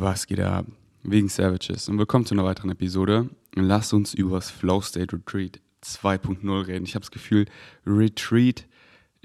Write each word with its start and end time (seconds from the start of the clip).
Was 0.00 0.28
geht 0.28 0.38
ab? 0.38 0.64
Wegen 1.02 1.28
Savages 1.28 1.88
und 1.88 1.98
willkommen 1.98 2.24
zu 2.24 2.32
einer 2.32 2.44
weiteren 2.44 2.70
Episode. 2.70 3.30
Lass 3.56 3.92
uns 3.92 4.14
über 4.14 4.36
das 4.36 4.48
Flow 4.48 4.80
State 4.80 5.12
Retreat 5.12 5.60
2.0 5.82 6.66
reden. 6.68 6.84
Ich 6.84 6.94
habe 6.94 7.00
das 7.00 7.10
Gefühl, 7.10 7.46
Retreat 7.84 8.68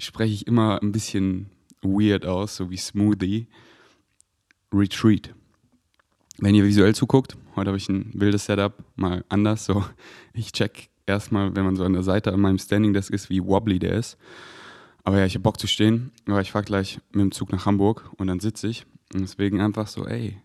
spreche 0.00 0.34
ich 0.34 0.48
immer 0.48 0.82
ein 0.82 0.90
bisschen 0.90 1.48
weird 1.80 2.26
aus, 2.26 2.56
so 2.56 2.70
wie 2.70 2.76
Smoothie. 2.76 3.46
Retreat. 4.72 5.32
Wenn 6.38 6.56
ihr 6.56 6.64
visuell 6.64 6.96
zuguckt, 6.96 7.36
heute 7.54 7.68
habe 7.68 7.78
ich 7.78 7.88
ein 7.88 8.10
wildes 8.12 8.46
Setup, 8.46 8.82
mal 8.96 9.24
anders. 9.28 9.66
So, 9.66 9.84
ich 10.32 10.50
check 10.50 10.88
erstmal, 11.06 11.54
wenn 11.54 11.64
man 11.64 11.76
so 11.76 11.84
an 11.84 11.92
der 11.92 12.02
Seite 12.02 12.32
an 12.32 12.40
meinem 12.40 12.58
Standing 12.58 12.92
Desk 12.92 13.12
ist, 13.14 13.30
wie 13.30 13.44
wobbly 13.44 13.78
der 13.78 13.92
ist. 13.92 14.18
Aber 15.04 15.20
ja, 15.20 15.24
ich 15.24 15.34
habe 15.34 15.44
Bock 15.44 15.60
zu 15.60 15.68
stehen, 15.68 16.10
aber 16.26 16.40
ich 16.40 16.50
fahre 16.50 16.64
gleich 16.64 16.98
mit 17.12 17.20
dem 17.20 17.30
Zug 17.30 17.52
nach 17.52 17.64
Hamburg 17.64 18.10
und 18.16 18.26
dann 18.26 18.40
sitze 18.40 18.66
ich. 18.66 18.86
Und 19.14 19.20
deswegen 19.20 19.60
einfach 19.60 19.86
so, 19.86 20.04
ey, 20.08 20.40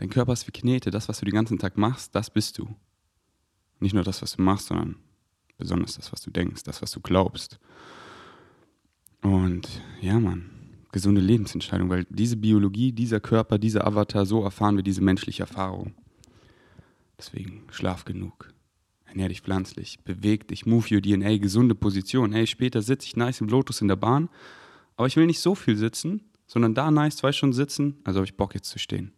dein 0.00 0.08
Körper 0.08 0.32
ist 0.32 0.46
wie 0.46 0.52
Knete, 0.52 0.90
das, 0.90 1.08
was 1.08 1.18
du 1.18 1.26
den 1.26 1.34
ganzen 1.34 1.58
Tag 1.58 1.76
machst, 1.76 2.14
das 2.14 2.30
bist 2.30 2.56
du. 2.58 2.74
Nicht 3.80 3.94
nur 3.94 4.02
das, 4.02 4.22
was 4.22 4.36
du 4.36 4.42
machst, 4.42 4.68
sondern 4.68 4.96
besonders 5.58 5.96
das, 5.96 6.10
was 6.10 6.22
du 6.22 6.30
denkst, 6.30 6.62
das, 6.62 6.80
was 6.80 6.90
du 6.90 7.00
glaubst. 7.00 7.60
Und 9.20 9.68
ja, 10.00 10.18
Mann, 10.18 10.50
gesunde 10.90 11.20
Lebensentscheidung, 11.20 11.90
weil 11.90 12.06
diese 12.08 12.36
Biologie, 12.36 12.92
dieser 12.92 13.20
Körper, 13.20 13.58
dieser 13.58 13.86
Avatar, 13.86 14.24
so 14.24 14.42
erfahren 14.42 14.76
wir 14.76 14.82
diese 14.82 15.02
menschliche 15.02 15.42
Erfahrung. 15.42 15.92
Deswegen 17.18 17.64
schlaf 17.70 18.06
genug. 18.06 18.54
Ernähr 19.04 19.28
dich 19.28 19.42
pflanzlich, 19.42 19.98
beweg 20.04 20.48
dich, 20.48 20.64
move 20.64 20.94
your 20.94 21.02
DNA, 21.02 21.36
gesunde 21.36 21.74
Position. 21.74 22.32
Hey, 22.32 22.46
später 22.46 22.80
sitze 22.80 23.06
ich 23.06 23.16
nice 23.16 23.42
im 23.42 23.48
Lotus 23.48 23.82
in 23.82 23.88
der 23.88 23.96
Bahn, 23.96 24.30
aber 24.96 25.08
ich 25.08 25.16
will 25.16 25.26
nicht 25.26 25.40
so 25.40 25.54
viel 25.54 25.76
sitzen, 25.76 26.22
sondern 26.46 26.74
da 26.74 26.90
nice 26.90 27.16
zwei 27.16 27.32
Stunden 27.32 27.52
sitzen, 27.52 27.98
also 28.04 28.20
habe 28.20 28.26
ich 28.26 28.36
Bock 28.36 28.54
jetzt 28.54 28.70
zu 28.70 28.78
stehen. 28.78 29.12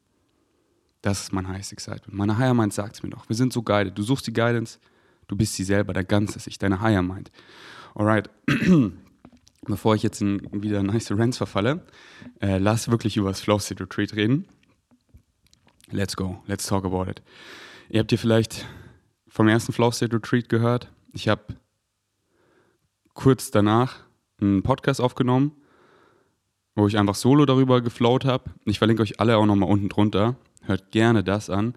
Das 1.02 1.20
ist 1.20 1.33
mein 1.33 1.48
Highest 1.48 1.73
Excitement. 1.73 2.15
Meine 2.15 2.38
Higher 2.38 2.55
Mind 2.55 2.73
sagt 2.73 2.97
es 2.97 3.02
mir 3.02 3.09
noch. 3.09 3.29
Wir 3.29 3.37
sind 3.37 3.52
so 3.52 3.63
guided. 3.63 3.99
Du 3.99 4.02
suchst 4.02 4.27
die 4.27 4.32
Guidance, 4.32 4.79
du 5.27 5.37
bist 5.37 5.54
sie 5.54 5.65
selber, 5.65 5.93
der 5.93 6.04
ganze 6.04 6.38
Sich, 6.38 6.59
deine 6.59 6.80
Higher 6.80 7.02
Mind. 7.02 7.30
Alright. 7.95 8.30
Bevor 9.65 9.95
ich 9.95 10.02
jetzt 10.02 10.21
in 10.21 10.62
wieder 10.62 10.82
nice 10.82 11.12
Rants 11.12 11.37
verfalle, 11.37 11.87
äh, 12.40 12.59
lass 12.59 12.90
wirklich 12.90 13.16
über 13.16 13.29
das 13.29 13.40
Flow 13.40 13.59
State 13.59 13.82
Retreat 13.82 14.15
reden. 14.15 14.46
Let's 15.90 16.16
go. 16.16 16.43
Let's 16.46 16.66
talk 16.66 16.85
about 16.85 17.09
it. 17.09 17.23
Ihr 17.88 18.01
habt 18.01 18.10
ihr 18.10 18.18
vielleicht 18.18 18.66
vom 19.29 19.49
ersten 19.49 19.73
Flow 19.73 19.90
State 19.90 20.15
Retreat 20.16 20.49
gehört. 20.49 20.90
Ich 21.12 21.29
habe 21.29 21.43
kurz 23.15 23.51
danach 23.51 24.01
einen 24.40 24.62
Podcast 24.62 25.01
aufgenommen, 25.01 25.52
wo 26.74 26.88
ich 26.88 26.99
einfach 26.99 27.15
solo 27.15 27.45
darüber 27.45 27.82
geflowt 27.82 28.24
habe. 28.24 28.51
Ich 28.65 28.79
verlinke 28.79 29.02
euch 29.02 29.21
alle 29.21 29.37
auch 29.37 29.46
nochmal 29.46 29.71
unten 29.71 29.88
drunter. 29.88 30.37
Hört 30.63 30.91
gerne 30.91 31.24
das 31.24 31.51
an. 31.51 31.74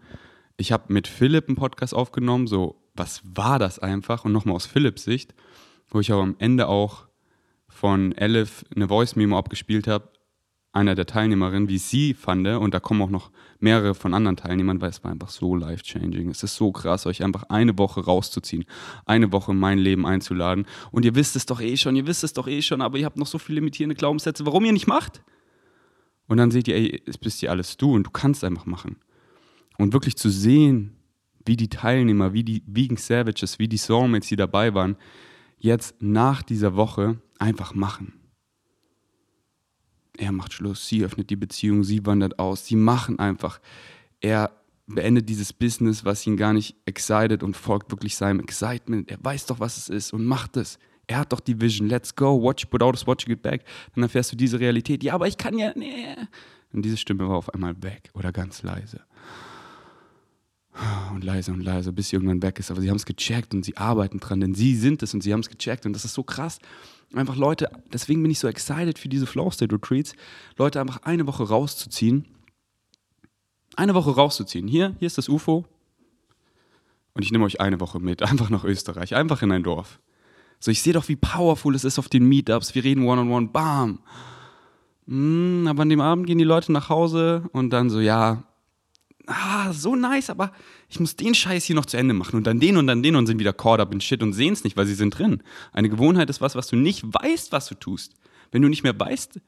Ich 0.58 0.72
habe 0.72 0.94
mit 0.94 1.08
Philipp 1.08 1.47
einen 1.47 1.58
Podcast 1.58 1.94
aufgenommen, 1.94 2.47
so 2.47 2.81
was 2.94 3.22
war 3.23 3.59
das 3.59 3.80
einfach 3.80 4.25
und 4.25 4.31
nochmal 4.31 4.55
aus 4.55 4.66
Philipps 4.66 5.03
Sicht, 5.03 5.33
wo 5.89 6.00
ich 6.00 6.11
aber 6.11 6.22
am 6.22 6.36
Ende 6.39 6.67
auch 6.67 7.08
von 7.67 8.13
Elif 8.13 8.63
eine 8.73 8.88
Voice-Memo 8.88 9.38
abgespielt 9.38 9.88
habe, 9.88 10.09
einer 10.72 10.95
der 10.95 11.06
Teilnehmerinnen, 11.06 11.67
wie 11.67 11.78
sie 11.78 12.13
fand. 12.13 12.47
Und 12.47 12.73
da 12.73 12.80
kommen 12.80 13.02
auch 13.02 13.09
noch 13.09 13.31
mehrere 13.59 13.95
von 13.95 14.13
anderen 14.13 14.38
Teilnehmern, 14.38 14.81
weil 14.81 14.89
es 14.89 15.03
war 15.03 15.11
einfach 15.11 15.30
so 15.30 15.56
life-changing. 15.56 16.30
Es 16.30 16.44
ist 16.44 16.56
so 16.56 16.72
krass, 16.72 17.06
euch 17.06 17.23
einfach 17.23 17.44
eine 17.50 17.78
Woche 17.78 18.06
rauszuziehen, 18.06 18.66
eine 19.06 19.31
Woche 19.31 19.52
in 19.52 19.59
mein 19.59 19.80
Leben 19.80 20.06
einzuladen. 20.06 20.66
Und 20.91 21.06
ihr 21.06 21.16
wisst 21.16 21.36
es 21.36 21.45
doch 21.45 21.59
eh 21.61 21.75
schon, 21.75 21.95
ihr 21.95 22.08
wisst 22.08 22.23
es 22.23 22.33
doch 22.33 22.47
eh 22.47 22.61
schon, 22.61 22.81
aber 22.81 22.97
ihr 22.97 23.06
habt 23.06 23.17
noch 23.17 23.28
so 23.28 23.39
viele 23.39 23.56
limitierende 23.59 23.95
Glaubenssätze, 23.95 24.45
warum 24.45 24.63
ihr 24.66 24.73
nicht 24.73 24.88
macht. 24.88 25.22
Und 26.28 26.38
dann 26.38 26.52
seht 26.52 26.68
ihr, 26.68 26.76
ey, 26.76 27.02
es 27.06 27.18
bist 27.18 27.42
ja 27.42 27.52
alles 27.52 27.78
du 27.78 27.94
und 27.94 28.04
du 28.04 28.12
kannst 28.12 28.44
einfach 28.44 28.66
machen. 28.66 28.98
Und 29.78 29.94
wirklich 29.94 30.16
zu 30.16 30.30
sehen, 30.30 30.95
wie 31.45 31.56
die 31.56 31.70
Teilnehmer, 31.70 32.34
wie 32.34 32.44
die 32.44 32.64
Vegan 32.66 32.98
Savages, 32.98 33.59
wie 33.59 33.68
die 33.68 33.78
Soulmates, 33.78 34.30
die 34.30 34.36
dabei 34.36 34.73
waren, 34.73 34.96
jetzt 35.58 35.96
nach 36.00 36.41
dieser 36.41 36.75
Woche 36.75 37.19
einfach 37.38 37.75
machen 37.75 38.14
er 40.18 40.31
macht 40.31 40.53
Schluss, 40.53 40.88
sie 40.88 41.03
öffnet 41.03 41.30
die 41.30 41.35
Beziehung, 41.35 41.84
sie 41.84 42.06
wandert 42.06 42.40
aus, 42.40 42.66
sie 42.66 42.75
machen 42.75 43.19
einfach. 43.19 43.59
Er 44.19 44.52
beendet 44.88 45.30
dieses 45.30 45.53
Business, 45.53 46.06
was 46.06 46.25
ihn 46.28 46.38
gar 46.38 46.53
nicht 46.53 46.75
excited 46.85 47.44
und 47.44 47.58
folgt 47.58 47.91
wirklich 47.91 48.16
seinem 48.16 48.40
Excitement. 48.40 49.09
Er 49.09 49.18
weiß 49.22 49.47
doch, 49.47 49.59
was 49.59 49.78
es 49.78 49.90
ist 49.90 50.14
und 50.14 50.25
macht 50.25 50.58
es. 50.58 50.78
Er 51.07 51.19
hat 51.19 51.33
doch 51.33 51.39
die 51.39 51.59
Vision. 51.59 51.88
Let's 51.88 52.16
go. 52.16 52.41
Watch, 52.41 52.66
put 52.66 52.81
out, 52.81 53.05
watch, 53.07 53.25
get 53.25 53.41
back. 53.41 53.63
Dann 53.93 54.03
erfährst 54.03 54.31
du 54.31 54.35
diese 54.35 54.59
Realität. 54.59 55.03
Ja, 55.03 55.13
aber 55.13 55.27
ich 55.27 55.38
kann 55.38 55.57
ja. 55.57 55.71
Nee. 55.75 56.16
Und 56.73 56.83
diese 56.83 56.97
Stimme 56.97 57.27
war 57.27 57.38
auf 57.38 57.53
einmal 57.53 57.81
weg 57.83 58.09
oder 58.13 58.31
ganz 58.31 58.63
leise. 58.63 59.01
Und 61.13 61.23
leise 61.23 61.53
und 61.53 61.61
leise, 61.61 61.93
bis 61.93 62.09
sie 62.09 62.17
irgendwann 62.17 62.41
weg 62.41 62.59
ist. 62.59 62.69
Aber 62.69 62.81
sie 62.81 62.89
haben 62.89 62.97
es 62.97 63.05
gecheckt 63.05 63.53
und 63.53 63.63
sie 63.63 63.77
arbeiten 63.77 64.19
dran, 64.19 64.41
denn 64.41 64.55
sie 64.55 64.75
sind 64.75 65.01
es 65.03 65.13
und 65.13 65.21
sie 65.21 65.31
haben 65.31 65.39
es 65.39 65.49
gecheckt. 65.49 65.85
Und 65.85 65.93
das 65.93 66.03
ist 66.03 66.13
so 66.13 66.23
krass 66.23 66.59
einfach 67.13 67.35
Leute, 67.35 67.69
deswegen 67.93 68.22
bin 68.22 68.31
ich 68.31 68.39
so 68.39 68.47
excited 68.47 68.99
für 68.99 69.09
diese 69.09 69.25
Flow 69.25 69.49
State 69.51 69.73
Retreats, 69.73 70.13
Leute 70.57 70.81
einfach 70.81 71.03
eine 71.03 71.27
Woche 71.27 71.43
rauszuziehen. 71.47 72.25
Eine 73.75 73.93
Woche 73.93 74.11
rauszuziehen. 74.11 74.67
Hier, 74.67 74.95
hier 74.99 75.07
ist 75.07 75.17
das 75.17 75.27
UFO. 75.27 75.66
Und 77.13 77.23
ich 77.23 77.31
nehme 77.31 77.45
euch 77.45 77.59
eine 77.61 77.79
Woche 77.79 77.99
mit, 77.99 78.22
einfach 78.29 78.49
nach 78.49 78.63
Österreich, 78.63 79.16
einfach 79.16 79.41
in 79.41 79.51
ein 79.51 79.63
Dorf. 79.63 79.99
So, 80.59 80.71
ich 80.71 80.81
sehe 80.81 80.93
doch, 80.93 81.07
wie 81.07 81.16
powerful 81.16 81.75
es 81.75 81.83
ist 81.83 81.99
auf 81.99 82.09
den 82.09 82.25
Meetups. 82.25 82.75
Wir 82.75 82.83
reden 82.83 83.03
one-on-one, 83.05 83.47
-on 83.47 83.49
-one, 83.49 83.51
bam. 83.51 83.99
Mm, 85.05 85.67
aber 85.67 85.83
an 85.83 85.89
dem 85.89 86.01
Abend 86.01 86.27
gehen 86.27 86.38
die 86.38 86.43
Leute 86.43 86.71
nach 86.71 86.89
Hause 86.89 87.43
und 87.51 87.69
dann 87.69 87.89
so, 87.89 87.99
ja, 87.99 88.43
ah, 89.27 89.71
so 89.73 89.95
nice, 89.95 90.29
aber 90.29 90.51
ich 90.89 90.99
muss 90.99 91.16
den 91.16 91.35
Scheiß 91.35 91.66
hier 91.66 91.75
noch 91.75 91.85
zu 91.85 91.97
Ende 91.97 92.13
machen 92.13 92.35
und 92.35 92.47
dann 92.47 92.59
den 92.59 92.77
und 92.77 92.88
dann 92.88 93.03
den 93.03 93.16
und 93.16 93.27
sind 93.27 93.39
wieder 93.39 93.53
caught 93.53 93.79
up 93.79 93.93
in 93.93 94.01
shit 94.01 94.21
und 94.23 94.33
sehen 94.33 94.53
es 94.53 94.63
nicht, 94.63 94.77
weil 94.77 94.85
sie 94.85 94.95
sind 94.95 95.17
drin. 95.17 95.43
Eine 95.71 95.89
Gewohnheit 95.89 96.29
ist 96.29 96.41
was, 96.41 96.55
was 96.55 96.67
du 96.67 96.75
nicht 96.75 97.03
weißt, 97.05 97.51
was 97.51 97.67
du 97.67 97.75
tust. 97.75 98.16
Wenn 98.51 98.61
du 98.61 98.69
nicht 98.69 98.83
mehr 98.83 98.99
weißt, 98.99 99.39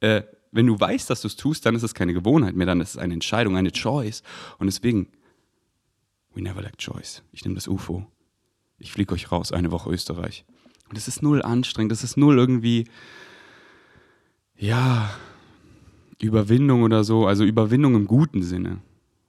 äh, 0.00 0.22
wenn 0.52 0.66
du 0.66 0.78
weißt, 0.78 1.08
dass 1.08 1.22
du 1.22 1.28
es 1.28 1.36
tust, 1.36 1.64
dann 1.64 1.74
ist 1.74 1.82
es 1.82 1.94
keine 1.94 2.12
Gewohnheit 2.12 2.56
mehr, 2.56 2.66
dann 2.66 2.80
ist 2.80 2.90
es 2.90 2.96
eine 2.98 3.14
Entscheidung, 3.14 3.56
eine 3.56 3.70
Choice. 3.70 4.22
Und 4.58 4.66
deswegen, 4.66 5.08
we 6.34 6.42
never 6.42 6.60
lack 6.60 6.76
choice. 6.78 7.22
Ich 7.32 7.44
nehme 7.44 7.54
das 7.54 7.68
UFO. 7.68 8.06
Ich 8.80 8.92
fliege 8.92 9.14
euch 9.14 9.30
raus, 9.30 9.52
eine 9.52 9.70
Woche 9.70 9.90
Österreich. 9.90 10.44
Und 10.88 10.98
es 10.98 11.06
ist 11.06 11.22
null 11.22 11.42
anstrengend, 11.42 11.92
es 11.92 12.02
ist 12.02 12.16
null 12.16 12.36
irgendwie, 12.38 12.86
ja, 14.56 15.10
Überwindung 16.20 16.82
oder 16.82 17.04
so, 17.04 17.26
also 17.26 17.44
Überwindung 17.44 17.94
im 17.94 18.06
guten 18.06 18.42
Sinne. 18.42 18.78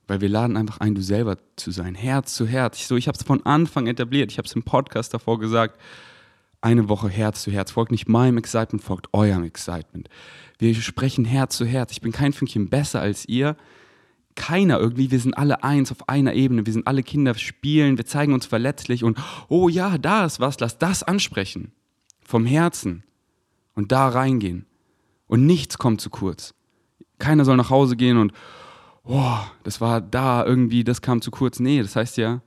Weil 0.08 0.20
wir 0.20 0.28
laden 0.28 0.56
einfach 0.56 0.80
ein, 0.80 0.94
du 0.94 1.02
selber 1.02 1.38
zu 1.56 1.70
sein, 1.70 1.94
Herz 1.94 2.34
zu 2.34 2.46
Herz. 2.46 2.78
Ich, 2.78 2.86
so, 2.86 2.96
ich 2.96 3.06
habe 3.08 3.16
es 3.16 3.22
von 3.22 3.46
Anfang 3.46 3.86
etabliert. 3.86 4.32
Ich 4.32 4.38
habe 4.38 4.46
es 4.46 4.54
im 4.54 4.62
Podcast 4.62 5.14
davor 5.14 5.38
gesagt. 5.38 5.78
Eine 6.60 6.88
Woche 6.88 7.08
Herz 7.08 7.42
zu 7.42 7.50
Herz. 7.50 7.70
Folgt 7.70 7.92
nicht 7.92 8.08
meinem 8.08 8.38
Excitement, 8.38 8.82
folgt 8.82 9.08
eurem 9.12 9.44
Excitement. 9.44 10.08
Wir 10.58 10.74
sprechen 10.74 11.24
Herz 11.24 11.56
zu 11.56 11.64
Herz. 11.64 11.92
Ich 11.92 12.00
bin 12.00 12.12
kein 12.12 12.32
Fünkchen 12.32 12.68
besser 12.68 13.00
als 13.00 13.26
ihr. 13.26 13.56
Keiner 14.34 14.78
irgendwie. 14.78 15.10
Wir 15.10 15.20
sind 15.20 15.36
alle 15.36 15.62
eins 15.62 15.90
auf 15.90 16.08
einer 16.08 16.34
Ebene. 16.34 16.66
Wir 16.66 16.72
sind 16.72 16.86
alle 16.86 17.02
Kinder, 17.02 17.34
spielen. 17.34 17.98
Wir 17.98 18.06
zeigen 18.06 18.32
uns 18.32 18.46
verletzlich 18.46 19.04
und, 19.04 19.18
oh 19.48 19.68
ja, 19.68 19.98
da 19.98 20.24
ist 20.24 20.40
was. 20.40 20.60
Lass 20.60 20.78
das 20.78 21.02
ansprechen. 21.02 21.72
Vom 22.24 22.46
Herzen. 22.46 23.04
Und 23.74 23.92
da 23.92 24.08
reingehen. 24.08 24.66
Und 25.26 25.46
nichts 25.46 25.78
kommt 25.78 26.00
zu 26.00 26.10
kurz. 26.10 26.54
Keiner 27.18 27.44
soll 27.44 27.56
nach 27.56 27.70
Hause 27.70 27.96
gehen 27.96 28.18
und, 28.18 28.32
boah, 29.04 29.50
das 29.62 29.80
war 29.80 30.00
da 30.00 30.44
irgendwie, 30.44 30.84
das 30.84 31.02
kam 31.02 31.22
zu 31.22 31.30
kurz. 31.30 31.60
Nee, 31.60 31.80
das 31.80 31.96
heißt 31.96 32.16
ja, 32.16 32.42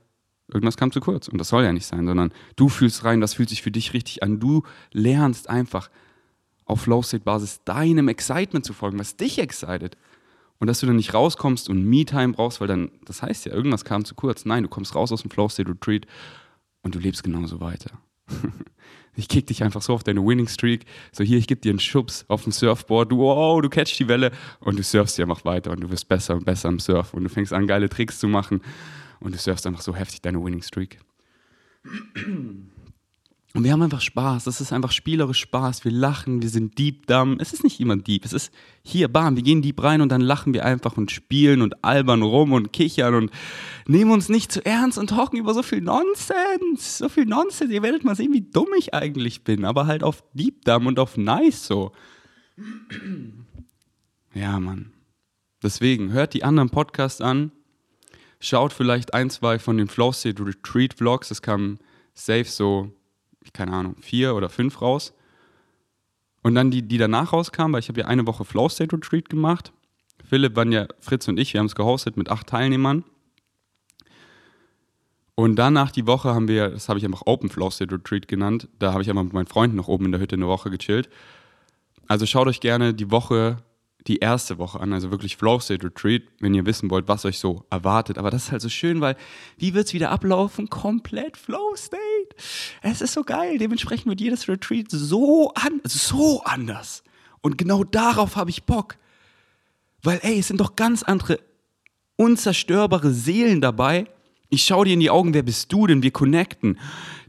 irgendwas 0.52 0.76
kam 0.76 0.92
zu 0.92 1.00
kurz. 1.00 1.28
Und 1.28 1.38
das 1.38 1.48
soll 1.48 1.64
ja 1.64 1.72
nicht 1.72 1.86
sein, 1.86 2.06
sondern 2.06 2.32
du 2.56 2.68
fühlst 2.68 3.04
rein, 3.04 3.20
das 3.20 3.34
fühlt 3.34 3.48
sich 3.48 3.62
für 3.62 3.70
dich 3.70 3.92
richtig 3.92 4.22
an. 4.22 4.38
Du 4.38 4.62
lernst 4.92 5.48
einfach 5.48 5.90
auf 6.64 6.82
Flow-State-Basis 6.82 7.64
deinem 7.64 8.08
Excitement 8.08 8.64
zu 8.64 8.72
folgen, 8.72 8.98
was 8.98 9.16
dich 9.16 9.38
excited. 9.38 9.96
Und 10.58 10.68
dass 10.68 10.80
du 10.80 10.86
dann 10.86 10.96
nicht 10.96 11.12
rauskommst 11.12 11.68
und 11.68 11.84
Me-Time 11.84 12.32
brauchst, 12.32 12.60
weil 12.60 12.68
dann, 12.68 12.90
das 13.04 13.22
heißt 13.22 13.46
ja, 13.46 13.52
irgendwas 13.52 13.84
kam 13.84 14.04
zu 14.04 14.14
kurz. 14.14 14.44
Nein, 14.44 14.62
du 14.62 14.68
kommst 14.68 14.94
raus 14.94 15.12
aus 15.12 15.22
dem 15.22 15.30
Flow-State-Retreat 15.30 16.06
und 16.82 16.94
du 16.94 16.98
lebst 16.98 17.22
genauso 17.22 17.60
weiter. 17.60 17.90
Ich 19.18 19.28
kick 19.28 19.46
dich 19.46 19.64
einfach 19.64 19.80
so 19.80 19.94
auf 19.94 20.04
deine 20.04 20.24
Winning 20.24 20.46
Streak. 20.46 20.84
So 21.10 21.24
hier, 21.24 21.38
ich 21.38 21.46
gebe 21.46 21.60
dir 21.60 21.70
einen 21.70 21.80
Schubs 21.80 22.26
auf 22.28 22.42
dem 22.42 22.52
Surfboard. 22.52 23.10
Du, 23.10 23.18
wow, 23.18 23.60
du 23.62 23.70
catchst 23.70 23.98
die 23.98 24.08
Welle 24.08 24.30
und 24.60 24.78
du 24.78 24.82
surfst 24.82 25.16
dir 25.16 25.22
einfach 25.22 25.44
weiter 25.46 25.70
und 25.70 25.80
du 25.80 25.90
wirst 25.90 26.06
besser 26.06 26.34
und 26.34 26.44
besser 26.44 26.68
am 26.68 26.78
Surf 26.78 27.14
und 27.14 27.24
du 27.24 27.30
fängst 27.30 27.54
an, 27.54 27.66
geile 27.66 27.88
Tricks 27.88 28.18
zu 28.18 28.28
machen 28.28 28.60
und 29.20 29.34
du 29.34 29.38
surfst 29.38 29.66
einfach 29.66 29.80
so 29.80 29.96
heftig 29.96 30.20
deine 30.20 30.44
Winning 30.44 30.62
Streak. 30.62 30.98
Und 33.56 33.64
wir 33.64 33.72
haben 33.72 33.80
einfach 33.80 34.02
Spaß. 34.02 34.46
Es 34.48 34.60
ist 34.60 34.70
einfach 34.70 34.92
spielerisch 34.92 35.40
Spaß. 35.40 35.86
Wir 35.86 35.90
lachen, 35.90 36.42
wir 36.42 36.50
sind 36.50 36.76
deep 36.76 37.06
dumb. 37.06 37.40
Es 37.40 37.54
ist 37.54 37.64
nicht 37.64 37.80
immer 37.80 37.96
deep. 37.96 38.26
Es 38.26 38.34
ist 38.34 38.52
hier, 38.82 39.08
bam, 39.08 39.34
wir 39.34 39.42
gehen 39.42 39.62
deep 39.62 39.82
rein 39.82 40.02
und 40.02 40.10
dann 40.10 40.20
lachen 40.20 40.52
wir 40.52 40.66
einfach 40.66 40.98
und 40.98 41.10
spielen 41.10 41.62
und 41.62 41.82
albern 41.82 42.20
rum 42.20 42.52
und 42.52 42.74
kichern 42.74 43.14
und 43.14 43.30
nehmen 43.86 44.10
uns 44.10 44.28
nicht 44.28 44.52
zu 44.52 44.64
ernst 44.66 44.98
und 44.98 45.08
talken 45.08 45.38
über 45.38 45.54
so 45.54 45.62
viel 45.62 45.80
Nonsens. 45.80 46.98
So 46.98 47.08
viel 47.08 47.24
Nonsens. 47.24 47.72
Ihr 47.72 47.82
werdet 47.82 48.04
mal 48.04 48.14
sehen, 48.14 48.34
wie 48.34 48.42
dumm 48.42 48.68
ich 48.78 48.92
eigentlich 48.92 49.42
bin. 49.42 49.64
Aber 49.64 49.86
halt 49.86 50.02
auf 50.02 50.22
deep 50.34 50.66
dumb 50.66 50.86
und 50.86 50.98
auf 50.98 51.16
nice 51.16 51.66
so. 51.66 51.92
Ja, 54.34 54.60
Mann. 54.60 54.92
Deswegen 55.62 56.12
hört 56.12 56.34
die 56.34 56.44
anderen 56.44 56.68
Podcasts 56.68 57.22
an, 57.22 57.52
schaut 58.38 58.74
vielleicht 58.74 59.14
ein, 59.14 59.30
zwei 59.30 59.58
von 59.58 59.78
den 59.78 59.88
Flow 59.88 60.12
State 60.12 60.44
Retreat 60.44 60.92
Vlogs. 60.92 61.30
Es 61.30 61.40
kam 61.40 61.78
safe 62.12 62.44
so, 62.44 62.92
keine 63.52 63.72
Ahnung, 63.72 63.96
vier 64.00 64.34
oder 64.34 64.48
fünf 64.48 64.80
raus. 64.80 65.12
Und 66.42 66.54
dann 66.54 66.70
die, 66.70 66.82
die 66.82 66.98
danach 66.98 67.32
rauskamen, 67.32 67.72
weil 67.72 67.80
ich 67.80 67.88
habe 67.88 68.00
ja 68.00 68.06
eine 68.06 68.26
Woche 68.26 68.44
Flow 68.44 68.68
State 68.68 68.94
Retreat 68.94 69.28
gemacht. 69.28 69.72
Philipp, 70.24 70.56
waren 70.56 70.72
ja 70.72 70.86
Fritz 71.00 71.26
und 71.28 71.38
ich, 71.38 71.52
wir 71.52 71.60
haben 71.60 71.66
es 71.66 71.74
gehostet 71.74 72.16
mit 72.16 72.30
acht 72.30 72.46
Teilnehmern. 72.46 73.04
Und 75.34 75.56
danach 75.56 75.90
die 75.90 76.06
Woche 76.06 76.34
haben 76.34 76.48
wir, 76.48 76.70
das 76.70 76.88
habe 76.88 76.98
ich 76.98 77.04
einfach 77.04 77.22
Open 77.26 77.50
Flow 77.50 77.70
State 77.70 77.94
Retreat 77.94 78.26
genannt. 78.26 78.68
Da 78.78 78.92
habe 78.92 79.02
ich 79.02 79.10
einfach 79.10 79.22
mit 79.22 79.34
meinen 79.34 79.46
Freunden 79.46 79.76
noch 79.76 79.88
oben 79.88 80.06
in 80.06 80.12
der 80.12 80.20
Hütte 80.20 80.36
eine 80.36 80.46
Woche 80.46 80.70
gechillt. 80.70 81.10
Also 82.08 82.24
schaut 82.26 82.46
euch 82.46 82.60
gerne 82.60 82.94
die 82.94 83.10
Woche, 83.10 83.58
die 84.08 84.18
erste 84.18 84.58
Woche 84.58 84.80
an, 84.80 84.92
also 84.92 85.10
wirklich 85.10 85.36
Flow 85.36 85.58
State 85.58 85.84
Retreat, 85.84 86.22
wenn 86.40 86.54
ihr 86.54 86.66
wissen 86.66 86.90
wollt, 86.90 87.08
was 87.08 87.24
euch 87.24 87.38
so 87.38 87.64
erwartet. 87.70 88.18
Aber 88.18 88.30
das 88.30 88.44
ist 88.44 88.52
halt 88.52 88.62
so 88.62 88.68
schön, 88.68 89.00
weil 89.00 89.16
wie 89.58 89.74
wird 89.74 89.86
es 89.86 89.94
wieder 89.94 90.10
ablaufen? 90.10 90.68
Komplett 90.68 91.36
Flow 91.36 91.74
State. 91.76 92.00
Es 92.82 93.00
ist 93.00 93.12
so 93.12 93.24
geil. 93.24 93.58
Dementsprechend 93.58 94.06
wird 94.06 94.20
jedes 94.20 94.48
Retreat 94.48 94.86
so, 94.90 95.52
an, 95.54 95.80
so 95.84 96.42
anders. 96.44 97.02
Und 97.40 97.58
genau 97.58 97.84
darauf 97.84 98.36
habe 98.36 98.50
ich 98.50 98.64
Bock. 98.64 98.96
Weil, 100.02 100.20
ey, 100.22 100.38
es 100.38 100.48
sind 100.48 100.60
doch 100.60 100.76
ganz 100.76 101.02
andere 101.02 101.40
unzerstörbare 102.16 103.12
Seelen 103.12 103.60
dabei, 103.60 104.06
ich 104.48 104.64
schaue 104.64 104.84
dir 104.84 104.94
in 104.94 105.00
die 105.00 105.10
Augen, 105.10 105.34
wer 105.34 105.42
bist 105.42 105.72
du 105.72 105.86
denn? 105.86 106.02
Wir 106.02 106.12
connecten. 106.12 106.78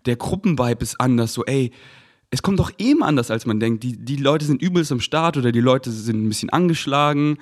Der 0.05 0.15
Gruppenvibe 0.15 0.83
ist 0.83 0.99
anders, 1.01 1.33
so, 1.33 1.43
ey, 1.45 1.71
es 2.29 2.41
kommt 2.41 2.59
doch 2.59 2.71
eben 2.77 3.03
anders, 3.03 3.31
als 3.31 3.45
man 3.45 3.59
denkt. 3.59 3.83
Die, 3.83 3.97
die 3.97 4.17
Leute 4.17 4.45
sind 4.45 4.61
übelst 4.61 4.91
am 4.91 4.99
Start 4.99 5.37
oder 5.37 5.51
die 5.51 5.61
Leute 5.61 5.91
sind 5.91 6.23
ein 6.23 6.27
bisschen 6.27 6.49
angeschlagen, 6.49 7.37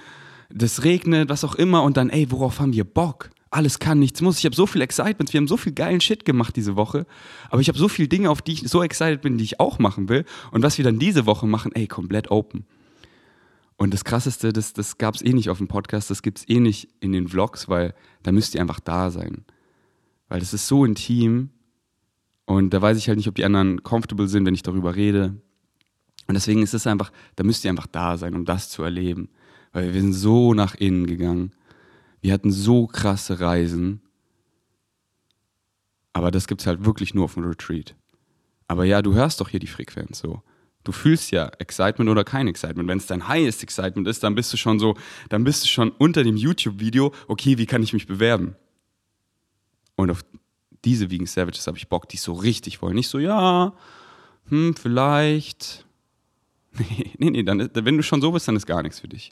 das 0.49 0.83
regnet, 0.83 1.29
was 1.29 1.43
auch 1.43 1.55
immer 1.55 1.83
und 1.83 1.97
dann, 1.97 2.09
ey, 2.09 2.31
worauf 2.31 2.59
haben 2.59 2.73
wir 2.73 2.83
Bock? 2.83 3.31
Alles 3.49 3.79
kann, 3.79 3.99
nichts 3.99 4.21
muss. 4.21 4.37
Ich 4.37 4.45
habe 4.45 4.55
so 4.55 4.67
viel 4.67 4.81
Excitement, 4.81 5.31
wir 5.31 5.39
haben 5.39 5.47
so 5.47 5.57
viel 5.57 5.73
geilen 5.73 6.01
Shit 6.01 6.25
gemacht 6.25 6.55
diese 6.55 6.75
Woche, 6.75 7.07
aber 7.49 7.61
ich 7.61 7.67
habe 7.67 7.79
so 7.79 7.87
viele 7.87 8.07
Dinge, 8.07 8.29
auf 8.29 8.41
die 8.41 8.53
ich 8.53 8.69
so 8.69 8.83
excited 8.83 9.21
bin, 9.21 9.37
die 9.37 9.43
ich 9.43 9.59
auch 9.59 9.79
machen 9.79 10.09
will 10.09 10.25
und 10.51 10.61
was 10.61 10.77
wir 10.77 10.85
dann 10.85 10.99
diese 10.99 11.25
Woche 11.25 11.47
machen, 11.47 11.71
ey, 11.73 11.87
komplett 11.87 12.29
open. 12.29 12.65
Und 13.77 13.93
das 13.93 14.05
Krasseste, 14.05 14.53
das, 14.53 14.73
das 14.73 14.97
gab 14.97 15.15
es 15.15 15.21
eh 15.21 15.33
nicht 15.33 15.49
auf 15.49 15.57
dem 15.57 15.67
Podcast, 15.67 16.09
das 16.09 16.21
gibt 16.21 16.39
es 16.39 16.49
eh 16.49 16.59
nicht 16.59 16.89
in 16.99 17.11
den 17.11 17.27
Vlogs, 17.27 17.67
weil 17.67 17.93
da 18.23 18.31
müsst 18.31 18.55
ihr 18.55 18.61
einfach 18.61 18.79
da 18.79 19.09
sein. 19.09 19.45
Weil 20.29 20.39
das 20.39 20.53
ist 20.53 20.67
so 20.67 20.85
intim 20.85 21.49
und 22.45 22.71
da 22.71 22.81
weiß 22.81 22.97
ich 22.97 23.07
halt 23.07 23.17
nicht, 23.17 23.27
ob 23.27 23.35
die 23.35 23.45
anderen 23.45 23.83
comfortable 23.83 24.27
sind, 24.27 24.45
wenn 24.45 24.53
ich 24.53 24.63
darüber 24.63 24.95
rede. 24.95 25.35
Und 26.27 26.35
deswegen 26.35 26.61
ist 26.61 26.73
es 26.73 26.87
einfach, 26.87 27.11
da 27.35 27.43
müsst 27.43 27.63
ihr 27.63 27.71
einfach 27.71 27.87
da 27.87 28.17
sein, 28.17 28.35
um 28.35 28.45
das 28.45 28.69
zu 28.69 28.83
erleben. 28.83 29.29
Weil 29.73 29.93
wir 29.93 30.01
sind 30.01 30.13
so 30.13 30.53
nach 30.53 30.75
innen 30.75 31.07
gegangen. 31.07 31.51
Wir 32.21 32.33
hatten 32.33 32.51
so 32.51 32.87
krasse 32.87 33.39
Reisen. 33.39 34.01
Aber 36.13 36.31
das 36.31 36.47
gibt 36.47 36.61
es 36.61 36.67
halt 36.67 36.85
wirklich 36.85 37.13
nur 37.13 37.25
auf 37.25 37.33
dem 37.33 37.43
Retreat. 37.43 37.95
Aber 38.67 38.85
ja, 38.85 39.01
du 39.01 39.13
hörst 39.13 39.41
doch 39.41 39.49
hier 39.49 39.59
die 39.59 39.67
Frequenz 39.67 40.19
so. 40.19 40.41
Du 40.83 40.91
fühlst 40.91 41.31
ja 41.31 41.47
Excitement 41.59 42.09
oder 42.09 42.23
kein 42.23 42.47
Excitement. 42.47 42.87
Wenn 42.87 42.99
es 42.99 43.07
dein 43.07 43.27
highest 43.27 43.63
Excitement 43.63 44.07
ist, 44.07 44.23
dann 44.23 44.35
bist 44.35 44.53
du 44.53 44.57
schon 44.57 44.79
so, 44.79 44.95
dann 45.29 45.43
bist 45.43 45.63
du 45.63 45.67
schon 45.67 45.89
unter 45.89 46.23
dem 46.23 46.37
YouTube-Video, 46.37 47.11
okay, 47.27 47.57
wie 47.57 47.65
kann 47.65 47.83
ich 47.83 47.91
mich 47.91 48.05
bewerben? 48.05 48.55
Und 49.95 50.11
auf 50.11 50.23
diese 50.85 51.09
Vegan 51.09 51.27
Savages 51.27 51.67
habe 51.67 51.77
ich 51.77 51.89
Bock, 51.89 52.07
die 52.07 52.17
so 52.17 52.33
richtig 52.33 52.81
wollen. 52.81 52.95
Nicht 52.95 53.09
so, 53.09 53.19
ja, 53.19 53.73
hm, 54.49 54.75
vielleicht. 54.75 55.85
Nee, 56.77 57.13
nee, 57.17 57.29
nee, 57.29 57.43
dann, 57.43 57.69
wenn 57.73 57.95
du 57.95 58.03
schon 58.03 58.19
so 58.19 58.33
bist, 58.33 58.49
dann 58.49 58.57
ist 58.57 58.65
gar 58.65 58.83
nichts 58.83 58.99
für 58.99 59.07
dich. 59.07 59.31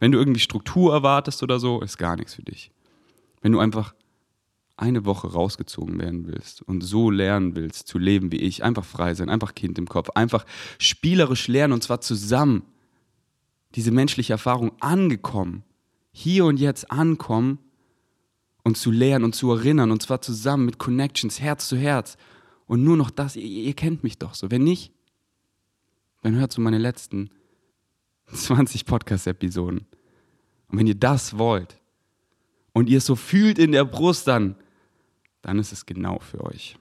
Wenn 0.00 0.10
du 0.10 0.18
irgendwie 0.18 0.40
Struktur 0.40 0.92
erwartest 0.92 1.40
oder 1.44 1.60
so, 1.60 1.80
ist 1.82 1.98
gar 1.98 2.16
nichts 2.16 2.34
für 2.34 2.42
dich. 2.42 2.72
Wenn 3.42 3.52
du 3.52 3.60
einfach 3.60 3.94
eine 4.76 5.04
Woche 5.04 5.30
rausgezogen 5.30 6.00
werden 6.00 6.26
willst 6.26 6.62
und 6.62 6.80
so 6.80 7.10
lernen 7.10 7.54
willst, 7.54 7.86
zu 7.86 7.98
leben 7.98 8.32
wie 8.32 8.40
ich, 8.40 8.64
einfach 8.64 8.84
frei 8.84 9.14
sein, 9.14 9.28
einfach 9.28 9.54
Kind 9.54 9.78
im 9.78 9.86
Kopf, 9.86 10.10
einfach 10.16 10.44
spielerisch 10.78 11.46
lernen 11.46 11.74
und 11.74 11.84
zwar 11.84 12.00
zusammen. 12.00 12.64
Diese 13.76 13.92
menschliche 13.92 14.32
Erfahrung 14.32 14.72
angekommen, 14.80 15.62
hier 16.10 16.44
und 16.44 16.58
jetzt 16.58 16.90
ankommen 16.90 17.58
und 18.62 18.76
zu 18.76 18.90
lernen 18.90 19.24
und 19.24 19.34
zu 19.34 19.50
erinnern 19.50 19.90
und 19.90 20.02
zwar 20.02 20.20
zusammen 20.20 20.66
mit 20.66 20.78
Connections, 20.78 21.40
Herz 21.40 21.68
zu 21.68 21.76
Herz. 21.76 22.16
Und 22.66 22.84
nur 22.84 22.96
noch 22.96 23.10
das, 23.10 23.36
ihr, 23.36 23.44
ihr 23.44 23.74
kennt 23.74 24.04
mich 24.04 24.18
doch 24.18 24.34
so. 24.34 24.50
Wenn 24.50 24.64
nicht, 24.64 24.92
dann 26.22 26.36
hört 26.36 26.52
so 26.52 26.60
meine 26.60 26.78
letzten 26.78 27.30
20 28.32 28.84
Podcast-Episoden. 28.86 29.86
Und 30.68 30.78
wenn 30.78 30.86
ihr 30.86 30.94
das 30.94 31.36
wollt 31.38 31.80
und 32.72 32.88
ihr 32.88 32.98
es 32.98 33.06
so 33.06 33.16
fühlt 33.16 33.58
in 33.58 33.72
der 33.72 33.84
Brust, 33.84 34.28
dann, 34.28 34.56
dann 35.42 35.58
ist 35.58 35.72
es 35.72 35.86
genau 35.86 36.18
für 36.20 36.44
euch. 36.44 36.76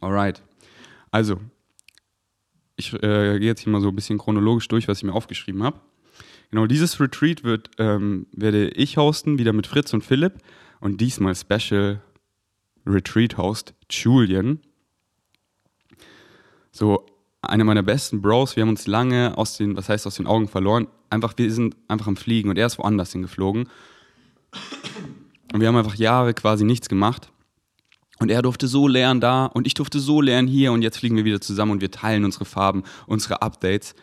Alright. 0.00 0.42
Also, 1.10 1.40
ich 2.76 2.92
äh, 2.94 3.38
gehe 3.38 3.48
jetzt 3.48 3.62
hier 3.62 3.72
mal 3.72 3.80
so 3.80 3.88
ein 3.88 3.96
bisschen 3.96 4.18
chronologisch 4.18 4.68
durch, 4.68 4.86
was 4.86 4.98
ich 4.98 5.04
mir 5.04 5.12
aufgeschrieben 5.12 5.62
habe. 5.62 5.80
Genau, 6.50 6.66
dieses 6.66 6.98
Retreat 7.00 7.44
wird, 7.44 7.70
ähm, 7.78 8.26
werde 8.32 8.68
ich 8.70 8.96
hosten, 8.96 9.38
wieder 9.38 9.52
mit 9.52 9.66
Fritz 9.66 9.92
und 9.94 10.04
Philipp. 10.04 10.34
Und 10.80 11.00
diesmal 11.00 11.34
Special 11.34 12.00
Retreat 12.86 13.36
Host 13.36 13.74
Julian. 13.90 14.60
So, 16.72 17.06
einer 17.42 17.64
meiner 17.64 17.82
besten 17.82 18.22
Bros. 18.22 18.56
Wir 18.56 18.62
haben 18.62 18.70
uns 18.70 18.86
lange 18.86 19.36
aus 19.36 19.56
den, 19.56 19.76
was 19.76 19.88
heißt 19.88 20.06
aus 20.06 20.16
den 20.16 20.26
Augen 20.26 20.48
verloren. 20.48 20.88
Einfach, 21.08 21.34
wir 21.36 21.52
sind 21.52 21.76
einfach 21.88 22.06
am 22.06 22.16
Fliegen 22.16 22.48
und 22.50 22.58
er 22.58 22.66
ist 22.66 22.78
woanders 22.78 23.12
hingeflogen. 23.12 23.68
Und 25.52 25.60
wir 25.60 25.68
haben 25.68 25.76
einfach 25.76 25.96
Jahre 25.96 26.34
quasi 26.34 26.64
nichts 26.64 26.88
gemacht. 26.88 27.30
Und 28.18 28.30
er 28.30 28.42
durfte 28.42 28.68
so 28.68 28.86
lernen 28.86 29.20
da 29.20 29.46
und 29.46 29.66
ich 29.66 29.74
durfte 29.74 29.98
so 29.98 30.20
lernen 30.20 30.46
hier 30.46 30.72
und 30.72 30.82
jetzt 30.82 30.98
fliegen 30.98 31.16
wir 31.16 31.24
wieder 31.24 31.40
zusammen 31.40 31.72
und 31.72 31.80
wir 31.80 31.90
teilen 31.90 32.24
unsere 32.24 32.44
Farben, 32.44 32.84
unsere 33.06 33.40
Updates. 33.40 33.94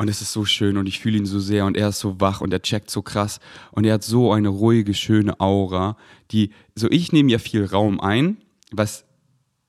Und 0.00 0.08
es 0.08 0.22
ist 0.22 0.32
so 0.32 0.46
schön 0.46 0.78
und 0.78 0.86
ich 0.86 0.98
fühle 0.98 1.18
ihn 1.18 1.26
so 1.26 1.38
sehr 1.38 1.66
und 1.66 1.76
er 1.76 1.90
ist 1.90 2.00
so 2.00 2.22
wach 2.22 2.40
und 2.40 2.54
er 2.54 2.62
checkt 2.62 2.90
so 2.90 3.02
krass 3.02 3.38
und 3.70 3.84
er 3.84 3.92
hat 3.92 4.02
so 4.02 4.32
eine 4.32 4.48
ruhige, 4.48 4.94
schöne 4.94 5.38
Aura, 5.40 5.98
die, 6.30 6.52
so 6.74 6.88
ich 6.90 7.12
nehme 7.12 7.30
ja 7.30 7.38
viel 7.38 7.66
Raum 7.66 8.00
ein, 8.00 8.38
was 8.72 9.04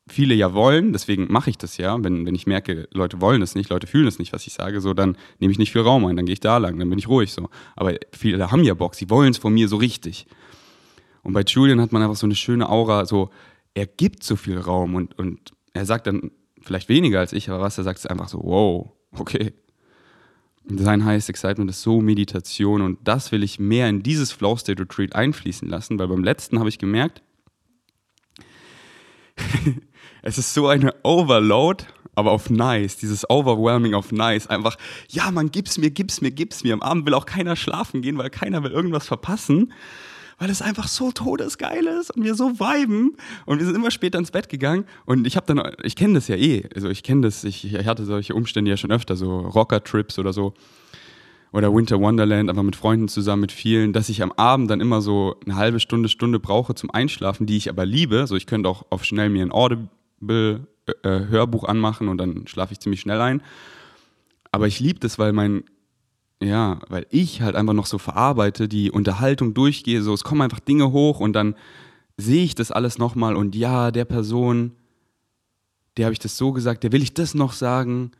viele 0.08 0.34
ja 0.34 0.54
wollen, 0.54 0.94
deswegen 0.94 1.30
mache 1.30 1.50
ich 1.50 1.58
das 1.58 1.76
ja, 1.76 2.02
wenn, 2.02 2.26
wenn 2.26 2.34
ich 2.34 2.48
merke, 2.48 2.88
Leute 2.94 3.20
wollen 3.20 3.42
es 3.42 3.56
nicht, 3.56 3.70
Leute 3.70 3.88
fühlen 3.88 4.08
es 4.08 4.20
nicht, 4.20 4.32
was 4.32 4.48
ich 4.48 4.54
sage, 4.54 4.80
so 4.80 4.94
dann 4.94 5.18
nehme 5.40 5.52
ich 5.52 5.60
nicht 5.60 5.74
viel 5.74 5.82
Raum 5.82 6.06
ein, 6.06 6.16
dann 6.16 6.26
gehe 6.26 6.32
ich 6.32 6.40
da 6.40 6.60
lang, 6.60 6.80
dann 6.80 6.90
bin 6.90 6.98
ich 6.98 7.10
ruhig 7.10 7.34
so. 7.34 7.50
Aber 7.76 7.94
viele 8.14 8.52
haben 8.52 8.64
ja 8.64 8.74
Bock, 8.74 8.96
sie 8.96 9.10
wollen 9.10 9.32
es 9.32 9.38
von 9.38 9.54
mir 9.54 9.68
so 9.68 9.76
richtig. 9.76 10.28
Und 11.24 11.34
bei 11.34 11.42
Julian 11.42 11.82
hat 11.82 11.92
man 11.92 12.04
einfach 12.04 12.16
so 12.16 12.26
eine 12.26 12.36
schöne 12.36 12.70
Aura, 12.70 13.06
so 13.06 13.32
er 13.74 13.86
gibt 13.86 14.24
so 14.24 14.38
viel 14.38 14.60
Raum 14.60 14.96
und, 14.96 15.20
und 15.20 15.52
er 15.74 15.86
sagt 15.86 16.08
dann 16.08 16.32
vielleicht 16.62 16.88
weniger 16.88 17.20
als 17.20 17.34
ich, 17.34 17.50
aber 17.50 17.60
was 17.60 17.78
er 17.78 17.84
sagt, 17.84 18.00
ist 18.00 18.10
einfach 18.10 18.30
so, 18.30 18.40
wow, 18.42 18.94
okay, 19.20 19.52
sein 20.68 21.06
Highest 21.06 21.30
Excitement 21.30 21.70
ist 21.70 21.82
so 21.82 22.02
Meditation 22.02 22.82
und 22.82 23.00
das 23.04 23.32
will 23.32 23.44
ich 23.44 23.60
mehr 23.60 23.90
in 23.90 24.04
dieses 24.04 24.32
Flow 24.32 24.56
State 24.56 24.82
Retreat 24.82 25.16
einfließen 25.16 25.68
lassen, 25.68 26.00
weil 26.00 26.08
beim 26.08 26.24
letzten 26.24 26.60
habe 26.60 26.70
ich 26.70 26.78
gemerkt, 26.78 27.22
es 30.22 30.38
ist 30.38 30.54
so 30.54 30.68
eine 30.68 30.94
Overload, 31.04 31.86
aber 32.14 32.32
auf 32.32 32.50
nice, 32.50 32.98
dieses 32.98 33.30
Overwhelming 33.30 33.94
auf 33.94 34.12
nice, 34.12 34.48
einfach, 34.48 34.78
ja, 35.10 35.32
man 35.32 35.52
gib's 35.52 35.78
mir, 35.78 35.90
gib's 35.90 36.22
mir, 36.22 36.32
gib's 36.32 36.64
mir. 36.64 36.74
Am 36.74 36.82
Abend 36.82 37.06
will 37.06 37.14
auch 37.14 37.26
keiner 37.26 37.56
schlafen 37.56 38.02
gehen, 38.02 38.18
weil 38.18 38.30
keiner 38.30 38.64
will 38.64 38.72
irgendwas 38.72 39.08
verpassen 39.08 39.74
weil 40.42 40.50
es 40.50 40.64
einfach 40.64 40.88
so 40.88 41.12
todesgeil 41.12 41.86
ist 41.86 42.10
und 42.18 42.24
wir 42.24 42.34
so 42.34 42.60
viben. 42.60 43.16
Und 43.46 43.60
wir 43.60 43.66
sind 43.68 43.76
immer 43.76 43.92
später 43.92 44.18
ins 44.18 44.32
Bett 44.32 44.50
gegangen 44.50 44.86
und 45.06 45.28
ich 45.28 45.36
habe 45.36 45.46
dann, 45.46 45.72
ich 45.84 45.96
kenne 45.96 46.16
das 46.16 46.28
ja 46.28 46.36
eh, 46.36 46.68
also 46.74 46.90
ich 46.90 47.04
kenne 47.04 47.22
das, 47.22 47.44
ich, 47.44 47.72
ich 47.72 47.86
hatte 47.86 48.06
solche 48.06 48.34
Umstände 48.34 48.72
ja 48.72 48.76
schon 48.76 48.92
öfter, 48.92 49.16
so 49.16 49.42
Rocker-Trips 49.42 50.18
oder 50.18 50.34
so. 50.34 50.56
Oder 51.52 51.72
Winter 51.72 52.00
Wonderland, 52.00 52.50
einfach 52.50 52.64
mit 52.64 52.76
Freunden 52.76 53.08
zusammen, 53.08 53.42
mit 53.42 53.52
vielen, 53.52 53.94
dass 53.94 54.10
ich 54.10 54.24
am 54.24 54.32
Abend 54.32 54.72
dann 54.72 54.82
immer 54.82 55.02
so 55.02 55.36
eine 55.46 55.58
halbe 55.58 55.80
Stunde, 55.80 56.10
Stunde 56.10 56.40
brauche 56.40 56.74
zum 56.74 56.90
Einschlafen, 56.90 57.46
die 57.46 57.58
ich 57.58 57.70
aber 57.70 57.86
liebe, 57.86 58.26
so 58.26 58.36
ich 58.36 58.48
könnte 58.48 58.68
auch 58.68 58.86
auf 58.90 59.06
schnell 59.06 59.30
mir 59.30 59.46
ein 59.46 59.52
Audible 59.52 60.66
äh, 61.04 61.08
äh 61.08 61.48
anmachen 61.68 62.08
und 62.08 62.18
dann 62.18 62.48
schlafe 62.48 62.74
ich 62.74 62.80
ziemlich 62.80 63.02
schnell 63.02 63.22
ein. 63.22 63.44
Aber 64.52 64.66
ich 64.66 64.80
liebe 64.80 65.00
das, 65.00 65.20
weil 65.20 65.34
mein 65.34 65.66
ja, 66.42 66.80
weil 66.90 67.06
ich 67.12 67.42
halt 67.42 67.56
einfach 67.56 67.74
noch 67.74 67.86
so 67.86 68.00
verarbeite, 68.00 68.68
die 68.68 68.90
Unterhaltung 68.90 69.54
durchgehe, 69.54 70.02
so 70.02 70.14
es 70.14 70.24
kommen 70.24 70.42
einfach 70.42 70.60
Dinge 70.60 70.92
hoch 70.92 71.20
und 71.20 71.34
dann 71.34 71.56
sehe 72.18 72.44
ich 72.44 72.56
das 72.56 72.72
alles 72.72 72.98
nochmal 72.98 73.36
und 73.36 73.56
ja, 73.56 73.92
der 73.92 74.06
Person, 74.06 74.72
der 75.98 76.06
habe 76.06 76.14
ich 76.14 76.20
das 76.20 76.38
so 76.38 76.52
gesagt, 76.52 76.84
der 76.84 76.92
will 76.92 77.04
ich 77.04 77.14
das 77.14 77.36
noch 77.36 77.54
sagen. 77.54 78.12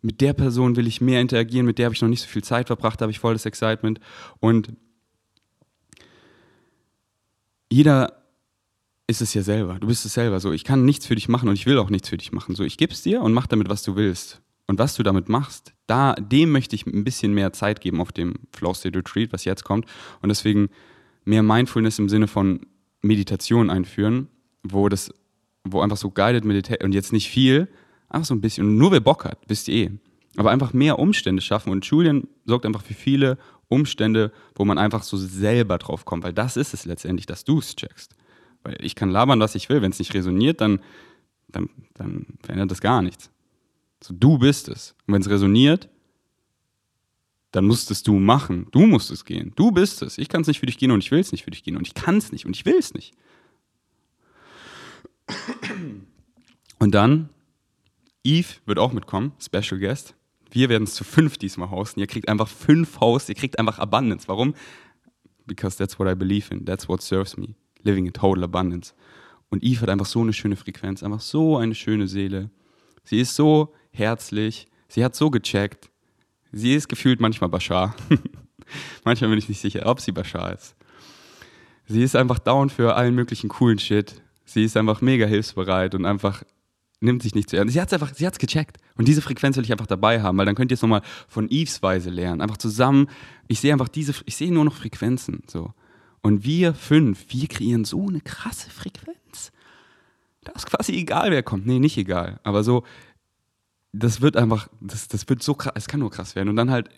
Mit 0.00 0.20
der 0.20 0.32
Person 0.32 0.76
will 0.76 0.86
ich 0.86 1.00
mehr 1.00 1.20
interagieren, 1.20 1.66
mit 1.66 1.78
der 1.78 1.86
habe 1.86 1.94
ich 1.94 2.02
noch 2.02 2.08
nicht 2.08 2.22
so 2.22 2.28
viel 2.28 2.44
Zeit 2.44 2.68
verbracht, 2.68 3.00
da 3.00 3.02
habe 3.02 3.10
ich 3.10 3.18
volles 3.18 3.46
Excitement. 3.46 3.98
Und 4.38 4.72
jeder 7.68 8.22
ist 9.08 9.20
es 9.20 9.34
ja 9.34 9.42
selber. 9.42 9.80
Du 9.80 9.88
bist 9.88 10.06
es 10.06 10.14
selber. 10.14 10.38
So, 10.38 10.52
ich 10.52 10.62
kann 10.62 10.84
nichts 10.84 11.06
für 11.06 11.16
dich 11.16 11.28
machen 11.28 11.48
und 11.48 11.56
ich 11.56 11.66
will 11.66 11.78
auch 11.78 11.90
nichts 11.90 12.08
für 12.08 12.16
dich 12.16 12.30
machen. 12.30 12.54
So, 12.54 12.62
ich 12.62 12.76
gebe 12.76 12.92
es 12.92 13.02
dir 13.02 13.22
und 13.22 13.32
mach 13.32 13.48
damit, 13.48 13.68
was 13.68 13.82
du 13.82 13.96
willst. 13.96 14.40
Und 14.68 14.78
was 14.78 14.94
du 14.94 15.02
damit 15.02 15.28
machst, 15.28 15.72
da, 15.86 16.12
dem 16.14 16.52
möchte 16.52 16.76
ich 16.76 16.86
ein 16.86 17.02
bisschen 17.02 17.32
mehr 17.32 17.52
Zeit 17.54 17.80
geben 17.80 18.00
auf 18.00 18.12
dem 18.12 18.34
Flow 18.52 18.74
State 18.74 18.96
Retreat, 18.98 19.32
was 19.32 19.46
jetzt 19.46 19.64
kommt. 19.64 19.86
Und 20.20 20.28
deswegen 20.28 20.68
mehr 21.24 21.42
Mindfulness 21.42 21.98
im 21.98 22.10
Sinne 22.10 22.28
von 22.28 22.60
Meditation 23.00 23.70
einführen, 23.70 24.28
wo 24.62 24.90
das, 24.90 25.10
wo 25.64 25.80
einfach 25.80 25.96
so 25.96 26.10
guided 26.10 26.44
Meditation 26.44 26.84
und 26.84 26.92
jetzt 26.92 27.14
nicht 27.14 27.30
viel, 27.30 27.68
einfach 28.10 28.26
so 28.26 28.34
ein 28.34 28.42
bisschen. 28.42 28.76
Nur 28.76 28.92
wer 28.92 29.00
Bock 29.00 29.24
hat, 29.24 29.38
wisst 29.48 29.68
ihr 29.68 29.74
eh. 29.74 29.90
Aber 30.36 30.50
einfach 30.50 30.74
mehr 30.74 30.98
Umstände 30.98 31.40
schaffen. 31.40 31.72
Und 31.72 31.86
Julian 31.86 32.28
sorgt 32.44 32.66
einfach 32.66 32.82
für 32.82 32.94
viele 32.94 33.38
Umstände, 33.68 34.32
wo 34.54 34.66
man 34.66 34.76
einfach 34.76 35.02
so 35.02 35.16
selber 35.16 35.78
drauf 35.78 36.04
kommt, 36.04 36.24
weil 36.24 36.34
das 36.34 36.58
ist 36.58 36.74
es 36.74 36.84
letztendlich, 36.84 37.26
dass 37.26 37.44
du 37.44 37.58
es 37.58 37.74
checkst. 37.74 38.14
Weil 38.62 38.76
ich 38.80 38.94
kann 38.94 39.10
labern, 39.10 39.40
was 39.40 39.54
ich 39.54 39.70
will. 39.70 39.80
Wenn 39.80 39.92
es 39.92 39.98
nicht 39.98 40.12
resoniert, 40.12 40.60
dann, 40.60 40.80
dann, 41.48 41.70
dann 41.94 42.26
verändert 42.42 42.70
das 42.70 42.82
gar 42.82 43.00
nichts. 43.00 43.30
So, 44.02 44.14
du 44.14 44.38
bist 44.38 44.68
es. 44.68 44.94
Und 45.06 45.14
wenn 45.14 45.22
es 45.22 45.28
resoniert, 45.28 45.88
dann 47.52 47.66
musst 47.66 47.90
es 47.90 48.02
du 48.02 48.14
machen. 48.14 48.66
Du 48.70 48.86
musst 48.86 49.10
es 49.10 49.24
gehen. 49.24 49.52
Du 49.56 49.70
bist 49.70 50.02
es. 50.02 50.18
Ich 50.18 50.28
kann 50.28 50.42
es 50.42 50.46
nicht 50.46 50.60
für 50.60 50.66
dich 50.66 50.78
gehen 50.78 50.90
und 50.90 51.02
ich 51.02 51.10
will 51.10 51.20
es 51.20 51.32
nicht 51.32 51.44
für 51.44 51.50
dich 51.50 51.64
gehen 51.64 51.76
und 51.76 51.86
ich 51.86 51.94
kann 51.94 52.18
es 52.18 52.30
nicht 52.30 52.46
und 52.46 52.54
ich 52.54 52.64
will 52.66 52.76
es 52.78 52.94
nicht. 52.94 53.14
Und 56.78 56.94
dann, 56.94 57.30
Eve 58.22 58.48
wird 58.66 58.78
auch 58.78 58.92
mitkommen, 58.92 59.32
Special 59.40 59.80
Guest. 59.80 60.14
Wir 60.50 60.68
werden 60.68 60.84
es 60.84 60.94
zu 60.94 61.04
fünf 61.04 61.36
diesmal 61.36 61.70
hosten. 61.70 62.00
Ihr 62.00 62.06
kriegt 62.06 62.28
einfach 62.28 62.48
fünf 62.48 63.00
Hosts, 63.00 63.28
ihr 63.28 63.34
kriegt 63.34 63.58
einfach 63.58 63.78
Abundance. 63.78 64.28
Warum? 64.28 64.54
Because 65.46 65.76
that's 65.76 65.98
what 65.98 66.08
I 66.08 66.14
believe 66.14 66.52
in. 66.54 66.64
That's 66.64 66.88
what 66.88 67.02
serves 67.02 67.36
me. 67.36 67.54
Living 67.82 68.06
in 68.06 68.12
total 68.12 68.44
abundance. 68.44 68.94
Und 69.50 69.62
Eve 69.62 69.82
hat 69.82 69.88
einfach 69.88 70.06
so 70.06 70.20
eine 70.20 70.32
schöne 70.32 70.56
Frequenz, 70.56 71.02
einfach 71.02 71.20
so 71.20 71.56
eine 71.56 71.74
schöne 71.74 72.06
Seele. 72.06 72.50
Sie 73.04 73.20
ist 73.20 73.34
so 73.34 73.74
herzlich, 73.98 74.68
sie 74.88 75.04
hat 75.04 75.14
so 75.14 75.30
gecheckt. 75.30 75.90
Sie 76.52 76.74
ist 76.74 76.88
gefühlt 76.88 77.20
manchmal 77.20 77.50
Bashar. 77.50 77.94
manchmal 79.04 79.30
bin 79.30 79.38
ich 79.38 79.48
nicht 79.48 79.60
sicher, 79.60 79.86
ob 79.86 80.00
sie 80.00 80.12
Bashar 80.12 80.52
ist. 80.52 80.74
Sie 81.86 82.02
ist 82.02 82.16
einfach 82.16 82.38
down 82.38 82.70
für 82.70 82.94
allen 82.94 83.14
möglichen 83.14 83.48
coolen 83.48 83.78
Shit. 83.78 84.22
Sie 84.44 84.64
ist 84.64 84.76
einfach 84.76 85.00
mega 85.00 85.26
hilfsbereit 85.26 85.94
und 85.94 86.04
einfach 86.04 86.42
nimmt 87.00 87.22
sich 87.22 87.34
nicht 87.34 87.48
zu 87.50 87.56
ernst. 87.56 87.74
Sie 87.74 87.80
hat 87.80 87.88
es 87.88 87.92
einfach, 87.92 88.14
sie 88.14 88.26
hat's 88.26 88.38
gecheckt. 88.38 88.78
Und 88.96 89.08
diese 89.08 89.22
Frequenz 89.22 89.56
will 89.56 89.64
ich 89.64 89.72
einfach 89.72 89.86
dabei 89.86 90.22
haben, 90.22 90.36
weil 90.38 90.46
dann 90.46 90.54
könnt 90.54 90.70
ihr 90.70 90.74
es 90.74 90.82
nochmal 90.82 91.02
von 91.28 91.48
Eves 91.50 91.82
Weise 91.82 92.10
lernen. 92.10 92.40
Einfach 92.40 92.56
zusammen. 92.56 93.08
Ich 93.46 93.60
sehe 93.60 93.72
einfach 93.72 93.88
diese, 93.88 94.14
ich 94.24 94.36
sehe 94.36 94.52
nur 94.52 94.64
noch 94.64 94.74
Frequenzen. 94.74 95.42
So. 95.46 95.72
Und 96.22 96.44
wir 96.44 96.74
fünf, 96.74 97.26
wir 97.28 97.46
kreieren 97.46 97.84
so 97.84 98.08
eine 98.08 98.20
krasse 98.20 98.70
Frequenz. 98.70 99.52
Da 100.44 100.52
ist 100.52 100.66
quasi 100.66 100.92
egal, 100.92 101.30
wer 101.30 101.42
kommt. 101.42 101.66
Nee, 101.66 101.78
nicht 101.78 101.96
egal. 101.98 102.40
Aber 102.42 102.64
so, 102.64 102.84
das 103.92 104.20
wird 104.20 104.36
einfach, 104.36 104.68
das, 104.80 105.08
das 105.08 105.28
wird 105.28 105.42
so 105.42 105.54
krass, 105.54 105.72
es 105.76 105.88
kann 105.88 106.00
nur 106.00 106.10
krass 106.10 106.34
werden. 106.34 106.48
Und 106.48 106.56
dann 106.56 106.70
halt 106.70 106.90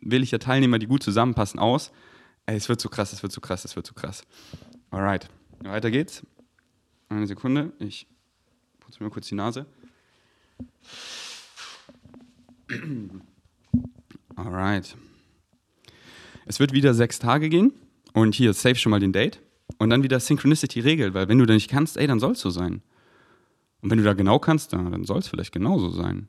will 0.00 0.22
ich 0.22 0.30
ja 0.30 0.38
Teilnehmer, 0.38 0.78
die 0.78 0.86
gut 0.86 1.02
zusammenpassen, 1.02 1.58
aus. 1.58 1.92
Ey, 2.46 2.56
es 2.56 2.68
wird 2.68 2.80
so 2.80 2.88
krass, 2.88 3.12
es 3.12 3.22
wird 3.22 3.32
so 3.32 3.40
krass, 3.40 3.64
es 3.64 3.74
wird 3.74 3.86
so 3.86 3.94
krass. 3.94 4.22
Alright, 4.90 5.28
weiter 5.60 5.90
geht's. 5.90 6.26
Eine 7.08 7.26
Sekunde, 7.26 7.72
ich 7.78 8.06
putze 8.80 9.02
mir 9.02 9.10
kurz 9.10 9.28
die 9.28 9.34
Nase. 9.34 9.66
Alright. 14.36 14.96
Es 16.46 16.60
wird 16.60 16.72
wieder 16.72 16.92
sechs 16.92 17.18
Tage 17.18 17.48
gehen 17.48 17.72
und 18.12 18.34
hier 18.34 18.52
save 18.52 18.74
schon 18.74 18.90
mal 18.90 19.00
den 19.00 19.12
Date 19.12 19.40
und 19.78 19.90
dann 19.90 20.02
wieder 20.02 20.20
Synchronicity 20.20 20.80
regelt, 20.80 21.14
weil 21.14 21.28
wenn 21.28 21.38
du 21.38 21.46
da 21.46 21.54
nicht 21.54 21.70
kannst, 21.70 21.96
ey, 21.96 22.06
dann 22.06 22.20
soll 22.20 22.32
es 22.32 22.40
so 22.40 22.50
sein. 22.50 22.82
Und 23.84 23.90
wenn 23.90 23.98
du 23.98 24.04
da 24.04 24.14
genau 24.14 24.38
kannst, 24.38 24.72
dann 24.72 25.04
soll 25.04 25.18
es 25.18 25.28
vielleicht 25.28 25.52
genauso 25.52 25.90
sein. 25.90 26.28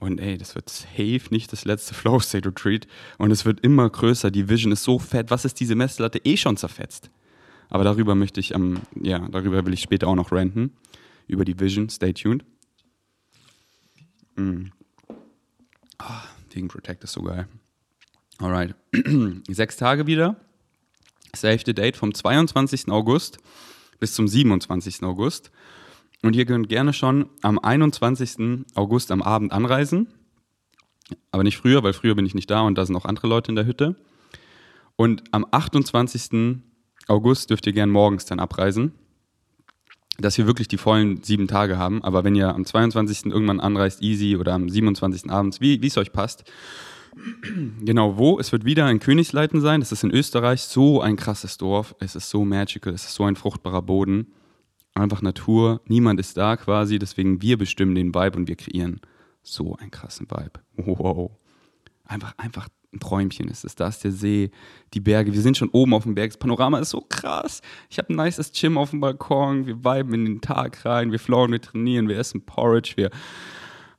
Und 0.00 0.18
ey, 0.18 0.36
das 0.36 0.56
wird 0.56 0.68
safe 0.68 1.20
nicht 1.30 1.52
das 1.52 1.64
letzte 1.64 1.94
Flow 1.94 2.18
State 2.18 2.48
Retreat 2.48 2.88
und 3.16 3.30
es 3.30 3.44
wird 3.44 3.60
immer 3.60 3.88
größer. 3.88 4.32
Die 4.32 4.48
Vision 4.48 4.72
ist 4.72 4.82
so 4.82 4.98
fett. 4.98 5.30
Was 5.30 5.44
ist 5.44 5.60
diese 5.60 5.76
Messlatte 5.76 6.18
eh 6.24 6.36
schon 6.36 6.56
zerfetzt? 6.56 7.08
Aber 7.68 7.84
darüber 7.84 8.16
möchte 8.16 8.40
ich, 8.40 8.56
ähm, 8.56 8.80
ja, 9.00 9.20
darüber 9.28 9.64
will 9.64 9.72
ich 9.72 9.82
später 9.82 10.08
auch 10.08 10.16
noch 10.16 10.32
ranten. 10.32 10.72
Über 11.28 11.44
die 11.44 11.60
Vision. 11.60 11.88
Stay 11.90 12.12
tuned. 12.12 12.44
Mm. 14.34 14.72
Oh, 16.00 16.04
Vegan 16.52 16.66
Protect 16.66 17.04
ist 17.04 17.12
so 17.12 17.22
geil. 17.22 17.46
Alright. 18.38 18.74
Sechs 19.48 19.76
Tage 19.76 20.08
wieder. 20.08 20.34
Save 21.36 21.60
the 21.64 21.72
Date 21.72 21.96
vom 21.96 22.12
22. 22.12 22.88
August 22.88 23.38
bis 24.00 24.12
zum 24.12 24.26
27. 24.26 25.04
August. 25.04 25.52
Und 26.22 26.36
ihr 26.36 26.44
könnt 26.44 26.68
gerne 26.68 26.92
schon 26.92 27.28
am 27.42 27.58
21. 27.58 28.64
August 28.74 29.10
am 29.10 29.22
Abend 29.22 29.52
anreisen. 29.52 30.08
Aber 31.30 31.42
nicht 31.42 31.56
früher, 31.56 31.82
weil 31.82 31.92
früher 31.92 32.14
bin 32.14 32.26
ich 32.26 32.34
nicht 32.34 32.50
da 32.50 32.60
und 32.60 32.76
da 32.76 32.84
sind 32.84 32.96
auch 32.96 33.04
andere 33.04 33.26
Leute 33.26 33.50
in 33.50 33.56
der 33.56 33.66
Hütte. 33.66 33.96
Und 34.96 35.24
am 35.32 35.46
28. 35.50 36.58
August 37.08 37.50
dürft 37.50 37.66
ihr 37.66 37.72
gerne 37.72 37.90
morgens 37.90 38.26
dann 38.26 38.38
abreisen 38.38 38.92
dass 40.20 40.38
wir 40.38 40.46
wirklich 40.46 40.68
die 40.68 40.76
vollen 40.76 41.22
sieben 41.22 41.48
Tage 41.48 41.78
haben. 41.78 42.02
Aber 42.04 42.24
wenn 42.24 42.34
ihr 42.34 42.54
am 42.54 42.64
22. 42.64 43.26
irgendwann 43.26 43.60
anreist, 43.60 44.02
easy, 44.02 44.36
oder 44.36 44.52
am 44.54 44.68
27. 44.68 45.30
abends, 45.30 45.60
wie 45.60 45.84
es 45.84 45.98
euch 45.98 46.12
passt. 46.12 46.44
Genau, 47.80 48.18
wo? 48.18 48.38
Es 48.38 48.52
wird 48.52 48.64
wieder 48.64 48.88
in 48.90 49.00
Königsleiten 49.00 49.60
sein. 49.60 49.80
Das 49.80 49.92
ist 49.92 50.04
in 50.04 50.10
Österreich 50.10 50.62
so 50.62 51.00
ein 51.00 51.16
krasses 51.16 51.58
Dorf. 51.58 51.94
Es 51.98 52.14
ist 52.14 52.30
so 52.30 52.44
magical, 52.44 52.92
es 52.92 53.04
ist 53.04 53.14
so 53.14 53.24
ein 53.24 53.36
fruchtbarer 53.36 53.82
Boden. 53.82 54.28
Einfach 54.94 55.22
Natur, 55.22 55.80
niemand 55.86 56.20
ist 56.20 56.36
da 56.36 56.56
quasi, 56.56 56.98
deswegen 56.98 57.40
wir 57.42 57.56
bestimmen 57.56 57.94
den 57.94 58.14
Vibe 58.14 58.36
und 58.36 58.48
wir 58.48 58.56
kreieren 58.56 59.00
so 59.42 59.76
einen 59.76 59.90
krassen 59.90 60.30
Vibe. 60.30 60.60
Wow. 60.76 61.30
Einfach, 62.04 62.34
einfach 62.38 62.68
ein 62.92 63.00
Träumchen 63.00 63.48
ist 63.48 63.64
es. 63.64 63.76
Da 63.76 63.88
ist 63.88 64.02
der 64.02 64.12
See, 64.12 64.50
die 64.94 65.00
Berge. 65.00 65.32
Wir 65.32 65.40
sind 65.40 65.56
schon 65.56 65.68
oben 65.70 65.94
auf 65.94 66.02
dem 66.02 66.14
Berg. 66.14 66.30
Das 66.30 66.38
Panorama 66.38 66.78
ist 66.80 66.90
so 66.90 67.04
krass. 67.08 67.62
Ich 67.88 67.98
habe 67.98 68.12
ein 68.12 68.16
nices 68.16 68.52
Gym 68.52 68.76
auf 68.76 68.90
dem 68.90 69.00
Balkon. 69.00 69.66
Wir 69.66 69.84
viben 69.84 70.14
in 70.14 70.24
den 70.24 70.40
Tag 70.40 70.84
rein. 70.84 71.12
Wir 71.12 71.20
flowen, 71.20 71.52
wir 71.52 71.60
trainieren, 71.60 72.08
wir 72.08 72.18
essen 72.18 72.44
Porridge. 72.44 72.94
Wir 72.96 73.10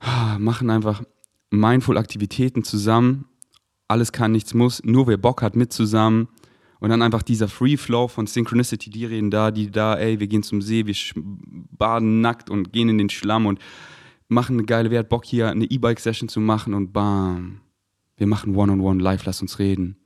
ah, 0.00 0.38
machen 0.38 0.68
einfach 0.68 1.02
mindful 1.50 1.96
Aktivitäten 1.96 2.64
zusammen. 2.64 3.26
Alles 3.88 4.12
kann, 4.12 4.32
nichts 4.32 4.52
muss. 4.52 4.82
Nur 4.84 5.06
wer 5.06 5.16
Bock 5.16 5.42
hat, 5.42 5.56
mit 5.56 5.72
zusammen. 5.72 6.28
Und 6.82 6.90
dann 6.90 7.00
einfach 7.00 7.22
dieser 7.22 7.46
Free 7.46 7.76
Flow 7.76 8.08
von 8.08 8.26
Synchronicity, 8.26 8.90
die 8.90 9.04
reden 9.04 9.30
da, 9.30 9.52
die 9.52 9.70
da, 9.70 9.94
ey, 9.94 10.18
wir 10.18 10.26
gehen 10.26 10.42
zum 10.42 10.60
See, 10.60 10.84
wir 10.84 10.96
baden 11.14 12.20
nackt 12.20 12.50
und 12.50 12.72
gehen 12.72 12.88
in 12.88 12.98
den 12.98 13.08
Schlamm 13.08 13.46
und 13.46 13.60
machen 14.26 14.56
eine 14.56 14.64
geile, 14.64 14.90
wer 14.90 14.98
hat 14.98 15.08
Bock 15.08 15.24
hier 15.24 15.48
eine 15.48 15.64
E-Bike-Session 15.64 16.28
zu 16.28 16.40
machen 16.40 16.74
und 16.74 16.92
bam 16.92 17.60
wir 18.16 18.26
machen 18.26 18.56
One-on-One 18.56 19.00
live, 19.00 19.24
lass 19.26 19.40
uns 19.42 19.60
reden. 19.60 19.96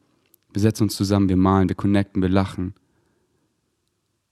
Wir 0.53 0.61
setzen 0.61 0.83
uns 0.83 0.97
zusammen, 0.97 1.31
wir 1.31 1.39
malen, 1.39 1.71
wir 1.71 1.77
connecten, 1.77 2.21
wir 2.21 2.29
lachen. 2.29 2.75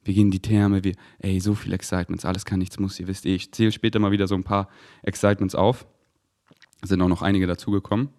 Wir 0.02 0.12
gehen 0.12 0.26
in 0.26 0.30
die 0.30 0.40
Therme, 0.40 0.84
wir, 0.84 0.96
ey, 1.20 1.40
so 1.40 1.54
viel 1.54 1.72
Excitements, 1.72 2.26
alles 2.26 2.44
kann, 2.44 2.58
nichts 2.58 2.78
muss, 2.78 3.00
ihr 3.00 3.06
wisst 3.06 3.24
eh. 3.24 3.34
Ich 3.34 3.52
zähle 3.52 3.72
später 3.72 4.00
mal 4.00 4.10
wieder 4.10 4.28
so 4.28 4.34
ein 4.34 4.44
paar 4.44 4.68
Excitements 5.02 5.54
auf. 5.54 5.86
Sind 6.82 7.00
auch 7.00 7.08
noch 7.08 7.22
einige 7.22 7.46
dazugekommen. 7.46 8.10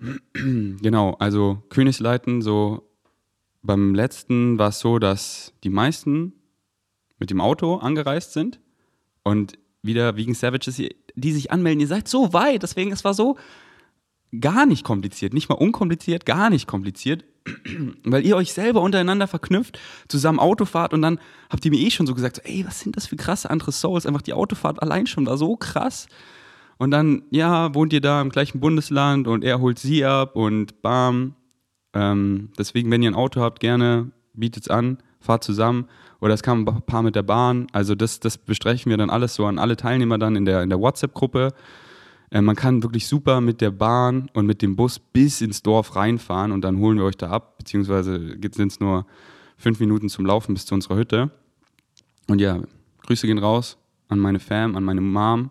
genau, 0.32 1.14
also 1.18 1.62
Königsleiten, 1.70 2.42
so 2.42 2.88
beim 3.62 3.94
letzten 3.94 4.58
war 4.58 4.68
es 4.68 4.80
so, 4.80 4.98
dass 4.98 5.52
die 5.64 5.70
meisten 5.70 6.32
mit 7.18 7.30
dem 7.30 7.40
Auto 7.40 7.76
angereist 7.76 8.32
sind 8.32 8.60
und 9.24 9.58
wieder 9.82 10.16
Vegan 10.16 10.34
Savages, 10.34 10.80
die 11.14 11.32
sich 11.32 11.50
anmelden, 11.50 11.80
ihr 11.80 11.88
seid 11.88 12.08
so 12.08 12.32
weit, 12.32 12.62
deswegen 12.62 12.92
es 12.92 13.04
war 13.04 13.14
so, 13.14 13.36
gar 14.40 14.66
nicht 14.66 14.84
kompliziert, 14.84 15.32
nicht 15.32 15.48
mal 15.48 15.54
unkompliziert, 15.56 16.26
gar 16.26 16.50
nicht 16.50 16.66
kompliziert, 16.66 17.24
weil 18.04 18.24
ihr 18.24 18.36
euch 18.36 18.52
selber 18.52 18.82
untereinander 18.82 19.26
verknüpft, 19.26 19.78
zusammen 20.08 20.38
Auto 20.38 20.64
fahrt 20.64 20.92
und 20.92 21.02
dann 21.02 21.18
habt 21.50 21.64
ihr 21.64 21.70
mir 21.70 21.80
eh 21.80 21.90
schon 21.90 22.06
so 22.06 22.14
gesagt, 22.14 22.36
so, 22.36 22.42
ey, 22.42 22.64
was 22.66 22.80
sind 22.80 22.96
das 22.96 23.06
für 23.06 23.16
krasse 23.16 23.50
andere 23.50 23.72
Souls, 23.72 24.06
einfach 24.06 24.22
die 24.22 24.34
Autofahrt 24.34 24.82
allein 24.82 25.06
schon 25.06 25.26
war 25.26 25.38
so 25.38 25.56
krass. 25.56 26.06
Und 26.78 26.92
dann, 26.92 27.22
ja, 27.30 27.74
wohnt 27.74 27.92
ihr 27.92 28.00
da 28.00 28.22
im 28.22 28.30
gleichen 28.30 28.60
Bundesland 28.60 29.26
und 29.26 29.44
er 29.44 29.60
holt 29.60 29.78
sie 29.78 30.04
ab 30.04 30.36
und 30.36 30.80
bam. 30.80 31.34
Ähm, 31.92 32.50
deswegen, 32.56 32.90
wenn 32.90 33.02
ihr 33.02 33.10
ein 33.10 33.16
Auto 33.16 33.40
habt, 33.40 33.60
gerne 33.60 34.12
bietet 34.32 34.64
es 34.64 34.68
an, 34.68 34.98
fahrt 35.20 35.42
zusammen. 35.42 35.88
Oder 36.20 36.34
es 36.34 36.42
kam 36.42 36.66
ein 36.68 36.82
paar 36.82 37.02
mit 37.02 37.16
der 37.16 37.22
Bahn. 37.22 37.66
Also 37.72 37.94
das, 37.94 38.20
das 38.20 38.38
besprechen 38.38 38.90
wir 38.90 38.96
dann 38.96 39.10
alles 39.10 39.34
so 39.34 39.46
an 39.46 39.58
alle 39.58 39.76
Teilnehmer 39.76 40.18
dann 40.18 40.36
in 40.36 40.44
der, 40.44 40.62
in 40.62 40.68
der 40.68 40.80
WhatsApp-Gruppe. 40.80 41.52
Äh, 42.30 42.42
man 42.42 42.56
kann 42.56 42.82
wirklich 42.82 43.06
super 43.06 43.40
mit 43.40 43.60
der 43.60 43.70
Bahn 43.70 44.30
und 44.34 44.46
mit 44.46 44.62
dem 44.62 44.76
Bus 44.76 44.98
bis 44.98 45.40
ins 45.40 45.62
Dorf 45.62 45.96
reinfahren 45.96 46.52
und 46.52 46.62
dann 46.62 46.78
holen 46.78 46.98
wir 46.98 47.04
euch 47.04 47.16
da 47.16 47.30
ab, 47.30 47.58
beziehungsweise 47.58 48.36
sind 48.52 48.72
es 48.72 48.80
nur 48.80 49.06
fünf 49.56 49.80
Minuten 49.80 50.08
zum 50.08 50.26
Laufen 50.26 50.54
bis 50.54 50.66
zu 50.66 50.74
unserer 50.74 50.96
Hütte. 50.96 51.30
Und 52.28 52.40
ja, 52.40 52.60
Grüße 53.06 53.26
gehen 53.26 53.38
raus 53.38 53.78
an 54.08 54.18
meine 54.18 54.38
Fam, 54.38 54.76
an 54.76 54.84
meine 54.84 55.00
Mom, 55.00 55.50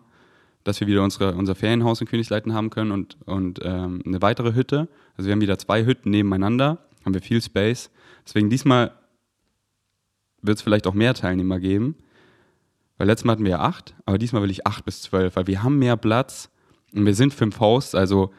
dass 0.68 0.80
wir 0.82 0.88
wieder 0.88 1.04
unsere, 1.04 1.34
unser 1.36 1.56
Ferienhaus 1.56 2.02
in 2.02 2.08
Königsleiten 2.08 2.54
haben 2.54 2.70
können 2.70 2.92
und, 2.92 3.18
und 3.26 3.60
ähm, 3.64 4.02
eine 4.06 4.22
weitere 4.22 4.54
Hütte. 4.54 4.90
Also 5.16 5.28
wir 5.28 5.32
haben 5.32 5.42
wieder 5.42 5.58
zwei 5.58 5.86
Hütten 5.86 6.10
nebeneinander, 6.10 6.80
haben 7.06 7.14
wir 7.14 7.22
viel 7.22 7.42
Space. 7.42 7.90
Deswegen 8.26 8.50
diesmal 8.50 8.92
wird 10.42 10.58
es 10.58 10.62
vielleicht 10.62 10.86
auch 10.86 10.94
mehr 10.94 11.14
Teilnehmer 11.14 11.60
geben. 11.60 11.96
Weil 12.98 13.08
letztes 13.08 13.26
Mal 13.26 13.34
hatten 13.34 13.44
wir 13.44 13.52
ja 13.52 13.60
acht, 13.60 13.96
aber 14.06 14.18
diesmal 14.18 14.42
will 14.42 14.50
ich 14.50 14.68
acht 14.68 14.84
bis 14.84 15.02
zwölf, 15.02 15.36
weil 15.36 15.48
wir 15.48 15.64
haben 15.64 15.80
mehr 15.80 15.96
Platz 15.96 16.50
und 16.94 17.06
wir 17.06 17.14
sind 17.14 17.34
fünf 17.34 17.60
Hosts, 17.60 17.96
also 17.96 18.34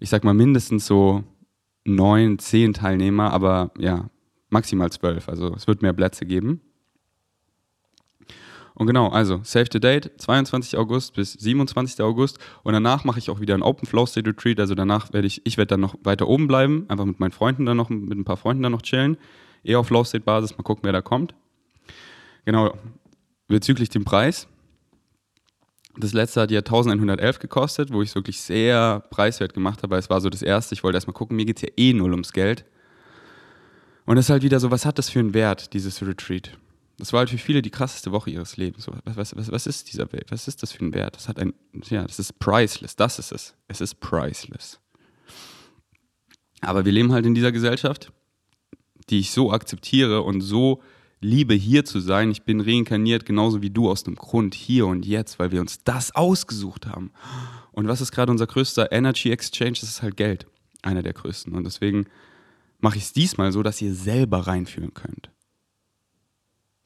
ich 0.00 0.08
sag 0.08 0.24
mal 0.24 0.34
mindestens 0.34 0.86
so 0.86 1.22
neun, 1.84 2.38
zehn 2.38 2.72
Teilnehmer, 2.72 3.32
aber 3.32 3.70
ja, 3.78 4.08
maximal 4.48 4.90
zwölf. 4.90 5.28
Also 5.28 5.54
es 5.54 5.66
wird 5.66 5.82
mehr 5.82 5.92
Plätze 5.92 6.26
geben. 6.26 6.60
Und 8.82 8.88
genau, 8.88 9.10
also 9.10 9.40
Save 9.44 9.66
the 9.72 9.78
Date, 9.78 10.10
22. 10.16 10.76
August 10.76 11.14
bis 11.14 11.34
27. 11.34 12.00
August. 12.00 12.40
Und 12.64 12.72
danach 12.72 13.04
mache 13.04 13.20
ich 13.20 13.30
auch 13.30 13.38
wieder 13.38 13.54
ein 13.54 13.62
Open 13.62 13.86
Flow 13.86 14.06
State 14.06 14.28
Retreat. 14.28 14.58
Also 14.58 14.74
danach 14.74 15.12
werde 15.12 15.28
ich, 15.28 15.40
ich 15.46 15.56
werde 15.56 15.68
dann 15.68 15.80
noch 15.82 15.94
weiter 16.02 16.26
oben 16.26 16.48
bleiben, 16.48 16.86
einfach 16.88 17.04
mit 17.04 17.20
meinen 17.20 17.30
Freunden 17.30 17.64
dann 17.64 17.76
noch, 17.76 17.90
mit 17.90 18.18
ein 18.18 18.24
paar 18.24 18.36
Freunden 18.36 18.60
dann 18.64 18.72
noch 18.72 18.82
chillen. 18.82 19.18
Eher 19.62 19.78
auf 19.78 19.86
Flow 19.86 20.02
State 20.02 20.24
Basis, 20.24 20.58
mal 20.58 20.64
gucken, 20.64 20.82
wer 20.82 20.90
da 20.90 21.00
kommt. 21.00 21.32
Genau, 22.44 22.76
bezüglich 23.46 23.88
dem 23.88 24.04
Preis. 24.04 24.48
Das 25.96 26.12
letzte 26.12 26.40
hat 26.40 26.50
ja 26.50 26.58
1111 26.58 27.38
gekostet, 27.38 27.92
wo 27.92 28.02
ich 28.02 28.08
es 28.08 28.14
wirklich 28.16 28.40
sehr 28.40 28.98
preiswert 29.10 29.54
gemacht 29.54 29.84
habe. 29.84 29.96
Es 29.96 30.10
war 30.10 30.20
so 30.20 30.28
das 30.28 30.42
erste. 30.42 30.74
Ich 30.74 30.82
wollte 30.82 30.96
erstmal 30.96 31.14
gucken, 31.14 31.36
mir 31.36 31.46
geht 31.46 31.58
es 31.58 31.62
ja 31.62 31.68
eh 31.76 31.92
null 31.92 32.10
ums 32.10 32.32
Geld. 32.32 32.64
Und 34.06 34.16
es 34.16 34.24
ist 34.24 34.30
halt 34.30 34.42
wieder 34.42 34.58
so, 34.58 34.72
was 34.72 34.84
hat 34.84 34.98
das 34.98 35.08
für 35.08 35.20
einen 35.20 35.34
Wert, 35.34 35.72
dieses 35.72 36.04
Retreat? 36.04 36.58
Das 36.98 37.12
war 37.12 37.20
halt 37.20 37.30
für 37.30 37.38
viele 37.38 37.62
die 37.62 37.70
krasseste 37.70 38.12
Woche 38.12 38.30
ihres 38.30 38.56
Lebens. 38.56 38.84
So, 38.84 38.92
was, 39.04 39.34
was, 39.36 39.50
was 39.50 39.66
ist 39.66 39.92
dieser 39.92 40.12
Welt? 40.12 40.30
Was 40.30 40.46
ist 40.46 40.62
das 40.62 40.72
für 40.72 40.84
ein 40.84 40.94
Wert? 40.94 41.16
Das 41.16 41.28
hat 41.28 41.38
ein, 41.38 41.54
ja, 41.88 42.04
das 42.04 42.18
ist 42.18 42.38
priceless. 42.38 42.96
Das 42.96 43.18
ist 43.18 43.32
es. 43.32 43.54
Es 43.68 43.80
ist 43.80 44.00
priceless. 44.00 44.78
Aber 46.60 46.84
wir 46.84 46.92
leben 46.92 47.12
halt 47.12 47.26
in 47.26 47.34
dieser 47.34 47.50
Gesellschaft, 47.50 48.12
die 49.10 49.18
ich 49.18 49.32
so 49.32 49.52
akzeptiere 49.52 50.22
und 50.22 50.40
so 50.42 50.80
liebe, 51.20 51.54
hier 51.54 51.84
zu 51.84 52.00
sein. 52.00 52.30
Ich 52.30 52.42
bin 52.42 52.60
reinkarniert, 52.60 53.24
genauso 53.24 53.62
wie 53.62 53.70
du, 53.70 53.88
aus 53.88 54.04
dem 54.04 54.16
Grund, 54.16 54.54
hier 54.54 54.86
und 54.86 55.06
jetzt, 55.06 55.38
weil 55.38 55.52
wir 55.52 55.60
uns 55.60 55.82
das 55.84 56.14
ausgesucht 56.14 56.86
haben. 56.86 57.12
Und 57.70 57.88
was 57.88 58.00
ist 58.00 58.12
gerade 58.12 58.30
unser 58.30 58.46
größter 58.46 58.92
Energy 58.92 59.30
Exchange? 59.30 59.72
Das 59.72 59.84
ist 59.84 60.02
halt 60.02 60.16
Geld. 60.16 60.46
Einer 60.82 61.02
der 61.02 61.14
größten. 61.14 61.54
Und 61.54 61.64
deswegen 61.64 62.06
mache 62.80 62.98
ich 62.98 63.04
es 63.04 63.12
diesmal 63.12 63.52
so, 63.52 63.62
dass 63.62 63.80
ihr 63.80 63.94
selber 63.94 64.46
reinfühlen 64.46 64.92
könnt. 64.92 65.30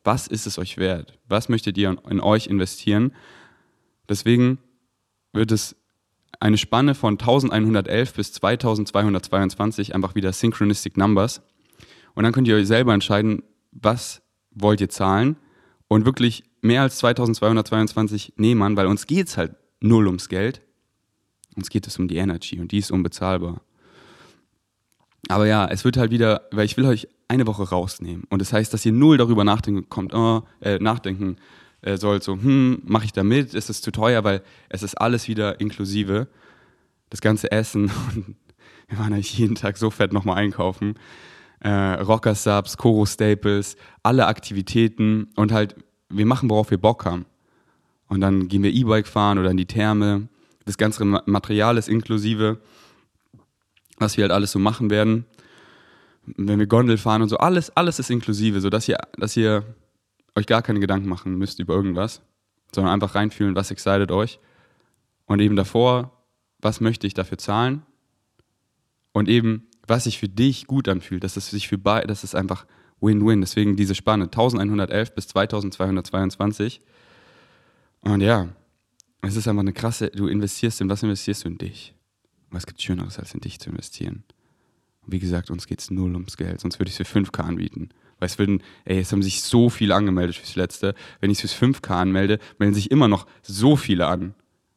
Was 0.06 0.28
ist 0.28 0.46
es 0.46 0.56
euch 0.56 0.78
wert? 0.78 1.18
Was 1.26 1.48
möchtet 1.48 1.76
ihr 1.76 1.96
in 2.08 2.20
euch 2.20 2.46
investieren? 2.46 3.12
Deswegen 4.08 4.58
wird 5.32 5.50
es 5.50 5.74
eine 6.38 6.58
Spanne 6.58 6.94
von 6.94 7.14
1111 7.14 8.14
bis 8.14 8.32
2222 8.34 9.96
einfach 9.96 10.14
wieder 10.14 10.32
Synchronistic 10.32 10.96
Numbers. 10.96 11.42
Und 12.14 12.22
dann 12.22 12.32
könnt 12.32 12.46
ihr 12.46 12.54
euch 12.54 12.68
selber 12.68 12.94
entscheiden, 12.94 13.42
was 13.72 14.22
wollt 14.52 14.80
ihr 14.80 14.88
zahlen 14.88 15.38
und 15.88 16.04
wirklich 16.04 16.44
mehr 16.60 16.82
als 16.82 16.98
2222 16.98 18.34
nehmen, 18.36 18.76
weil 18.76 18.86
uns 18.86 19.08
geht 19.08 19.26
es 19.26 19.36
halt 19.36 19.56
null 19.80 20.06
ums 20.06 20.28
Geld. 20.28 20.62
Uns 21.56 21.68
geht 21.68 21.88
es 21.88 21.98
um 21.98 22.06
die 22.06 22.18
Energy 22.18 22.60
und 22.60 22.70
die 22.70 22.78
ist 22.78 22.92
unbezahlbar. 22.92 23.60
Aber 25.28 25.46
ja, 25.46 25.66
es 25.66 25.84
wird 25.84 25.96
halt 25.96 26.10
wieder, 26.10 26.42
weil 26.52 26.66
ich 26.66 26.76
will 26.76 26.86
euch 26.86 27.08
eine 27.28 27.46
Woche 27.46 27.68
rausnehmen. 27.68 28.24
Und 28.30 28.40
das 28.40 28.52
heißt, 28.52 28.72
dass 28.72 28.86
ihr 28.86 28.92
null 28.92 29.16
darüber 29.16 29.44
nachdenken 29.44 29.88
kommt, 29.88 30.14
oh, 30.14 30.42
äh, 30.60 30.78
nachdenken 30.78 31.36
äh, 31.82 31.96
sollt, 31.96 32.22
so, 32.22 32.34
hm, 32.34 32.82
mache 32.84 33.06
ich 33.06 33.12
da 33.12 33.24
mit? 33.24 33.54
Ist 33.54 33.70
es 33.70 33.80
zu 33.80 33.90
teuer? 33.90 34.22
Weil 34.24 34.42
es 34.68 34.82
ist 34.82 34.94
alles 34.94 35.26
wieder 35.28 35.60
inklusive. 35.60 36.28
Das 37.10 37.20
ganze 37.20 37.50
Essen. 37.50 37.90
Und 38.14 38.36
wir 38.88 38.98
waren 38.98 39.12
eigentlich 39.12 39.36
jeden 39.36 39.56
Tag 39.56 39.76
so 39.78 39.90
fett 39.90 40.12
nochmal 40.12 40.36
einkaufen. 40.36 40.94
Äh, 41.60 41.70
Rocker 41.70 42.34
Subs, 42.34 42.76
Koro 42.76 43.06
Staples, 43.06 43.76
alle 44.02 44.26
Aktivitäten 44.26 45.30
und 45.36 45.52
halt, 45.52 45.74
wir 46.10 46.26
machen, 46.26 46.50
worauf 46.50 46.70
wir 46.70 46.78
Bock 46.78 47.06
haben. 47.06 47.24
Und 48.08 48.20
dann 48.20 48.46
gehen 48.48 48.62
wir 48.62 48.72
E-Bike 48.72 49.08
fahren 49.08 49.38
oder 49.38 49.50
in 49.50 49.56
die 49.56 49.66
Therme. 49.66 50.28
Das 50.66 50.76
ganze 50.76 51.04
Material 51.04 51.78
ist 51.78 51.88
inklusive 51.88 52.60
was 53.98 54.16
wir 54.16 54.22
halt 54.22 54.32
alles 54.32 54.52
so 54.52 54.58
machen 54.58 54.90
werden. 54.90 55.24
Wenn 56.24 56.58
wir 56.58 56.66
Gondel 56.66 56.98
fahren 56.98 57.22
und 57.22 57.28
so, 57.28 57.38
alles, 57.38 57.70
alles 57.76 57.98
ist 57.98 58.10
inklusive, 58.10 58.60
sodass 58.60 58.88
ihr, 58.88 58.98
dass 59.16 59.36
ihr 59.36 59.64
euch 60.34 60.46
gar 60.46 60.62
keine 60.62 60.80
Gedanken 60.80 61.08
machen 61.08 61.36
müsst 61.36 61.58
über 61.60 61.74
irgendwas, 61.74 62.22
sondern 62.74 62.92
einfach 62.92 63.14
reinfühlen, 63.14 63.54
was 63.54 63.70
excited 63.70 64.10
euch. 64.10 64.38
Und 65.26 65.40
eben 65.40 65.56
davor, 65.56 66.12
was 66.60 66.80
möchte 66.80 67.06
ich 67.06 67.14
dafür 67.14 67.38
zahlen? 67.38 67.82
Und 69.12 69.28
eben, 69.28 69.68
was 69.86 70.04
sich 70.04 70.18
für 70.18 70.28
dich 70.28 70.66
gut 70.66 70.88
anfühlt, 70.88 71.24
dass 71.24 71.36
es 71.36 71.50
sich 71.50 71.68
für 71.68 71.78
beide, 71.78 72.06
das 72.06 72.24
ist 72.24 72.34
einfach 72.34 72.66
Win-Win. 73.00 73.40
Deswegen 73.40 73.76
diese 73.76 73.94
Spanne 73.94 74.24
1111 74.24 75.14
bis 75.14 75.28
2222. 75.28 76.80
Und 78.00 78.20
ja, 78.20 78.48
es 79.22 79.36
ist 79.36 79.48
einfach 79.48 79.62
eine 79.62 79.72
krasse, 79.72 80.10
du 80.10 80.26
investierst 80.28 80.80
in 80.80 80.88
was 80.88 81.02
investierst 81.02 81.44
du 81.44 81.48
in 81.48 81.58
dich? 81.58 81.95
Was 82.50 82.66
gibt 82.66 82.80
Schöneres, 82.80 83.18
als 83.18 83.34
in 83.34 83.40
dich 83.40 83.58
zu 83.58 83.70
investieren? 83.70 84.24
Und 85.02 85.12
wie 85.12 85.18
gesagt, 85.18 85.50
uns 85.50 85.66
geht 85.66 85.80
es 85.80 85.90
null 85.90 86.14
ums 86.14 86.36
Geld, 86.36 86.60
sonst 86.60 86.78
würde 86.78 86.90
ich 86.90 86.98
es 86.98 87.08
für 87.08 87.18
5K 87.18 87.40
anbieten. 87.40 87.90
Weil 88.18 88.26
es 88.26 88.38
würden, 88.38 88.62
ey, 88.84 88.98
es 88.98 89.12
haben 89.12 89.22
sich 89.22 89.42
so 89.42 89.68
viele 89.68 89.94
angemeldet 89.94 90.36
fürs 90.36 90.56
Letzte. 90.56 90.94
Wenn 91.20 91.30
ich 91.30 91.42
es 91.42 91.52
fürs 91.52 91.70
5K 91.70 91.90
anmelde, 91.90 92.38
melden 92.58 92.74
sich 92.74 92.90
immer 92.90 93.08
noch 93.08 93.26
so 93.42 93.76
viele 93.76 94.06
an. 94.06 94.34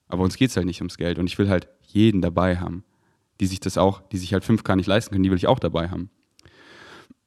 Aber 0.07 0.23
uns 0.23 0.35
geht 0.35 0.49
es 0.49 0.57
halt 0.57 0.65
nicht 0.65 0.81
ums 0.81 0.97
Geld. 0.97 1.19
Und 1.19 1.27
ich 1.27 1.37
will 1.37 1.49
halt 1.49 1.69
jeden 1.83 2.21
dabei 2.21 2.57
haben, 2.57 2.83
die 3.39 3.47
sich 3.47 3.59
das 3.59 3.77
auch, 3.77 4.01
die 4.09 4.17
sich 4.17 4.33
halt 4.33 4.43
5K 4.43 4.75
nicht 4.75 4.87
leisten 4.87 5.11
können, 5.11 5.23
die 5.23 5.31
will 5.31 5.37
ich 5.37 5.47
auch 5.47 5.59
dabei 5.59 5.89
haben. 5.89 6.09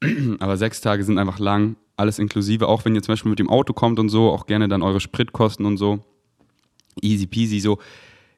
Aber 0.39 0.57
sechs 0.57 0.81
Tage 0.81 1.03
sind 1.03 1.17
einfach 1.17 1.39
lang, 1.39 1.75
alles 1.97 2.19
inklusive, 2.19 2.67
auch 2.67 2.85
wenn 2.85 2.95
ihr 2.95 3.01
zum 3.01 3.13
Beispiel 3.13 3.29
mit 3.29 3.39
dem 3.39 3.49
Auto 3.49 3.73
kommt 3.73 3.99
und 3.99 4.09
so, 4.09 4.31
auch 4.31 4.45
gerne 4.45 4.67
dann 4.67 4.81
eure 4.81 4.99
Spritkosten 4.99 5.65
und 5.65 5.77
so. 5.77 6.03
Easy 7.01 7.25
peasy, 7.25 7.59
so. 7.59 7.79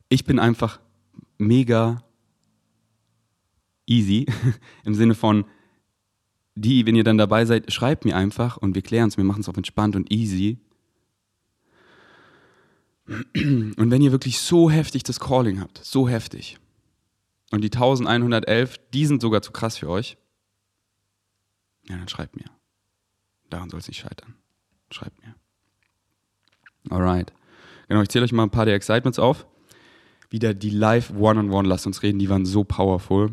Ich 0.07 0.23
bin 0.23 0.39
einfach 0.39 0.79
mega 1.37 2.03
easy 3.85 4.25
im 4.83 4.95
Sinne 4.95 5.15
von, 5.15 5.45
die, 6.55 6.85
wenn 6.85 6.95
ihr 6.95 7.03
dann 7.03 7.17
dabei 7.17 7.45
seid, 7.45 7.71
schreibt 7.71 8.05
mir 8.05 8.15
einfach 8.15 8.57
und 8.57 8.75
wir 8.75 8.81
klären 8.81 9.09
es, 9.09 9.17
wir 9.17 9.23
machen 9.23 9.41
es 9.41 9.49
auf 9.49 9.57
entspannt 9.57 9.95
und 9.95 10.11
easy. 10.11 10.59
Und 13.35 13.91
wenn 13.91 14.01
ihr 14.01 14.11
wirklich 14.11 14.39
so 14.39 14.71
heftig 14.71 15.03
das 15.03 15.19
Calling 15.19 15.59
habt, 15.59 15.77
so 15.85 16.09
heftig, 16.09 16.57
und 17.51 17.61
die 17.61 17.71
1111, 17.71 18.79
die 18.95 19.05
sind 19.05 19.21
sogar 19.21 19.43
zu 19.43 19.51
krass 19.51 19.77
für 19.77 19.89
euch, 19.89 20.17
ja, 21.87 21.97
dann 21.97 22.07
schreibt 22.07 22.35
mir. 22.35 22.49
Daran 23.51 23.69
soll 23.69 23.79
es 23.79 23.87
nicht 23.87 23.99
scheitern. 23.99 24.33
Schreibt 24.89 25.23
mir. 25.23 25.35
Alright. 26.89 27.31
Genau, 27.87 28.01
ich 28.01 28.09
zähle 28.09 28.25
euch 28.25 28.31
mal 28.31 28.41
ein 28.41 28.49
paar 28.49 28.65
der 28.65 28.73
Excitements 28.73 29.19
auf 29.19 29.45
wieder 30.29 30.53
die 30.53 30.69
live 30.69 31.11
One-on-One, 31.17 31.67
lasst 31.67 31.87
uns 31.87 32.03
reden, 32.03 32.19
die 32.19 32.29
waren 32.29 32.45
so 32.45 32.63
powerful. 32.63 33.31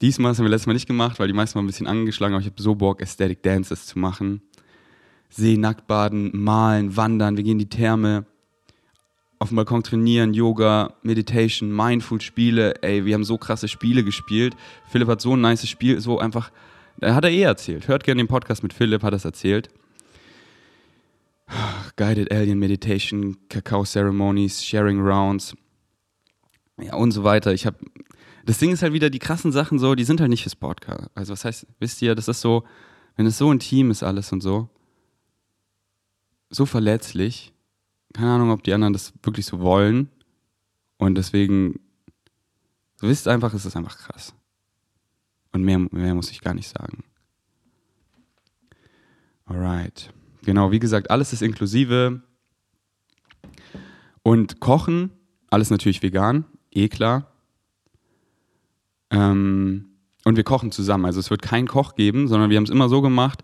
Diesmal, 0.00 0.30
das 0.30 0.38
haben 0.38 0.46
wir 0.46 0.50
letztes 0.50 0.66
Mal 0.66 0.72
nicht 0.72 0.86
gemacht, 0.86 1.18
weil 1.18 1.28
die 1.28 1.34
meisten 1.34 1.56
waren 1.56 1.64
ein 1.64 1.66
bisschen 1.66 1.86
angeschlagen, 1.86 2.34
aber 2.34 2.40
ich 2.40 2.50
habe 2.50 2.62
so 2.62 2.74
Bock, 2.74 3.02
Aesthetic 3.02 3.42
Dances 3.42 3.86
zu 3.86 3.98
machen. 3.98 4.42
See, 5.28 5.56
nackt 5.56 5.86
baden, 5.86 6.30
malen, 6.32 6.96
wandern, 6.96 7.36
wir 7.36 7.44
gehen 7.44 7.52
in 7.52 7.58
die 7.58 7.68
Therme, 7.68 8.26
auf 9.38 9.48
dem 9.48 9.56
Balkon 9.56 9.82
trainieren, 9.82 10.34
Yoga, 10.34 10.94
Meditation, 11.02 11.74
Mindful-Spiele. 11.74 12.82
Ey, 12.82 13.06
wir 13.06 13.14
haben 13.14 13.24
so 13.24 13.38
krasse 13.38 13.68
Spiele 13.68 14.04
gespielt. 14.04 14.54
Philipp 14.86 15.08
hat 15.08 15.22
so 15.22 15.34
ein 15.34 15.40
nice 15.40 15.66
Spiel, 15.66 15.98
so 16.00 16.18
einfach, 16.18 16.50
da 16.98 17.14
hat 17.14 17.24
er 17.24 17.30
eh 17.30 17.42
erzählt. 17.42 17.88
Hört 17.88 18.04
gerne 18.04 18.22
den 18.22 18.28
Podcast 18.28 18.62
mit 18.62 18.74
Philipp, 18.74 19.02
hat 19.02 19.14
er 19.14 19.16
es 19.16 19.24
erzählt. 19.24 19.70
Guided 21.96 22.30
Alien 22.30 22.58
Meditation, 22.58 23.36
Kakao 23.48 23.84
Ceremonies, 23.84 24.62
Sharing 24.62 25.00
Rounds, 25.00 25.56
ja, 26.82 26.94
und 26.94 27.12
so 27.12 27.24
weiter. 27.24 27.52
Ich 27.52 27.66
habe 27.66 27.76
das 28.44 28.58
Ding 28.58 28.72
ist 28.72 28.82
halt 28.82 28.92
wieder, 28.92 29.10
die 29.10 29.18
krassen 29.18 29.52
Sachen 29.52 29.78
so, 29.78 29.94
die 29.94 30.04
sind 30.04 30.20
halt 30.20 30.30
nicht 30.30 30.42
für 30.42 30.50
Sportcar. 30.50 31.10
Also 31.14 31.32
was 31.32 31.44
heißt, 31.44 31.66
wisst 31.78 32.00
ihr, 32.02 32.14
das 32.14 32.28
ist 32.28 32.40
so, 32.40 32.64
wenn 33.16 33.26
es 33.26 33.38
so 33.38 33.52
intim 33.52 33.90
ist 33.90 34.02
alles 34.02 34.32
und 34.32 34.40
so, 34.40 34.68
so 36.48 36.66
verletzlich, 36.66 37.52
keine 38.12 38.32
Ahnung, 38.32 38.50
ob 38.50 38.62
die 38.62 38.72
anderen 38.72 38.92
das 38.92 39.12
wirklich 39.22 39.46
so 39.46 39.60
wollen 39.60 40.08
und 40.96 41.14
deswegen, 41.14 41.80
so 42.96 43.08
wisst 43.08 43.28
einfach, 43.28 43.54
es 43.54 43.64
ist 43.64 43.76
einfach 43.76 43.98
krass. 43.98 44.34
Und 45.52 45.62
mehr, 45.62 45.78
mehr 45.78 46.14
muss 46.14 46.30
ich 46.30 46.40
gar 46.40 46.54
nicht 46.54 46.68
sagen. 46.68 47.04
Alright. 49.44 50.12
Genau, 50.42 50.70
wie 50.70 50.78
gesagt, 50.78 51.10
alles 51.10 51.32
ist 51.32 51.42
inklusive. 51.42 52.22
Und 54.22 54.60
Kochen, 54.60 55.10
alles 55.50 55.70
natürlich 55.70 56.02
vegan 56.02 56.46
eh 56.72 56.88
klar. 56.88 57.26
Ähm, 59.10 59.86
und 60.24 60.36
wir 60.36 60.44
kochen 60.44 60.70
zusammen. 60.72 61.06
Also 61.06 61.20
es 61.20 61.30
wird 61.30 61.42
keinen 61.42 61.66
Koch 61.66 61.94
geben, 61.94 62.28
sondern 62.28 62.50
wir 62.50 62.56
haben 62.56 62.64
es 62.64 62.70
immer 62.70 62.88
so 62.88 63.00
gemacht, 63.00 63.42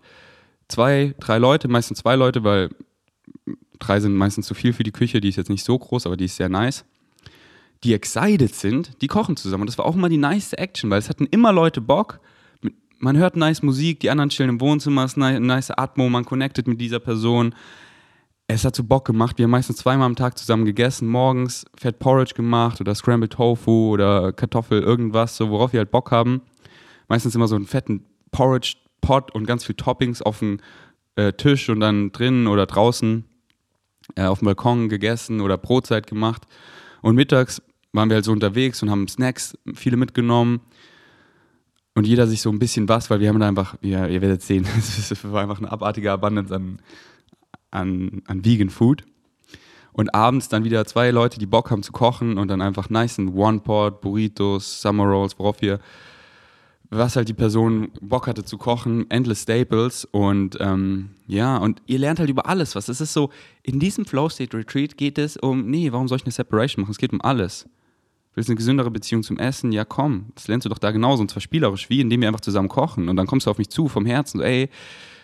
zwei, 0.67 1.15
drei 1.19 1.37
Leute, 1.37 1.67
meistens 1.67 1.99
zwei 1.99 2.15
Leute, 2.15 2.43
weil 2.43 2.69
drei 3.79 3.99
sind 3.99 4.15
meistens 4.15 4.47
zu 4.47 4.53
viel 4.53 4.73
für 4.73 4.83
die 4.83 4.91
Küche, 4.91 5.21
die 5.21 5.29
ist 5.29 5.35
jetzt 5.35 5.49
nicht 5.49 5.63
so 5.63 5.77
groß, 5.77 6.05
aber 6.05 6.17
die 6.17 6.25
ist 6.25 6.35
sehr 6.35 6.49
nice. 6.49 6.85
Die 7.83 7.93
excited 7.93 8.55
sind, 8.55 9.01
die 9.01 9.07
kochen 9.07 9.37
zusammen. 9.37 9.61
Und 9.61 9.67
das 9.67 9.77
war 9.77 9.85
auch 9.85 9.95
immer 9.95 10.09
die 10.09 10.17
nice 10.17 10.53
Action, 10.53 10.89
weil 10.89 10.99
es 10.99 11.09
hatten 11.09 11.27
immer 11.27 11.51
Leute 11.51 11.81
Bock. 11.81 12.19
Man 12.99 13.17
hört 13.17 13.35
nice 13.35 13.61
Musik, 13.61 13.99
die 13.99 14.09
anderen 14.09 14.29
chillen 14.29 14.49
im 14.49 14.61
Wohnzimmer, 14.61 15.03
es 15.03 15.11
ist 15.11 15.21
eine 15.21 15.39
nice 15.39 15.69
Atmo, 15.69 16.09
man 16.09 16.25
connectet 16.25 16.67
mit 16.67 16.81
dieser 16.81 16.99
Person. 16.99 17.53
Es 18.47 18.63
hat 18.63 18.75
so 18.75 18.83
Bock 18.83 19.05
gemacht. 19.05 19.37
Wir 19.37 19.43
haben 19.43 19.51
meistens 19.51 19.77
zweimal 19.77 20.05
am 20.05 20.15
Tag 20.15 20.37
zusammen 20.37 20.65
gegessen, 20.65 21.07
morgens 21.07 21.65
Fett 21.75 21.99
Porridge 21.99 22.33
gemacht 22.33 22.79
oder 22.79 22.95
Scrambled 22.95 23.33
Tofu 23.33 23.91
oder 23.91 24.31
Kartoffel, 24.31 24.81
irgendwas, 24.81 25.35
so 25.35 25.49
worauf 25.49 25.73
wir 25.73 25.79
halt 25.79 25.91
Bock 25.91 26.11
haben. 26.11 26.41
Meistens 27.09 27.35
immer 27.35 27.47
so 27.47 27.55
einen 27.55 27.65
fetten 27.65 28.05
Porridge-Pot 28.31 29.33
und 29.35 29.45
ganz 29.45 29.65
viel 29.65 29.75
Toppings 29.75 30.21
auf 30.21 30.39
dem 30.39 30.59
äh, 31.15 31.33
Tisch 31.33 31.69
und 31.69 31.81
dann 31.81 32.11
drinnen 32.13 32.47
oder 32.47 32.65
draußen 32.65 33.25
äh, 34.15 34.23
auf 34.23 34.39
dem 34.39 34.45
Balkon 34.45 34.87
gegessen 34.87 35.41
oder 35.41 35.57
Brotzeit 35.57 36.07
gemacht. 36.07 36.43
Und 37.01 37.15
mittags 37.15 37.61
waren 37.91 38.09
wir 38.09 38.15
halt 38.15 38.25
so 38.25 38.31
unterwegs 38.31 38.81
und 38.81 38.89
haben 38.89 39.07
Snacks, 39.09 39.57
viele 39.73 39.97
mitgenommen. 39.97 40.61
Und 41.95 42.05
jeder 42.05 42.27
sich 42.27 42.41
so 42.41 42.51
ein 42.51 42.59
bisschen 42.59 42.87
was, 42.87 43.09
weil 43.09 43.19
wir 43.19 43.29
haben 43.29 43.39
da 43.39 43.47
einfach, 43.47 43.75
ja, 43.81 44.05
ihr 44.05 44.21
werdet 44.21 44.41
sehen, 44.41 44.65
es 44.77 45.23
war 45.31 45.41
einfach 45.41 45.57
eine 45.57 45.71
abartige 45.71 46.11
Abundance 46.11 46.53
an, 46.55 46.79
an, 47.71 48.21
an 48.27 48.45
Vegan 48.45 48.69
Food. 48.69 49.03
Und 49.91 50.13
abends 50.13 50.47
dann 50.47 50.63
wieder 50.63 50.85
zwei 50.85 51.09
Leute, 51.09 51.39
die 51.39 51.47
Bock 51.47 51.71
haben 51.71 51.81
zu 51.81 51.91
kochen 51.91 52.37
und 52.37 52.49
dann 52.49 52.61
einfach 52.61 52.89
nice 52.91 53.17
One-Pot, 53.17 53.99
Burritos, 54.01 54.81
Summer 54.81 55.05
Rolls, 55.05 55.39
worauf 55.39 55.59
wir, 55.61 55.79
was 56.89 57.15
halt 57.15 57.27
die 57.27 57.33
Person 57.33 57.89
Bock 57.99 58.27
hatte 58.27 58.45
zu 58.45 58.57
kochen, 58.57 59.09
Endless 59.09 59.43
Staples 59.43 60.05
und 60.05 60.57
ähm, 60.59 61.09
ja, 61.25 61.57
und 61.57 61.81
ihr 61.87 61.99
lernt 61.99 62.19
halt 62.19 62.29
über 62.29 62.45
alles 62.45 62.75
was. 62.75 62.89
Es 62.89 63.01
ist 63.01 63.13
so, 63.13 63.31
in 63.63 63.79
diesem 63.79 64.05
Flow 64.05 64.29
State 64.29 64.55
Retreat 64.55 64.97
geht 64.97 65.17
es 65.17 65.35
um, 65.35 65.69
nee, 65.69 65.91
warum 65.91 66.07
soll 66.07 66.17
ich 66.17 66.25
eine 66.25 66.31
Separation 66.31 66.83
machen? 66.83 66.91
Es 66.91 66.97
geht 66.97 67.11
um 67.11 67.21
alles. 67.21 67.67
Willst 68.35 68.49
du 68.49 68.51
eine 68.51 68.57
gesündere 68.57 68.91
Beziehung 68.91 69.23
zum 69.23 69.39
Essen? 69.39 69.71
Ja, 69.71 69.83
komm, 69.83 70.27
das 70.35 70.47
lernst 70.47 70.65
du 70.65 70.69
doch 70.69 70.77
da 70.77 70.91
genauso 70.91 71.21
und 71.21 71.31
zwar 71.31 71.41
spielerisch, 71.41 71.89
wie 71.89 72.01
indem 72.01 72.21
wir 72.21 72.27
einfach 72.27 72.41
zusammen 72.41 72.69
kochen 72.69 73.09
und 73.09 73.15
dann 73.15 73.25
kommst 73.25 73.47
du 73.47 73.51
auf 73.51 73.57
mich 73.57 73.69
zu 73.69 73.87
vom 73.87 74.05
Herzen, 74.05 74.37
so, 74.37 74.43
ey, 74.43 74.69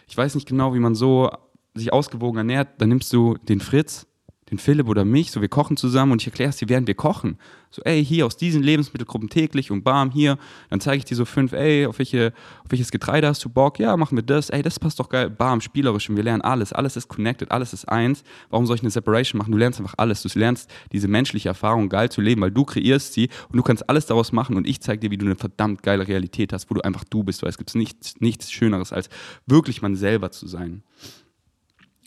ich 0.08 0.17
weiß 0.17 0.36
nicht 0.36 0.47
genau, 0.47 0.73
wie 0.73 0.79
man 0.79 0.95
so 0.95 1.29
sich 1.75 1.91
ausgewogen 1.91 2.38
ernährt, 2.38 2.69
dann 2.79 2.89
nimmst 2.89 3.12
du 3.13 3.36
den 3.38 3.59
Fritz, 3.59 4.07
den 4.53 4.59
Philipp 4.59 4.88
oder 4.88 5.03
mich, 5.03 5.31
so 5.31 5.41
wir 5.41 5.49
kochen 5.49 5.77
zusammen 5.77 6.12
und 6.12 6.21
ich 6.21 6.27
erkläre 6.27 6.49
es 6.49 6.57
dir, 6.57 6.69
während 6.69 6.88
wir 6.88 6.93
kochen. 6.93 7.38
So, 7.71 7.81
ey, 7.83 8.05
hier 8.05 8.27
aus 8.27 8.38
diesen 8.38 8.62
Lebensmittelgruppen 8.62 9.29
täglich 9.29 9.71
und 9.71 9.83
bam, 9.83 10.12
hier, 10.12 10.38
dann 10.69 10.79
zeige 10.79 10.97
ich 10.97 11.05
dir 11.05 11.15
so 11.15 11.25
fünf, 11.25 11.53
ey, 11.53 11.88
auf, 11.88 11.97
welche, 11.97 12.33
auf 12.63 12.69
welches 12.69 12.91
Getreide 12.91 13.27
hast 13.27 13.43
du 13.43 13.49
Bock? 13.49 13.79
Ja, 13.79 13.97
machen 13.97 14.15
wir 14.15 14.21
das, 14.21 14.51
ey, 14.51 14.62
das 14.62 14.79
passt 14.79 14.99
doch 14.99 15.09
geil, 15.09 15.31
bam, 15.31 15.59
spielerisch 15.59 16.07
und 16.07 16.17
wir 16.17 16.23
lernen 16.23 16.43
alles, 16.43 16.71
alles 16.71 16.95
ist 16.95 17.07
connected, 17.07 17.51
alles 17.51 17.73
ist 17.73 17.89
eins. 17.89 18.23
Warum 18.51 18.67
soll 18.67 18.75
ich 18.75 18.83
eine 18.83 18.91
Separation 18.91 19.39
machen? 19.39 19.51
Du 19.51 19.57
lernst 19.57 19.79
einfach 19.79 19.95
alles, 19.97 20.21
du 20.21 20.38
lernst 20.38 20.69
diese 20.91 21.07
menschliche 21.07 21.49
Erfahrung 21.49 21.89
geil 21.89 22.09
zu 22.09 22.21
leben, 22.21 22.41
weil 22.41 22.51
du 22.51 22.63
kreierst 22.63 23.13
sie 23.13 23.29
und 23.49 23.57
du 23.57 23.63
kannst 23.63 23.89
alles 23.89 24.05
daraus 24.05 24.31
machen 24.31 24.55
und 24.55 24.67
ich 24.67 24.81
zeige 24.81 24.99
dir, 24.99 25.09
wie 25.09 25.17
du 25.17 25.25
eine 25.25 25.36
verdammt 25.36 25.81
geile 25.81 26.07
Realität 26.07 26.53
hast, 26.53 26.69
wo 26.69 26.75
du 26.75 26.81
einfach 26.81 27.05
du 27.05 27.23
bist, 27.23 27.41
weil 27.41 27.49
es 27.49 27.57
gibt 27.57 27.73
nichts, 27.73 28.19
nichts 28.19 28.51
Schöneres, 28.51 28.93
als 28.93 29.09
wirklich 29.47 29.81
man 29.81 29.95
selber 29.95 30.29
zu 30.29 30.47
sein. 30.47 30.83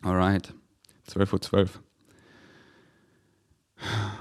Alright. 0.07 0.55
12.12 1.09 1.33
Uhr. 1.33 1.41
12. 1.41 1.81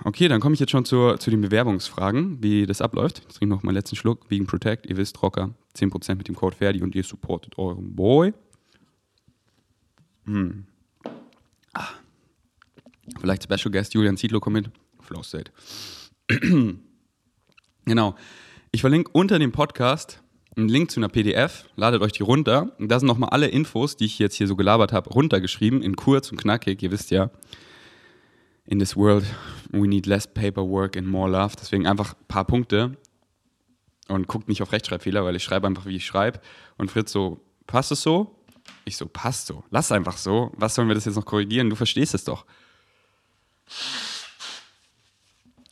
Okay, 0.04 0.28
dann 0.28 0.42
komme 0.42 0.56
ich 0.56 0.60
jetzt 0.60 0.72
schon 0.72 0.84
zur, 0.84 1.20
zu 1.20 1.30
den 1.30 1.42
Bewerbungsfragen, 1.42 2.42
wie 2.42 2.66
das 2.66 2.82
abläuft. 2.82 3.20
Jetzt 3.20 3.38
trinke 3.38 3.54
ich 3.54 3.58
noch 3.58 3.62
meinen 3.62 3.76
letzten 3.76 3.96
Schluck. 3.96 4.28
Wegen 4.30 4.48
Protect, 4.48 4.88
ihr 4.88 4.98
wisst, 4.98 5.22
Rocker, 5.22 5.54
10% 5.76 6.16
mit 6.16 6.28
dem 6.28 6.36
Code 6.36 6.56
Ferdi 6.56 6.82
und 6.82 6.96
ihr 6.96 7.04
supportet 7.04 7.60
euren 7.60 7.96
Boy. 7.96 8.34
Hm. 10.26 10.66
Ah. 11.74 11.90
Vielleicht 13.20 13.44
Special 13.44 13.72
Guest 13.72 13.94
Julian 13.94 14.18
Ziedlow 14.18 14.40
kommt 14.40 14.56
mit. 14.56 14.72
Flow 15.02 15.22
State. 15.22 15.52
genau. 17.86 18.16
Ich 18.72 18.82
verlinke 18.82 19.12
unter 19.14 19.38
dem 19.38 19.52
Podcast 19.52 20.24
einen 20.58 20.70
Link 20.70 20.92
zu 20.92 21.00
einer 21.00 21.10
PDF, 21.10 21.66
ladet 21.76 22.02
euch 22.02 22.14
die 22.14 22.24
runter. 22.24 22.72
Und 22.80 22.90
da 22.90 23.00
sind 23.00 23.08
nochmal 23.08 23.30
alle 23.30 23.48
Infos, 23.48 23.98
die 23.98 24.06
ich 24.06 24.20
jetzt 24.20 24.36
hier 24.36 24.48
so 24.48 24.56
gelabert 24.56 24.94
habe, 24.94 25.10
runtergeschrieben, 25.10 25.82
in 25.82 25.96
kurz 25.96 26.32
und 26.32 26.38
knackig. 26.38 26.82
Ihr 26.82 26.92
wisst 26.92 27.12
ja, 27.12 27.30
in 28.66 28.80
this 28.80 28.96
world 28.96 29.26
we 29.72 29.88
need 29.88 30.06
less 30.06 30.28
paperwork 30.28 30.98
and 30.98 31.08
more 31.08 31.30
love. 31.30 31.56
Deswegen 31.60 31.88
einfach 31.88 32.14
ein 32.14 32.26
paar 32.28 32.46
Punkte 32.46 32.98
und 34.08 34.28
guckt 34.28 34.48
nicht 34.48 34.62
auf 34.62 34.72
Rechtschreibfehler, 34.72 35.26
weil 35.26 35.36
ich 35.36 35.44
schreibe 35.44 35.68
einfach, 35.68 35.86
wie 35.86 35.96
ich 35.96 36.06
schreibe. 36.06 36.40
Und 36.78 36.92
Fritz 36.92 37.12
so, 37.12 37.42
passt 37.68 37.92
es 37.92 38.02
so? 38.02 38.40
Ich 38.86 38.98
so, 38.98 39.08
passt 39.08 39.48
so. 39.48 39.64
Lass 39.72 39.92
einfach 39.92 40.18
so. 40.18 40.52
Was 40.56 40.76
sollen 40.76 40.88
wir 40.88 40.96
das 40.96 41.06
jetzt 41.06 41.16
noch 41.16 41.26
korrigieren? 41.26 41.70
Du 41.70 41.76
verstehst 41.76 42.14
es 42.14 42.24
doch. 42.24 42.46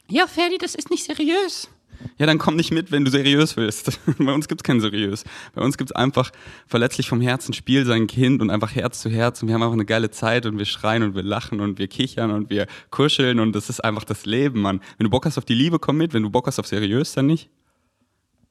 Ja, 0.10 0.28
Ferdi, 0.28 0.58
das 0.58 0.76
ist 0.76 0.90
nicht 0.90 1.06
seriös. 1.06 1.70
Ja, 2.18 2.26
dann 2.26 2.38
komm 2.38 2.56
nicht 2.56 2.72
mit, 2.72 2.92
wenn 2.92 3.06
du 3.06 3.12
seriös 3.12 3.58
willst. 3.58 4.00
Bei 4.18 4.34
uns 4.34 4.48
gibt 4.48 4.62
es 4.62 4.64
kein 4.64 4.82
seriös. 4.82 5.24
Bei 5.54 5.62
uns 5.62 5.78
gibt 5.78 5.92
es 5.92 5.96
einfach 5.96 6.32
verletzlich 6.68 7.08
vom 7.08 7.22
Herzen 7.22 7.54
Spiel 7.54 7.86
sein 7.86 8.08
Kind 8.08 8.42
und 8.42 8.50
einfach 8.50 8.76
Herz 8.76 9.02
zu 9.02 9.10
Herz 9.10 9.42
und 9.42 9.48
wir 9.48 9.56
haben 9.56 9.64
einfach 9.64 9.74
eine 9.74 9.86
geile 9.86 10.12
Zeit 10.12 10.46
und 10.46 10.58
wir 10.58 10.66
schreien 10.66 11.04
und 11.04 11.16
wir 11.16 11.24
lachen 11.24 11.60
und 11.60 11.80
wir 11.80 11.88
kichern 11.88 12.32
und 12.32 12.50
wir 12.50 12.68
kuscheln 12.90 13.40
und 13.40 13.54
das 13.54 13.70
ist 13.70 13.84
einfach 13.84 14.04
das 14.04 14.26
Leben, 14.26 14.62
Mann. 14.62 14.82
Wenn 14.98 15.06
du 15.06 15.10
Bock 15.10 15.26
hast 15.26 15.38
auf 15.38 15.46
die 15.46 15.56
Liebe, 15.56 15.80
komm 15.80 15.98
mit. 15.98 16.14
Wenn 16.14 16.24
du 16.24 16.30
Bock 16.30 16.48
hast 16.48 16.60
auf 16.60 16.68
seriös, 16.68 17.14
dann 17.14 17.28
nicht 17.28 17.50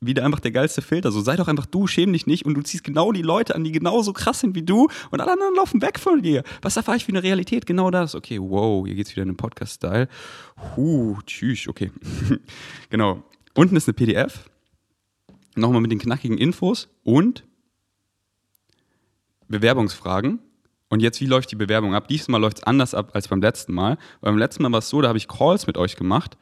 wieder 0.02 0.24
einfach 0.24 0.40
der 0.40 0.50
geilste 0.50 0.82
Filter. 0.82 1.12
So 1.12 1.20
sei 1.20 1.36
doch 1.36 1.48
einfach 1.48 1.66
du, 1.66 1.86
schäm 1.86 2.12
dich 2.12 2.26
nicht 2.26 2.44
und 2.44 2.54
du 2.54 2.62
ziehst 2.62 2.84
genau 2.84 3.12
die 3.12 3.22
Leute 3.22 3.54
an, 3.54 3.64
die 3.64 3.72
genauso 3.72 4.12
krass 4.12 4.40
sind 4.40 4.54
wie 4.54 4.62
du 4.62 4.88
und 5.10 5.20
alle 5.20 5.32
anderen 5.32 5.54
laufen 5.54 5.80
weg 5.80 5.98
von 5.98 6.22
dir. 6.22 6.42
Was 6.60 6.76
erfahre 6.76 6.96
ich 6.96 7.04
für 7.04 7.12
eine 7.12 7.22
Realität? 7.22 7.66
Genau 7.66 7.90
das. 7.90 8.14
Okay, 8.14 8.38
wow, 8.40 8.84
hier 8.86 8.96
geht's 8.96 9.12
wieder 9.12 9.22
in 9.22 9.28
den 9.28 9.36
Podcast-Style. 9.36 10.08
Huh, 10.76 11.18
tschüss, 11.26 11.68
okay. 11.68 11.90
genau. 12.90 13.22
Unten 13.54 13.76
ist 13.76 13.88
eine 13.88 13.94
PDF, 13.94 14.50
nochmal 15.54 15.80
mit 15.80 15.90
den 15.90 15.98
knackigen 15.98 16.38
Infos 16.38 16.88
und 17.04 17.44
Bewerbungsfragen. 19.48 20.40
Und 20.88 21.00
jetzt, 21.00 21.20
wie 21.20 21.26
läuft 21.26 21.50
die 21.50 21.56
Bewerbung 21.56 21.94
ab? 21.94 22.08
Diesmal 22.08 22.40
läuft 22.40 22.58
es 22.58 22.64
anders 22.64 22.94
ab 22.94 23.12
als 23.14 23.28
beim 23.28 23.40
letzten 23.40 23.72
Mal. 23.72 23.96
Beim 24.20 24.36
letzten 24.36 24.62
Mal 24.62 24.72
war 24.72 24.80
es 24.80 24.88
so, 24.88 25.00
da 25.00 25.08
habe 25.08 25.18
ich 25.18 25.28
Calls 25.28 25.66
mit 25.66 25.78
euch 25.78 25.96
gemacht. 25.96 26.36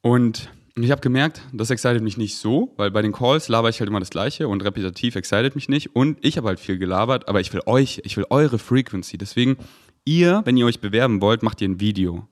Und 0.00 0.50
ich 0.76 0.90
habe 0.90 1.00
gemerkt, 1.00 1.42
das 1.52 1.70
excited 1.70 2.02
mich 2.02 2.16
nicht 2.16 2.36
so, 2.36 2.72
weil 2.76 2.90
bei 2.90 3.02
den 3.02 3.12
Calls 3.12 3.48
laber 3.48 3.68
ich 3.68 3.80
halt 3.80 3.88
immer 3.88 4.00
das 4.00 4.10
Gleiche 4.10 4.48
und 4.48 4.64
repetitiv 4.64 5.16
excited 5.16 5.54
mich 5.54 5.68
nicht. 5.68 5.94
Und 5.94 6.18
ich 6.24 6.36
habe 6.36 6.48
halt 6.48 6.60
viel 6.60 6.78
gelabert, 6.78 7.28
aber 7.28 7.40
ich 7.40 7.52
will 7.52 7.62
euch, 7.66 8.00
ich 8.04 8.16
will 8.16 8.26
eure 8.30 8.58
Frequency. 8.58 9.18
Deswegen, 9.18 9.56
ihr, 10.04 10.42
wenn 10.44 10.56
ihr 10.56 10.66
euch 10.66 10.80
bewerben 10.80 11.20
wollt, 11.20 11.42
macht 11.42 11.60
ihr 11.60 11.68
ein 11.68 11.80
Video. 11.80 12.28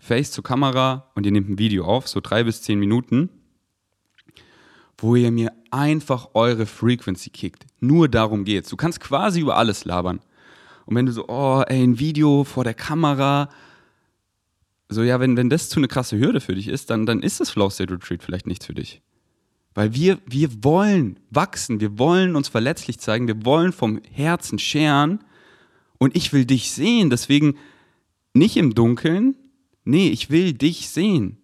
Face 0.00 0.32
zur 0.32 0.42
Kamera 0.42 1.10
und 1.14 1.26
ihr 1.26 1.32
nehmt 1.32 1.48
ein 1.48 1.58
Video 1.58 1.84
auf, 1.84 2.08
so 2.08 2.20
drei 2.20 2.42
bis 2.42 2.62
zehn 2.62 2.80
Minuten, 2.80 3.28
wo 4.98 5.14
ihr 5.14 5.30
mir 5.30 5.52
einfach 5.70 6.30
eure 6.34 6.66
Frequency 6.66 7.30
kickt. 7.30 7.66
Nur 7.80 8.08
darum 8.08 8.44
geht's. 8.44 8.70
Du 8.70 8.76
kannst 8.76 9.00
quasi 9.00 9.40
über 9.40 9.56
alles 9.56 9.84
labern. 9.84 10.20
Und 10.86 10.96
wenn 10.96 11.06
du 11.06 11.12
so, 11.12 11.26
oh, 11.28 11.62
ey, 11.66 11.82
ein 11.82 11.98
Video 11.98 12.44
vor 12.44 12.64
der 12.64 12.74
Kamera, 12.74 13.50
so 14.88 15.02
ja, 15.02 15.20
wenn, 15.20 15.36
wenn 15.36 15.50
das 15.50 15.68
zu 15.68 15.78
eine 15.78 15.86
krasse 15.86 16.18
Hürde 16.18 16.40
für 16.40 16.54
dich 16.54 16.66
ist, 16.66 16.90
dann, 16.90 17.06
dann 17.06 17.22
ist 17.22 17.38
das 17.38 17.50
Flow 17.50 17.70
State 17.70 17.92
Retreat 17.92 18.22
vielleicht 18.22 18.46
nichts 18.46 18.66
für 18.66 18.74
dich. 18.74 19.02
Weil 19.74 19.94
wir, 19.94 20.18
wir 20.26 20.64
wollen 20.64 21.20
wachsen, 21.30 21.78
wir 21.78 21.98
wollen 21.98 22.34
uns 22.34 22.48
verletzlich 22.48 22.98
zeigen, 22.98 23.28
wir 23.28 23.44
wollen 23.44 23.72
vom 23.72 24.00
Herzen 24.10 24.58
scheren 24.58 25.20
und 25.98 26.16
ich 26.16 26.32
will 26.32 26.44
dich 26.44 26.72
sehen. 26.72 27.10
Deswegen 27.10 27.56
nicht 28.34 28.56
im 28.56 28.74
Dunkeln, 28.74 29.36
Nee, 29.90 30.10
ich 30.10 30.30
will 30.30 30.52
dich 30.52 30.88
sehen. 30.88 31.38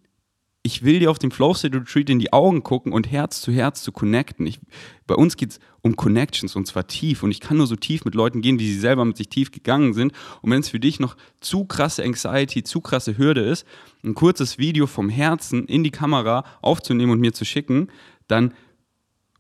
Ich 0.63 0.85
will 0.85 1.01
dir 1.01 1.11
auf 1.11 1.19
dem 1.19 1.33
Flow 1.33 1.53
State 1.53 1.77
Retreat 1.77 2.09
in 2.11 2.21
die 2.21 2.33
Augen 2.33 2.63
gucken 2.63 2.93
und 2.93 3.11
Herz 3.11 3.41
zu 3.41 3.51
Herz 3.51 3.83
zu 3.83 3.91
connecten. 3.91 4.47
Ich, 4.47 4.61
bei 5.09 5.17
uns 5.17 5.37
geht 5.37 5.51
es 5.51 5.61
um 5.83 5.97
Connections 5.97 6.55
und 6.55 6.65
zwar 6.65 6.87
tief. 6.87 7.25
Und 7.25 7.33
ich 7.33 7.41
kann 7.41 7.57
nur 7.57 7.67
so 7.67 7.75
tief 7.75 8.05
mit 8.05 8.15
Leuten 8.15 8.43
gehen, 8.43 8.61
wie 8.61 8.69
sie 8.69 8.79
selber 8.79 9.05
mit 9.05 9.17
sich 9.17 9.29
tief 9.31 9.51
gegangen 9.51 9.95
sind. 9.95 10.13
Und 10.43 10.53
wenn 10.53 10.61
es 10.61 10.69
für 10.69 10.79
dich 10.79 11.01
noch 11.01 11.17
zu 11.41 11.65
krasse 11.65 12.05
Anxiety, 12.05 12.63
zu 12.63 12.81
krasse 12.81 13.19
Hürde 13.19 13.41
ist, 13.41 13.67
ein 14.05 14.15
kurzes 14.15 14.59
Video 14.59 14.87
vom 14.87 15.09
Herzen 15.09 15.67
in 15.67 15.83
die 15.83 15.91
Kamera 15.91 16.45
aufzunehmen 16.63 17.11
und 17.11 17.21
mir 17.21 17.33
zu 17.33 17.45
schicken, 17.45 17.89
dann 18.29 18.55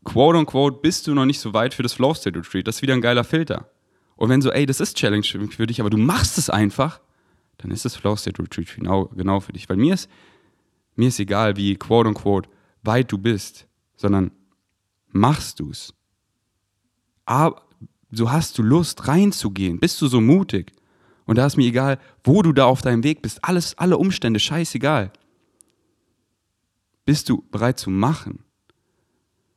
quote 0.02 0.36
unquote 0.36 0.78
bist 0.82 1.06
du 1.06 1.14
noch 1.14 1.26
nicht 1.26 1.38
so 1.38 1.54
weit 1.54 1.74
für 1.74 1.84
das 1.84 1.92
Flow 1.92 2.12
State 2.12 2.36
Retreat. 2.36 2.66
Das 2.66 2.76
ist 2.76 2.82
wieder 2.82 2.94
ein 2.94 3.00
geiler 3.00 3.22
Filter. 3.22 3.70
Und 4.16 4.30
wenn 4.30 4.42
so, 4.42 4.50
ey, 4.50 4.66
das 4.66 4.80
ist 4.80 4.96
Challenge 4.96 5.22
für 5.22 5.66
dich, 5.68 5.78
aber 5.80 5.90
du 5.90 5.96
machst 5.96 6.38
es 6.38 6.50
einfach, 6.50 7.00
dann 7.58 7.70
ist 7.70 7.84
das 7.84 7.96
Flow 7.96 8.16
State 8.16 8.42
Retreat 8.42 8.74
genau, 8.74 9.06
genau 9.06 9.40
für 9.40 9.52
dich. 9.52 9.68
Weil 9.68 9.76
mir 9.76 9.94
ist, 9.94 10.10
mir 10.94 11.08
ist 11.08 11.18
egal, 11.18 11.56
wie 11.56 11.76
quote 11.76 12.08
unquote 12.08 12.48
weit 12.82 13.10
du 13.10 13.18
bist, 13.18 13.66
sondern 13.96 14.30
machst 15.08 15.60
du 15.60 15.70
es. 15.70 15.94
So 18.10 18.30
hast 18.30 18.56
du 18.58 18.62
Lust 18.62 19.08
reinzugehen, 19.08 19.78
bist 19.78 20.00
du 20.00 20.06
so 20.06 20.20
mutig. 20.20 20.72
Und 21.24 21.38
da 21.38 21.46
ist 21.46 21.56
mir 21.56 21.66
egal, 21.66 21.98
wo 22.22 22.42
du 22.42 22.52
da 22.52 22.66
auf 22.66 22.82
deinem 22.82 23.02
Weg 23.02 23.20
bist, 23.20 23.44
alles, 23.44 23.76
alle 23.78 23.98
Umstände, 23.98 24.38
scheißegal. 24.38 25.12
Bist 27.04 27.28
du 27.28 27.42
bereit 27.50 27.78
zu 27.80 27.90
machen? 27.90 28.45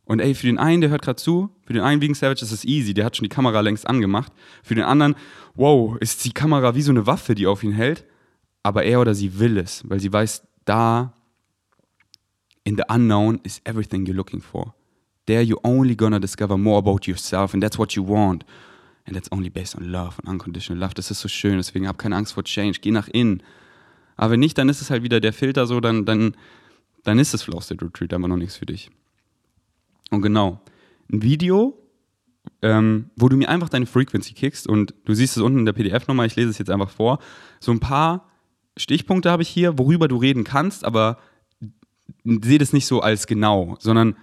Und 0.10 0.22
ey, 0.22 0.34
für 0.34 0.48
den 0.48 0.58
einen, 0.58 0.82
der 0.82 0.90
hört 0.90 1.04
gerade 1.04 1.22
zu, 1.22 1.52
für 1.68 1.74
den 1.74 1.84
einen 1.84 2.02
Vegan 2.02 2.16
Savage 2.16 2.44
ist 2.44 2.52
es 2.52 2.66
easy, 2.66 2.96
der 2.96 3.06
hat 3.06 3.16
schon 3.16 3.26
die 3.26 3.30
Kamera 3.30 3.60
längst 3.62 3.88
angemacht. 3.88 4.34
Für 4.64 4.74
den 4.74 4.84
anderen, 4.84 5.14
wow, 5.54 5.98
ist 6.00 6.26
die 6.26 6.32
Kamera 6.32 6.74
wie 6.74 6.82
so 6.82 6.92
eine 6.92 7.06
Waffe, 7.06 7.36
die 7.36 7.46
auf 7.46 7.62
ihn 7.62 7.74
hält. 7.74 8.06
Aber 8.64 8.84
er 8.84 9.02
oder 9.02 9.14
sie 9.14 9.38
will 9.38 9.60
es, 9.60 9.88
weil 9.88 10.00
sie 10.00 10.12
weiß, 10.12 10.48
da 10.66 11.14
in 12.64 12.76
the 12.76 12.82
unknown 12.92 13.40
is 13.44 13.62
everything 13.66 14.08
you're 14.08 14.16
looking 14.16 14.42
for. 14.42 14.74
There 15.28 15.44
you're 15.44 15.62
only 15.64 15.96
gonna 15.96 16.20
discover 16.20 16.58
more 16.58 16.80
about 16.80 17.02
yourself 17.06 17.54
and 17.54 17.62
that's 17.62 17.78
what 17.78 17.94
you 17.94 18.04
want. 18.04 18.46
And 19.06 19.16
that's 19.16 19.32
only 19.32 19.52
based 19.52 19.76
on 19.76 19.92
love 19.92 20.16
und 20.24 20.28
unconditional 20.28 20.82
love. 20.82 20.96
Das 20.96 21.12
ist 21.12 21.20
so 21.20 21.28
schön, 21.28 21.58
deswegen 21.58 21.88
hab 21.88 22.00
keine 22.00 22.16
Angst 22.16 22.34
vor 22.34 22.44
Change. 22.44 22.80
Geh 22.82 22.90
nach 22.90 23.10
innen. 23.10 23.44
Aber 24.16 24.32
wenn 24.32 24.40
nicht, 24.40 24.58
dann 24.58 24.70
ist 24.70 24.82
es 24.82 24.90
halt 24.90 25.04
wieder 25.04 25.20
der 25.20 25.34
Filter 25.34 25.68
so, 25.68 25.80
dann, 25.80 26.06
dann, 26.06 26.36
dann 27.04 27.20
ist 27.20 27.36
das 27.36 27.44
Flow 27.44 27.62
State 27.62 27.86
Retreat 27.86 28.12
einfach 28.12 28.28
noch 28.28 28.38
nichts 28.38 28.58
für 28.58 28.66
dich. 28.66 28.90
Und 30.10 30.22
genau, 30.22 30.62
ein 31.12 31.22
Video, 31.22 31.78
ähm, 32.62 33.10
wo 33.16 33.30
du 33.30 33.38
mir 33.38 33.50
einfach 33.50 33.70
deine 33.70 33.86
Frequency 33.86 34.34
kickst 34.34 34.68
und 34.68 34.94
du 35.06 35.14
siehst 35.14 35.38
es 35.38 35.44
unten 35.44 35.60
in 35.60 35.66
der 35.66 35.74
PDF 35.74 36.08
nochmal, 36.08 36.28
ich 36.28 36.36
lese 36.36 36.50
es 36.50 36.58
jetzt 36.58 36.70
einfach 36.70 36.90
vor. 36.90 37.20
So 37.60 37.72
ein 37.72 37.80
paar 37.80 38.30
Stichpunkte 38.78 39.32
habe 39.32 39.44
ich 39.44 39.50
hier, 39.50 39.78
worüber 39.78 40.08
du 40.08 40.18
reden 40.18 40.44
kannst, 40.44 40.84
aber 40.84 41.20
sehe 42.24 42.58
das 42.58 42.74
nicht 42.74 42.86
so 42.86 43.02
als 43.02 43.28
genau, 43.28 43.76
sondern 43.80 44.16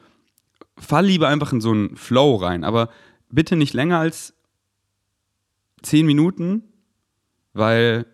fall 0.79 1.07
lieber 1.07 1.29
einfach 1.29 1.53
in 1.53 1.61
so 1.61 1.71
einen 1.71 1.97
Flow 1.97 2.37
rein, 2.37 2.65
aber 2.65 2.91
bitte 3.31 3.57
nicht 3.57 3.75
länger 3.75 3.99
als 3.99 4.35
zehn 5.83 6.07
Minuten, 6.07 6.63
weil 7.53 8.07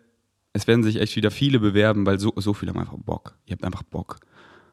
es 0.52 0.66
werden 0.66 0.82
sich 0.82 0.96
echt 0.96 1.16
wieder 1.16 1.30
viele 1.30 1.58
bewerben, 1.58 2.06
weil 2.06 2.20
so, 2.20 2.32
so 2.36 2.52
viele 2.52 2.72
haben 2.72 2.80
einfach 2.80 2.98
Bock. 2.98 3.38
Ihr 3.46 3.52
habt 3.52 3.64
einfach 3.64 3.82
Bock. 3.82 4.18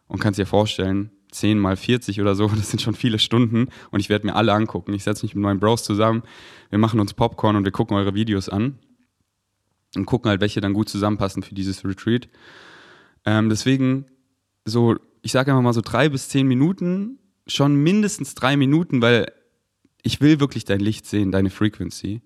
Und 0.08 0.20
kannst 0.20 0.40
dir 0.40 0.46
vorstellen, 0.46 1.12
10 1.32 1.60
mal 1.60 1.78
40 1.78 2.22
oder 2.22 2.36
so, 2.36 2.48
das 2.56 2.70
sind 2.70 2.82
schon 2.82 2.96
viele 2.96 3.20
Stunden 3.20 3.68
und 3.92 4.00
ich 4.00 4.10
werde 4.10 4.28
mir 4.28 4.36
alle 4.36 4.54
angucken. 4.54 4.94
Ich 4.94 5.04
setze 5.04 5.26
mich 5.26 5.36
mit 5.36 5.44
meinen 5.44 5.60
Bros 5.60 5.84
zusammen, 5.84 6.24
wir 6.70 6.80
machen 6.80 7.00
uns 7.00 7.14
Popcorn 7.14 7.56
und 7.56 7.66
wir 7.66 7.72
gucken 7.72 7.96
eure 7.98 8.14
Videos 8.14 8.50
an 8.50 8.80
und 9.96 10.06
gucken 10.06 10.30
halt, 10.30 10.42
welche 10.42 10.62
dann 10.62 10.74
gut 10.74 10.90
zusammenpassen 10.90 11.44
für 11.44 11.56
dieses 11.56 11.84
Retreat. 11.84 12.30
Ähm, 13.26 13.50
deswegen 13.50 14.06
so, 14.66 14.96
ich 15.22 15.32
sage 15.32 15.52
einfach 15.52 15.64
mal 15.64 15.74
so 15.74 15.82
drei 15.82 16.10
bis 16.10 16.30
zehn 16.30 16.48
Minuten, 16.48 17.20
schon 17.48 17.76
mindestens 17.76 18.36
drei 18.36 18.56
Minuten, 18.58 19.02
weil 19.02 19.32
ich 20.02 20.22
will 20.22 20.40
wirklich 20.40 20.66
dein 20.66 20.80
Licht 20.80 21.06
sehen, 21.06 21.32
deine 21.32 21.50
Frequency. 21.50 22.22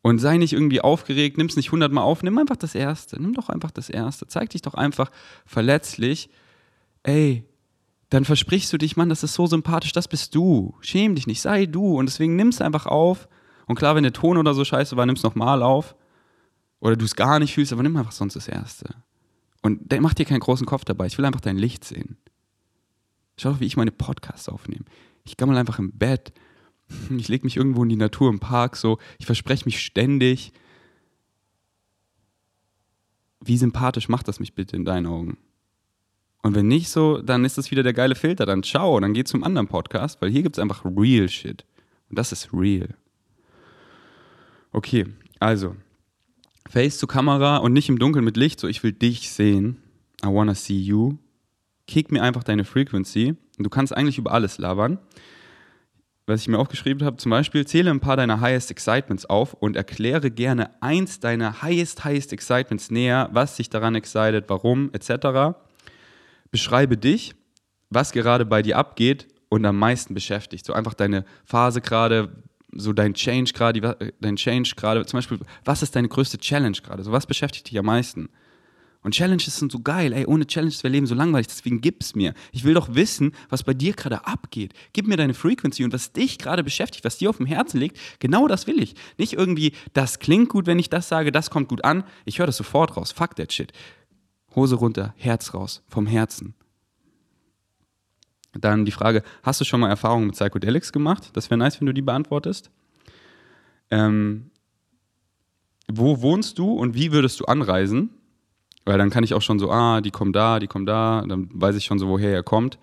Und 0.00 0.20
sei 0.20 0.36
nicht 0.36 0.52
irgendwie 0.52 0.80
aufgeregt, 0.80 1.38
nimm 1.38 1.48
es 1.48 1.56
nicht 1.56 1.72
hundertmal 1.72 2.04
auf, 2.04 2.22
nimm 2.22 2.38
einfach 2.38 2.56
das 2.56 2.74
Erste, 2.74 3.20
nimm 3.20 3.34
doch 3.34 3.48
einfach 3.48 3.72
das 3.72 3.90
Erste, 3.90 4.26
zeig 4.28 4.50
dich 4.50 4.62
doch 4.62 4.74
einfach 4.74 5.10
verletzlich. 5.44 6.30
Ey, 7.02 7.44
dann 8.10 8.24
versprichst 8.24 8.72
du 8.72 8.78
dich, 8.78 8.96
Mann, 8.96 9.10
das 9.10 9.22
ist 9.22 9.34
so 9.34 9.46
sympathisch, 9.46 9.92
das 9.92 10.08
bist 10.08 10.34
du. 10.34 10.74
Schäm 10.80 11.14
dich 11.14 11.26
nicht, 11.26 11.40
sei 11.40 11.66
du. 11.66 11.98
Und 11.98 12.06
deswegen 12.06 12.36
nimm 12.36 12.48
es 12.48 12.60
einfach 12.60 12.86
auf. 12.86 13.28
Und 13.66 13.76
klar, 13.76 13.94
wenn 13.94 14.02
der 14.02 14.14
Ton 14.14 14.38
oder 14.38 14.54
so 14.54 14.64
scheiße 14.64 14.96
war, 14.96 15.04
nimm 15.04 15.16
es 15.16 15.22
nochmal 15.22 15.62
auf. 15.62 15.94
Oder 16.80 16.96
du 16.96 17.04
es 17.04 17.16
gar 17.16 17.38
nicht 17.38 17.54
fühlst, 17.54 17.72
aber 17.72 17.82
nimm 17.82 17.96
einfach 17.96 18.12
sonst 18.12 18.36
das 18.36 18.48
Erste. 18.48 18.94
Und 19.62 19.92
mach 20.00 20.14
dir 20.14 20.24
keinen 20.24 20.40
großen 20.40 20.66
Kopf 20.66 20.84
dabei. 20.84 21.06
Ich 21.06 21.18
will 21.18 21.24
einfach 21.24 21.40
dein 21.40 21.58
Licht 21.58 21.84
sehen. 21.84 22.16
Schau 23.36 23.52
doch, 23.52 23.60
wie 23.60 23.66
ich 23.66 23.76
meine 23.76 23.92
Podcasts 23.92 24.48
aufnehme. 24.48 24.84
Ich 25.24 25.36
gammel 25.36 25.56
einfach 25.56 25.78
im 25.78 25.92
Bett. 25.92 26.32
Ich 27.16 27.28
lege 27.28 27.44
mich 27.44 27.56
irgendwo 27.56 27.82
in 27.82 27.90
die 27.90 27.96
Natur 27.96 28.30
im 28.30 28.40
Park, 28.40 28.76
so. 28.76 28.98
Ich 29.18 29.26
verspreche 29.26 29.66
mich 29.66 29.80
ständig. 29.80 30.52
Wie 33.40 33.58
sympathisch 33.58 34.08
macht 34.08 34.28
das 34.28 34.40
mich 34.40 34.54
bitte 34.54 34.76
in 34.76 34.86
deinen 34.86 35.06
Augen? 35.06 35.36
Und 36.48 36.54
wenn 36.54 36.66
nicht 36.66 36.88
so, 36.88 37.20
dann 37.20 37.44
ist 37.44 37.58
das 37.58 37.70
wieder 37.70 37.82
der 37.82 37.92
geile 37.92 38.14
Filter. 38.14 38.46
Dann 38.46 38.62
ciao, 38.62 38.98
dann 39.00 39.12
geh 39.12 39.22
zum 39.22 39.44
anderen 39.44 39.68
Podcast, 39.68 40.22
weil 40.22 40.30
hier 40.30 40.42
gibt 40.42 40.56
es 40.56 40.62
einfach 40.62 40.82
real 40.82 41.28
Shit. 41.28 41.66
Und 42.08 42.18
das 42.18 42.32
ist 42.32 42.54
real. 42.54 42.94
Okay, 44.72 45.04
also 45.40 45.76
Face 46.66 46.96
zu 46.96 47.06
Kamera 47.06 47.58
und 47.58 47.74
nicht 47.74 47.90
im 47.90 47.98
Dunkeln 47.98 48.24
mit 48.24 48.38
Licht, 48.38 48.60
so 48.60 48.66
ich 48.66 48.82
will 48.82 48.92
dich 48.92 49.30
sehen. 49.30 49.82
I 50.24 50.28
wanna 50.28 50.54
see 50.54 50.78
you. 50.78 51.18
Kick 51.86 52.10
mir 52.10 52.22
einfach 52.22 52.44
deine 52.44 52.64
Frequency. 52.64 53.36
Und 53.58 53.64
du 53.64 53.68
kannst 53.68 53.94
eigentlich 53.94 54.16
über 54.16 54.32
alles 54.32 54.56
labern. 54.56 54.96
Was 56.24 56.40
ich 56.40 56.48
mir 56.48 56.58
aufgeschrieben 56.58 57.04
habe, 57.04 57.18
zum 57.18 57.28
Beispiel 57.28 57.66
zähle 57.66 57.90
ein 57.90 58.00
paar 58.00 58.16
deiner 58.16 58.40
Highest 58.40 58.70
Excitements 58.70 59.26
auf 59.26 59.52
und 59.52 59.76
erkläre 59.76 60.30
gerne 60.30 60.70
eins 60.82 61.20
deiner 61.20 61.60
Highest, 61.60 62.06
Highest 62.06 62.32
Excitements 62.32 62.90
näher, 62.90 63.28
was 63.34 63.56
dich 63.56 63.68
daran 63.68 63.94
excited, 63.94 64.44
warum, 64.48 64.90
etc 64.94 65.58
beschreibe 66.50 66.96
dich, 66.96 67.34
was 67.90 68.12
gerade 68.12 68.44
bei 68.44 68.62
dir 68.62 68.76
abgeht 68.76 69.28
und 69.48 69.64
am 69.64 69.78
meisten 69.78 70.14
beschäftigt. 70.14 70.66
So 70.66 70.72
einfach 70.72 70.94
deine 70.94 71.24
Phase 71.44 71.80
gerade, 71.80 72.42
so 72.72 72.92
dein 72.92 73.14
Change 73.14 73.52
gerade, 73.52 74.12
dein 74.20 74.36
Change 74.36 74.72
gerade. 74.76 75.04
Zum 75.06 75.18
Beispiel, 75.18 75.38
was 75.64 75.82
ist 75.82 75.96
deine 75.96 76.08
größte 76.08 76.38
Challenge 76.38 76.76
gerade? 76.82 77.02
So 77.02 77.12
was 77.12 77.26
beschäftigt 77.26 77.70
dich 77.70 77.78
am 77.78 77.86
meisten? 77.86 78.28
Und 79.02 79.14
Challenges 79.14 79.56
sind 79.56 79.70
so 79.70 79.78
geil, 79.78 80.12
ey, 80.12 80.26
ohne 80.26 80.46
Challenges 80.46 80.82
wäre 80.82 80.92
Leben 80.92 81.06
so 81.06 81.14
langweilig, 81.14 81.46
deswegen 81.46 81.80
gib's 81.80 82.16
mir. 82.16 82.34
Ich 82.50 82.64
will 82.64 82.74
doch 82.74 82.94
wissen, 82.94 83.32
was 83.48 83.62
bei 83.62 83.72
dir 83.72 83.92
gerade 83.92 84.26
abgeht. 84.26 84.74
Gib 84.92 85.06
mir 85.06 85.16
deine 85.16 85.34
Frequency 85.34 85.84
und 85.84 85.92
was 85.92 86.12
dich 86.12 86.36
gerade 86.36 86.64
beschäftigt, 86.64 87.04
was 87.04 87.16
dir 87.16 87.30
auf 87.30 87.36
dem 87.36 87.46
Herzen 87.46 87.78
liegt, 87.78 87.96
genau 88.18 88.48
das 88.48 88.66
will 88.66 88.82
ich. 88.82 88.96
Nicht 89.16 89.34
irgendwie, 89.34 89.72
das 89.92 90.18
klingt 90.18 90.48
gut, 90.48 90.66
wenn 90.66 90.80
ich 90.80 90.90
das 90.90 91.08
sage, 91.08 91.30
das 91.30 91.48
kommt 91.48 91.68
gut 91.68 91.84
an. 91.84 92.02
Ich 92.24 92.40
höre 92.40 92.46
das 92.46 92.56
sofort 92.56 92.96
raus. 92.96 93.12
Fuck 93.12 93.36
that 93.36 93.52
shit. 93.52 93.72
Hose 94.54 94.76
runter, 94.76 95.14
Herz 95.16 95.54
raus, 95.54 95.82
vom 95.88 96.06
Herzen. 96.06 96.54
Dann 98.52 98.84
die 98.84 98.92
Frage, 98.92 99.22
hast 99.42 99.60
du 99.60 99.64
schon 99.64 99.80
mal 99.80 99.88
Erfahrungen 99.88 100.26
mit 100.26 100.34
Psychedelics 100.34 100.92
gemacht? 100.92 101.30
Das 101.34 101.50
wäre 101.50 101.58
nice, 101.58 101.80
wenn 101.80 101.86
du 101.86 101.94
die 101.94 102.02
beantwortest. 102.02 102.70
Ähm, 103.90 104.50
wo 105.90 106.20
wohnst 106.22 106.58
du 106.58 106.72
und 106.72 106.94
wie 106.94 107.12
würdest 107.12 107.40
du 107.40 107.44
anreisen? 107.44 108.10
Weil 108.84 108.98
dann 108.98 109.10
kann 109.10 109.24
ich 109.24 109.34
auch 109.34 109.42
schon 109.42 109.58
so, 109.58 109.70
ah, 109.70 110.00
die 110.00 110.10
kommen 110.10 110.32
da, 110.32 110.58
die 110.58 110.66
kommen 110.66 110.86
da, 110.86 111.24
dann 111.26 111.48
weiß 111.52 111.76
ich 111.76 111.84
schon 111.84 111.98
so, 111.98 112.08
woher 112.08 112.32
er 112.32 112.42
kommt. 112.42 112.78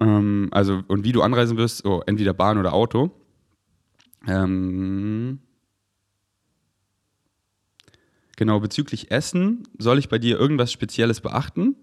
Ähm, 0.00 0.48
also, 0.50 0.82
und 0.88 1.04
wie 1.04 1.12
du 1.12 1.22
anreisen 1.22 1.56
wirst, 1.56 1.78
so 1.78 2.02
entweder 2.06 2.34
Bahn 2.34 2.58
oder 2.58 2.74
Auto. 2.74 3.10
Ähm, 4.26 5.40
Genau, 8.36 8.60
bezüglich 8.60 9.10
Essen, 9.10 9.66
soll 9.78 9.98
ich 9.98 10.08
bei 10.08 10.18
dir 10.18 10.38
irgendwas 10.38 10.70
Spezielles 10.70 11.20
beachten? 11.20 11.74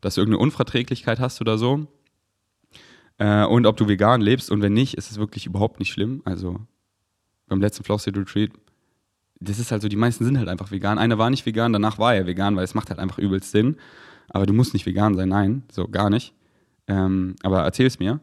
Dass 0.00 0.14
du 0.14 0.22
irgendeine 0.22 0.42
Unverträglichkeit 0.42 1.20
hast 1.20 1.40
oder 1.40 1.58
so? 1.58 1.86
Äh, 3.18 3.44
und 3.44 3.66
ob 3.66 3.76
du 3.76 3.88
vegan 3.88 4.20
lebst 4.20 4.50
und 4.50 4.62
wenn 4.62 4.72
nicht, 4.72 4.94
ist 4.94 5.10
es 5.10 5.18
wirklich 5.18 5.46
überhaupt 5.46 5.78
nicht 5.78 5.92
schlimm. 5.92 6.22
Also 6.24 6.60
beim 7.46 7.60
letzten 7.60 7.84
Flow 7.84 7.98
State 7.98 8.18
Retreat, 8.18 8.50
das 9.38 9.58
ist 9.58 9.70
halt 9.70 9.82
so, 9.82 9.88
die 9.88 9.96
meisten 9.96 10.24
sind 10.24 10.38
halt 10.38 10.48
einfach 10.48 10.70
vegan. 10.70 10.98
Einer 10.98 11.18
war 11.18 11.30
nicht 11.30 11.44
vegan, 11.44 11.72
danach 11.72 11.98
war 11.98 12.14
er 12.14 12.26
vegan, 12.26 12.56
weil 12.56 12.64
es 12.64 12.74
macht 12.74 12.88
halt 12.90 12.98
einfach 12.98 13.18
übelst 13.18 13.50
Sinn. 13.50 13.76
Aber 14.28 14.46
du 14.46 14.52
musst 14.52 14.72
nicht 14.72 14.86
vegan 14.86 15.14
sein, 15.14 15.28
nein, 15.28 15.62
so 15.70 15.88
gar 15.88 16.10
nicht. 16.10 16.34
Ähm, 16.88 17.36
aber 17.42 17.62
erzähl 17.62 17.86
es 17.86 17.98
mir. 17.98 18.20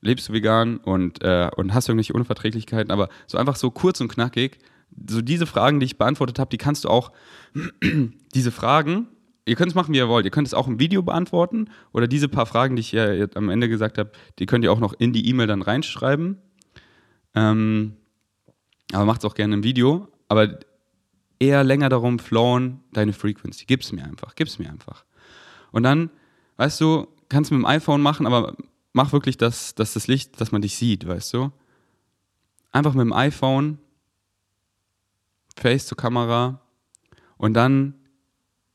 Lebst 0.00 0.28
du 0.28 0.32
vegan 0.32 0.78
und, 0.78 1.22
äh, 1.22 1.48
und 1.56 1.74
hast 1.74 1.88
irgendwelche 1.88 2.12
Unverträglichkeiten? 2.12 2.90
Aber 2.90 3.08
so 3.26 3.38
einfach 3.38 3.56
so 3.56 3.70
kurz 3.70 4.00
und 4.00 4.08
knackig, 4.08 4.58
so 5.08 5.22
diese 5.22 5.46
Fragen, 5.46 5.80
die 5.80 5.86
ich 5.86 5.98
beantwortet 5.98 6.38
habe, 6.38 6.50
die 6.50 6.58
kannst 6.58 6.84
du 6.84 6.88
auch, 6.88 7.12
diese 8.34 8.50
Fragen, 8.50 9.08
ihr 9.44 9.56
könnt 9.56 9.70
es 9.70 9.74
machen, 9.74 9.92
wie 9.92 9.98
ihr 9.98 10.08
wollt. 10.08 10.24
Ihr 10.24 10.30
könnt 10.30 10.46
es 10.46 10.54
auch 10.54 10.68
im 10.68 10.78
Video 10.78 11.02
beantworten 11.02 11.68
oder 11.92 12.06
diese 12.06 12.28
paar 12.28 12.46
Fragen, 12.46 12.76
die 12.76 12.80
ich 12.80 12.92
ja 12.92 13.26
am 13.34 13.48
Ende 13.48 13.68
gesagt 13.68 13.98
habe, 13.98 14.12
die 14.38 14.46
könnt 14.46 14.64
ihr 14.64 14.72
auch 14.72 14.80
noch 14.80 14.92
in 14.94 15.12
die 15.12 15.28
E-Mail 15.28 15.46
dann 15.46 15.62
reinschreiben. 15.62 16.38
Ähm, 17.34 17.96
aber 18.92 19.04
macht 19.04 19.20
es 19.20 19.24
auch 19.24 19.34
gerne 19.34 19.54
im 19.54 19.64
Video. 19.64 20.08
Aber 20.28 20.58
eher 21.38 21.64
länger 21.64 21.88
darum 21.88 22.18
flown, 22.18 22.80
deine 22.92 23.12
Frequency. 23.12 23.64
Gib's 23.66 23.92
mir 23.92 24.04
einfach, 24.04 24.34
gib's 24.34 24.58
mir 24.58 24.70
einfach. 24.70 25.04
Und 25.72 25.82
dann, 25.82 26.10
weißt 26.56 26.80
du, 26.80 27.08
kannst 27.28 27.50
du 27.50 27.54
mit 27.54 27.64
dem 27.64 27.66
iPhone 27.66 28.00
machen, 28.00 28.26
aber 28.26 28.56
mach 28.92 29.12
wirklich 29.12 29.38
das, 29.38 29.74
dass 29.74 29.94
das 29.94 30.06
Licht, 30.06 30.40
dass 30.40 30.52
man 30.52 30.62
dich 30.62 30.76
sieht, 30.76 31.06
weißt 31.06 31.34
du? 31.34 31.50
Einfach 32.70 32.94
mit 32.94 33.02
dem 33.02 33.12
iPhone 33.12 33.78
Face 35.60 35.86
zur 35.86 35.96
Kamera 35.96 36.60
und 37.36 37.54
dann 37.54 37.94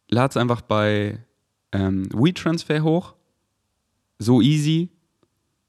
lad 0.09 0.31
es 0.31 0.37
einfach 0.37 0.61
bei 0.61 1.19
ähm, 1.71 2.07
WeTransfer 2.13 2.83
hoch. 2.83 3.15
So 4.19 4.41
easy, 4.41 4.89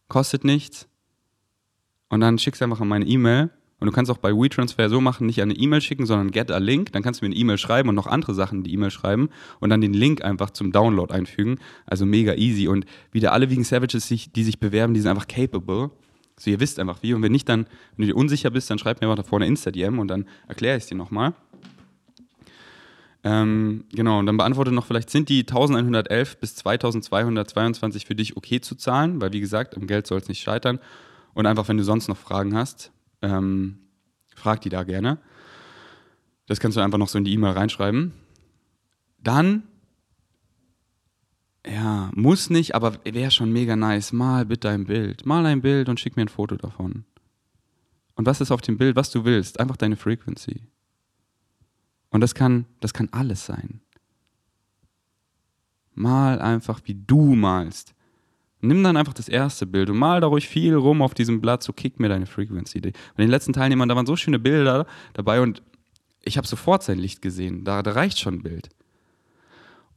kostet 0.08 0.44
nichts. 0.44 0.88
Und 2.08 2.20
dann 2.20 2.38
schickst 2.38 2.60
du 2.60 2.64
einfach 2.64 2.80
an 2.80 2.88
meine 2.88 3.06
E-Mail. 3.06 3.50
Und 3.80 3.86
du 3.86 3.92
kannst 3.92 4.10
auch 4.10 4.18
bei 4.18 4.32
WeTransfer 4.32 4.88
so 4.88 5.00
machen, 5.00 5.26
nicht 5.26 5.40
eine 5.40 5.54
E-Mail 5.54 5.80
schicken, 5.80 6.04
sondern 6.04 6.32
get 6.32 6.50
a 6.50 6.58
link. 6.58 6.90
Dann 6.92 7.02
kannst 7.02 7.20
du 7.20 7.24
mir 7.24 7.28
eine 7.28 7.36
E-Mail 7.36 7.58
schreiben 7.58 7.88
und 7.88 7.94
noch 7.94 8.08
andere 8.08 8.34
Sachen 8.34 8.58
in 8.58 8.64
die 8.64 8.72
E-Mail 8.72 8.90
schreiben 8.90 9.28
und 9.60 9.70
dann 9.70 9.80
den 9.80 9.94
Link 9.94 10.24
einfach 10.24 10.50
zum 10.50 10.72
Download 10.72 11.14
einfügen. 11.14 11.58
Also 11.86 12.04
mega 12.04 12.34
easy. 12.34 12.66
Und 12.66 12.86
wieder 13.12 13.32
alle 13.32 13.50
Vegan 13.50 13.62
Savages, 13.62 14.08
die 14.08 14.44
sich 14.44 14.58
bewerben, 14.58 14.94
die 14.94 15.00
sind 15.00 15.10
einfach 15.10 15.28
capable. 15.28 15.90
So, 16.38 16.50
ihr 16.50 16.60
wisst 16.60 16.78
einfach 16.78 17.02
wie. 17.02 17.14
Und 17.14 17.22
wenn 17.22 17.32
nicht, 17.32 17.48
dann, 17.48 17.66
wenn 17.96 18.06
du 18.06 18.12
dir 18.12 18.16
unsicher 18.16 18.50
bist, 18.50 18.70
dann 18.70 18.78
schreib 18.78 19.00
mir 19.00 19.08
einfach 19.08 19.22
da 19.22 19.28
vorne 19.28 19.46
Insta-DM 19.46 19.98
und 19.98 20.08
dann 20.08 20.26
erkläre 20.46 20.76
ich 20.76 20.84
es 20.84 20.88
dir 20.88 20.96
nochmal. 20.96 21.34
Ähm, 23.24 23.84
genau, 23.92 24.20
und 24.20 24.26
dann 24.26 24.36
beantworte 24.36 24.70
noch, 24.70 24.86
vielleicht 24.86 25.10
sind 25.10 25.28
die 25.28 25.40
1111 25.40 26.38
bis 26.38 26.54
2222 26.56 28.06
für 28.06 28.14
dich 28.14 28.36
okay 28.36 28.60
zu 28.60 28.76
zahlen, 28.76 29.20
weil 29.20 29.32
wie 29.32 29.40
gesagt, 29.40 29.76
am 29.76 29.86
Geld 29.86 30.06
soll 30.06 30.18
es 30.18 30.28
nicht 30.28 30.40
scheitern. 30.40 30.78
Und 31.34 31.46
einfach, 31.46 31.68
wenn 31.68 31.76
du 31.76 31.84
sonst 31.84 32.08
noch 32.08 32.16
Fragen 32.16 32.54
hast, 32.54 32.92
ähm, 33.22 33.78
frag 34.34 34.60
die 34.60 34.68
da 34.68 34.84
gerne. 34.84 35.18
Das 36.46 36.60
kannst 36.60 36.76
du 36.76 36.80
einfach 36.80 36.98
noch 36.98 37.08
so 37.08 37.18
in 37.18 37.24
die 37.24 37.32
E-Mail 37.32 37.52
reinschreiben. 37.52 38.14
Dann 39.22 39.64
ja, 41.70 42.10
muss 42.14 42.50
nicht, 42.50 42.74
aber 42.74 42.98
wäre 43.04 43.30
schon 43.30 43.52
mega 43.52 43.76
nice. 43.76 44.12
Mal 44.12 44.46
bitte 44.46 44.68
ein 44.70 44.84
Bild. 44.84 45.26
Mal 45.26 45.44
ein 45.46 45.60
Bild 45.60 45.88
und 45.88 46.00
schick 46.00 46.16
mir 46.16 46.22
ein 46.22 46.28
Foto 46.28 46.56
davon. 46.56 47.04
Und 48.14 48.26
was 48.26 48.40
ist 48.40 48.50
auf 48.50 48.60
dem 48.60 48.78
Bild, 48.78 48.96
was 48.96 49.10
du 49.10 49.24
willst? 49.24 49.60
Einfach 49.60 49.76
deine 49.76 49.96
Frequency. 49.96 50.62
Und 52.10 52.20
das 52.20 52.34
kann, 52.34 52.66
das 52.80 52.94
kann 52.94 53.08
alles 53.12 53.44
sein. 53.44 53.80
Mal 55.94 56.40
einfach, 56.40 56.80
wie 56.84 56.94
du 56.94 57.34
malst. 57.34 57.94
Nimm 58.60 58.82
dann 58.82 58.96
einfach 58.96 59.14
das 59.14 59.28
erste 59.28 59.66
Bild 59.66 59.88
und 59.90 59.98
mal 59.98 60.20
da 60.20 60.26
ruhig 60.26 60.48
viel 60.48 60.74
rum 60.74 61.00
auf 61.00 61.14
diesem 61.14 61.40
Blatt, 61.40 61.62
so 61.62 61.72
kick 61.72 62.00
mir 62.00 62.08
deine 62.08 62.26
Frequency. 62.26 62.80
Bei 62.80 63.22
den 63.22 63.30
letzten 63.30 63.52
Teilnehmern, 63.52 63.88
da 63.88 63.94
waren 63.94 64.06
so 64.06 64.16
schöne 64.16 64.40
Bilder 64.40 64.86
dabei 65.12 65.40
und 65.40 65.62
ich 66.22 66.36
habe 66.36 66.46
sofort 66.46 66.82
sein 66.82 66.98
Licht 66.98 67.22
gesehen. 67.22 67.64
Da, 67.64 67.82
da 67.82 67.92
reicht 67.92 68.18
schon 68.18 68.36
ein 68.36 68.42
Bild. 68.42 68.70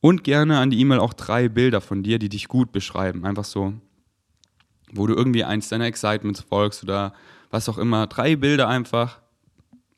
Und 0.02 0.24
gerne 0.24 0.58
an 0.58 0.72
die 0.72 0.80
E-Mail 0.80 1.00
auch 1.00 1.14
drei 1.14 1.48
Bilder 1.48 1.80
von 1.80 2.02
dir, 2.02 2.18
die 2.18 2.30
dich 2.30 2.48
gut 2.48 2.72
beschreiben. 2.72 3.24
Einfach 3.24 3.46
so, 3.46 3.74
wo 4.92 5.06
du 5.08 5.14
irgendwie 5.14 5.44
eins 5.44 5.70
deiner 5.70 5.86
Excitements 5.86 6.42
folgst 6.42 6.84
oder 6.84 7.14
was 7.52 7.70
auch 7.70 7.78
immer. 7.78 8.08
Drei 8.08 8.36
Bilder 8.36 8.68
einfach, 8.68 9.22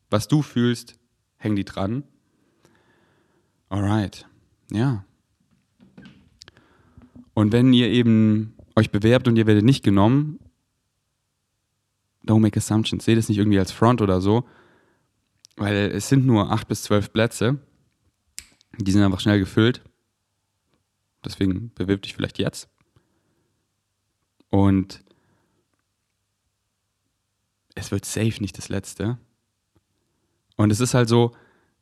was 0.09 0.27
du 0.27 0.41
fühlst, 0.41 0.99
häng 1.37 1.55
die 1.55 1.63
dran. 1.63 2.03
Alright, 3.69 4.27
ja. 4.71 5.05
Und 7.33 7.51
wenn 7.51 7.73
ihr 7.73 7.87
eben 7.87 8.55
euch 8.75 8.91
bewerbt 8.91 9.27
und 9.27 9.37
ihr 9.37 9.47
werdet 9.47 9.63
nicht 9.63 9.83
genommen, 9.83 10.39
don't 12.25 12.39
make 12.39 12.57
assumptions. 12.57 13.05
Seht 13.05 13.17
es 13.17 13.29
nicht 13.29 13.37
irgendwie 13.37 13.59
als 13.59 13.71
Front 13.71 14.01
oder 14.01 14.21
so, 14.21 14.47
weil 15.55 15.91
es 15.93 16.09
sind 16.09 16.25
nur 16.25 16.51
acht 16.51 16.67
bis 16.67 16.83
zwölf 16.83 17.11
Plätze. 17.13 17.59
Die 18.77 18.91
sind 18.91 19.03
einfach 19.03 19.19
schnell 19.19 19.39
gefüllt. 19.39 19.81
Deswegen 21.25 21.71
bewirb 21.75 22.01
dich 22.01 22.13
vielleicht 22.13 22.39
jetzt. 22.39 22.69
Und 24.49 25.03
es 27.75 27.91
wird 27.91 28.05
safe 28.05 28.41
nicht 28.41 28.57
das 28.57 28.69
letzte. 28.69 29.17
Und 30.55 30.71
es 30.71 30.79
ist 30.79 30.93
halt 30.93 31.09
so, 31.09 31.31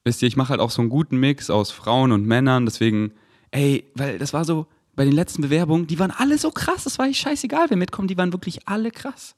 wisst 0.03 0.21
ihr, 0.21 0.27
ich 0.27 0.37
mache 0.37 0.49
halt 0.49 0.61
auch 0.61 0.71
so 0.71 0.81
einen 0.81 0.89
guten 0.89 1.17
Mix 1.17 1.49
aus 1.49 1.71
Frauen 1.71 2.11
und 2.11 2.25
Männern, 2.25 2.65
deswegen, 2.65 3.13
ey, 3.51 3.91
weil 3.95 4.17
das 4.17 4.33
war 4.33 4.45
so, 4.45 4.67
bei 4.95 5.05
den 5.05 5.13
letzten 5.13 5.41
Bewerbungen, 5.41 5.87
die 5.87 5.99
waren 5.99 6.11
alle 6.11 6.37
so 6.37 6.51
krass, 6.51 6.83
das 6.83 6.99
war 6.99 7.07
ich 7.07 7.19
scheißegal, 7.19 7.69
wer 7.69 7.77
mitkommt, 7.77 8.09
die 8.09 8.17
waren 8.17 8.33
wirklich 8.33 8.67
alle 8.67 8.91
krass. 8.91 9.35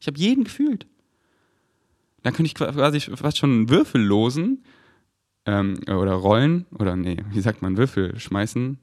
Ich 0.00 0.06
habe 0.06 0.18
jeden 0.18 0.44
gefühlt. 0.44 0.86
Dann 2.22 2.34
könnte 2.34 2.46
ich 2.48 2.54
quasi 2.54 3.00
fast 3.00 3.38
schon 3.38 3.68
Würfel 3.68 4.02
losen 4.02 4.64
ähm, 5.44 5.78
oder 5.86 6.14
rollen 6.14 6.66
oder 6.76 6.96
nee, 6.96 7.18
wie 7.30 7.40
sagt 7.40 7.62
man, 7.62 7.76
Würfel 7.76 8.18
schmeißen. 8.18 8.78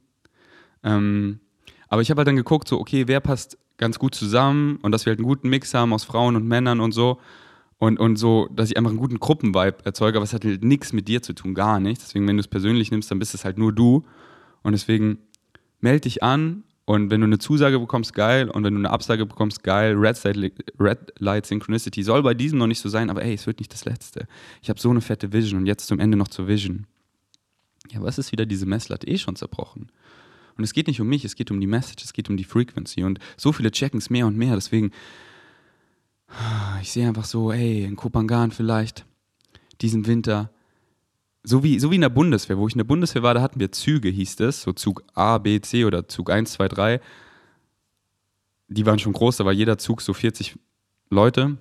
Ähm, 0.84 1.40
aber 1.88 2.02
ich 2.02 2.10
habe 2.10 2.20
halt 2.20 2.28
dann 2.28 2.36
geguckt, 2.36 2.68
so, 2.68 2.80
okay, 2.80 3.08
wer 3.08 3.20
passt 3.20 3.58
ganz 3.78 4.00
gut 4.00 4.16
zusammen 4.16 4.78
und 4.82 4.92
dass 4.92 5.06
wir 5.06 5.12
halt 5.12 5.20
einen 5.20 5.28
guten 5.28 5.50
Mix 5.50 5.74
haben 5.74 5.94
aus 5.94 6.04
Frauen 6.04 6.36
und 6.36 6.48
Männern 6.48 6.80
und 6.80 6.92
so. 6.92 7.20
Und, 7.80 8.00
und 8.00 8.16
so, 8.16 8.48
dass 8.56 8.70
ich 8.70 8.78
einfach 8.78 8.92
einen 8.92 9.00
guten 9.00 9.20
Gruppenvibe 9.20 9.84
erzeuge, 9.84 10.18
aber 10.18 10.24
es 10.24 10.34
hat 10.34 10.46
halt 10.46 10.64
nichts 10.64 10.94
mit 10.94 11.08
dir 11.08 11.22
zu 11.22 11.34
tun, 11.34 11.54
gar 11.54 11.80
nichts. 11.80 12.06
Deswegen, 12.06 12.28
wenn 12.28 12.38
du 12.38 12.42
es 12.42 12.48
persönlich 12.48 12.92
nimmst, 12.92 13.12
dann 13.12 13.20
bist 13.20 13.34
es 13.34 13.44
halt 13.44 13.58
nur 13.58 13.74
du. 13.74 14.06
Und 14.62 14.72
deswegen 14.72 15.18
melde 15.82 16.02
dich 16.02 16.24
an 16.24 16.64
und 16.86 17.12
wenn 17.12 17.22
du 17.22 17.28
eine 17.28 17.40
Zusage 17.40 17.80
bekommst, 17.80 18.14
geil. 18.14 18.50
Und 18.50 18.64
wenn 18.64 18.74
du 18.74 18.80
eine 18.80 18.90
Absage 18.90 19.26
bekommst, 19.26 19.64
geil. 19.64 19.96
Red, 19.96 20.18
Side, 20.18 20.52
Red 20.80 21.14
Light 21.20 21.46
Synchronicity 21.46 22.04
soll 22.04 22.24
bei 22.24 22.34
diesem 22.34 22.60
noch 22.60 22.68
nicht 22.68 22.80
so 22.80 22.90
sein, 22.90 23.10
aber 23.10 23.24
ey, 23.24 23.34
es 23.34 23.48
wird 23.48 23.60
nicht 23.60 23.74
das 23.74 23.86
Letzte. 23.86 24.28
Ich 24.62 24.70
habe 24.70 24.80
so 24.80 24.90
eine 24.90 25.02
fette 25.02 25.32
Vision 25.32 25.62
und 25.62 25.66
jetzt 25.66 25.88
zum 25.88 26.00
Ende 26.00 26.18
noch 26.18 26.28
zur 26.28 26.48
Vision. 26.48 26.88
Ja, 27.92 28.02
was 28.02 28.18
ist 28.18 28.32
wieder 28.32 28.46
diese 28.46 28.66
Messlatte 28.66 29.08
eh 29.08 29.18
schon 29.18 29.36
zerbrochen? 29.36 29.92
Und 30.58 30.64
es 30.64 30.74
geht 30.74 30.88
nicht 30.88 31.02
um 31.02 31.08
mich, 31.08 31.26
es 31.26 31.36
geht 31.36 31.52
um 31.52 31.60
die 31.60 31.68
Message, 31.68 32.04
es 32.04 32.14
geht 32.14 32.30
um 32.30 32.38
die 32.38 32.44
Frequency. 32.44 33.04
Und 33.04 33.20
so 33.38 33.52
viele 33.52 33.72
checken 33.72 33.98
es 33.98 34.10
mehr 34.10 34.28
und 34.28 34.38
mehr. 34.38 34.56
Deswegen, 34.56 34.92
ich 36.82 36.92
sehe 36.92 37.08
einfach 37.08 37.26
so, 37.26 37.52
ey, 37.52 37.84
in 37.84 37.96
Kopangan 37.96 38.52
vielleicht, 38.52 39.06
diesen 39.82 40.06
Winter, 40.06 40.52
so 41.44 41.64
wie, 41.64 41.80
so 41.80 41.92
wie 41.92 41.96
in 41.96 42.02
der 42.02 42.10
Bundeswehr, 42.10 42.58
wo 42.58 42.68
ich 42.68 42.74
in 42.74 42.80
der 42.80 42.86
Bundeswehr 42.86 43.24
war, 43.24 43.34
da 43.34 43.42
hatten 43.42 43.60
wir 43.60 43.72
Züge, 43.72 44.10
hieß 44.10 44.40
es, 44.42 44.62
so 44.62 44.72
Zug 44.74 45.04
A, 45.14 45.38
B, 45.38 45.60
C 45.60 45.86
oder 45.86 46.08
Zug 46.08 46.30
1, 46.30 46.54
2, 46.54 46.68
3. 46.68 47.02
Die 48.70 48.86
waren 48.86 49.00
schon 49.00 49.14
groß, 49.14 49.38
da 49.38 49.46
war 49.46 49.52
jeder 49.52 49.78
Zug 49.78 50.02
so 50.02 50.14
40 50.14 50.58
Leute. 51.10 51.58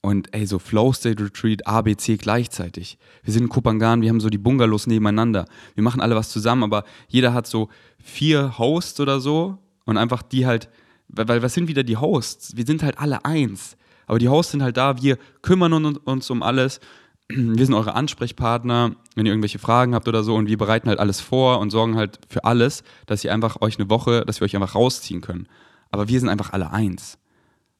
Und 0.00 0.32
ey, 0.32 0.46
so 0.46 0.58
Flow 0.58 0.92
State 0.92 1.22
Retreat, 1.22 1.66
A, 1.66 1.82
B, 1.82 1.96
C 1.96 2.16
gleichzeitig. 2.16 2.98
Wir 3.24 3.32
sind 3.32 3.44
in 3.44 3.48
Kupangan, 3.48 4.00
wir 4.00 4.08
haben 4.08 4.20
so 4.20 4.30
die 4.30 4.38
Bungalows 4.38 4.86
nebeneinander. 4.86 5.46
Wir 5.74 5.82
machen 5.82 6.00
alle 6.00 6.14
was 6.14 6.30
zusammen, 6.30 6.62
aber 6.62 6.84
jeder 7.08 7.34
hat 7.34 7.46
so 7.46 7.68
vier 8.02 8.58
Hosts 8.58 9.00
oder 9.00 9.20
so 9.20 9.58
und 9.84 9.96
einfach 9.96 10.22
die 10.22 10.46
halt, 10.46 10.68
weil, 11.08 11.26
weil 11.28 11.42
was 11.42 11.54
sind 11.54 11.68
wieder 11.68 11.82
die 11.82 11.96
Hosts? 11.96 12.56
Wir 12.56 12.64
sind 12.64 12.82
halt 12.82 12.98
alle 12.98 13.24
eins. 13.24 13.76
Aber 14.06 14.18
die 14.18 14.28
Hosts 14.28 14.52
sind 14.52 14.62
halt 14.62 14.76
da, 14.76 15.02
wir 15.02 15.18
kümmern 15.42 15.84
uns 15.84 16.30
um 16.30 16.42
alles 16.42 16.80
wir 17.28 17.66
sind 17.66 17.74
eure 17.74 17.94
Ansprechpartner, 17.94 18.96
wenn 19.14 19.26
ihr 19.26 19.32
irgendwelche 19.32 19.58
Fragen 19.58 19.94
habt 19.94 20.08
oder 20.08 20.24
so 20.24 20.34
und 20.34 20.48
wir 20.48 20.56
bereiten 20.56 20.88
halt 20.88 20.98
alles 20.98 21.20
vor 21.20 21.58
und 21.58 21.70
sorgen 21.70 21.96
halt 21.96 22.18
für 22.28 22.44
alles, 22.44 22.82
dass 23.06 23.22
ihr 23.22 23.34
einfach 23.34 23.60
euch 23.60 23.78
eine 23.78 23.90
Woche, 23.90 24.24
dass 24.24 24.40
wir 24.40 24.46
euch 24.46 24.56
einfach 24.56 24.74
rausziehen 24.74 25.20
können. 25.20 25.46
Aber 25.90 26.08
wir 26.08 26.18
sind 26.18 26.30
einfach 26.30 26.52
alle 26.52 26.70
eins. 26.70 27.18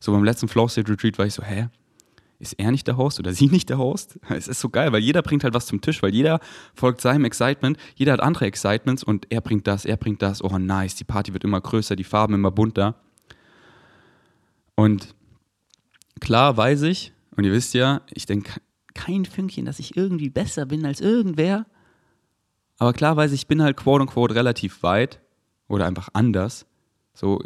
So 0.00 0.12
beim 0.12 0.24
letzten 0.24 0.48
Flow 0.48 0.68
State 0.68 0.90
Retreat 0.90 1.18
war 1.18 1.26
ich 1.26 1.35
so, 1.35 1.42
hä? 1.42 1.68
Ist 2.40 2.53
er 2.55 2.70
nicht 2.70 2.87
der 2.87 2.96
Host 2.96 3.18
oder 3.18 3.33
sie 3.33 3.46
nicht 3.51 3.68
der 3.68 3.79
Host? 3.79 4.18
Es 4.29 4.48
ist 4.48 4.61
so 4.61 4.68
geil, 4.68 4.92
weil 4.92 5.01
jeder 5.01 5.22
bringt 5.22 5.44
halt 5.44 5.55
was 5.55 5.66
zum 5.66 5.81
Tisch, 5.81 6.03
weil 6.03 6.14
jeder 6.14 6.40
folgt 6.74 7.01
seinem 7.01 7.24
Excitement, 7.24 7.79
jeder 7.96 8.12
hat 8.12 8.20
andere 8.20 8.46
Excitements 8.46 9.03
und 9.03 9.27
er 9.31 9.40
bringt 9.40 9.66
das, 9.66 9.85
er 9.85 9.96
bringt 9.96 10.22
das. 10.22 10.42
Oh 10.42 10.59
nice, 10.59 10.94
die 10.94 11.05
Party 11.05 11.33
wird 11.33 11.44
immer 11.44 11.61
größer, 11.61 11.96
die 11.96 12.05
Farben 12.05 12.35
immer 12.35 12.51
bunter. 12.51 12.94
Und 14.74 15.14
klar 16.20 16.57
weiß 16.57 16.83
ich, 16.83 17.12
und 17.37 17.44
ihr 17.44 17.53
wisst 17.53 17.74
ja, 17.74 18.03
ich 18.11 18.27
denke 18.27 18.61
kein 18.94 19.24
Fünkchen, 19.24 19.64
dass 19.64 19.79
ich 19.79 19.96
irgendwie 19.96 20.31
besser 20.31 20.66
bin 20.66 20.85
als 20.85 21.01
irgendwer. 21.01 21.66
Aber 22.79 22.92
klar 22.92 23.16
weiß 23.16 23.33
ich, 23.33 23.42
ich 23.42 23.46
bin 23.48 23.62
halt 23.62 23.77
quote 23.77 24.03
unquote 24.03 24.35
relativ 24.35 24.83
weit 24.83 25.20
oder 25.68 25.87
einfach 25.87 26.09
anders. 26.12 26.66
So, 27.14 27.40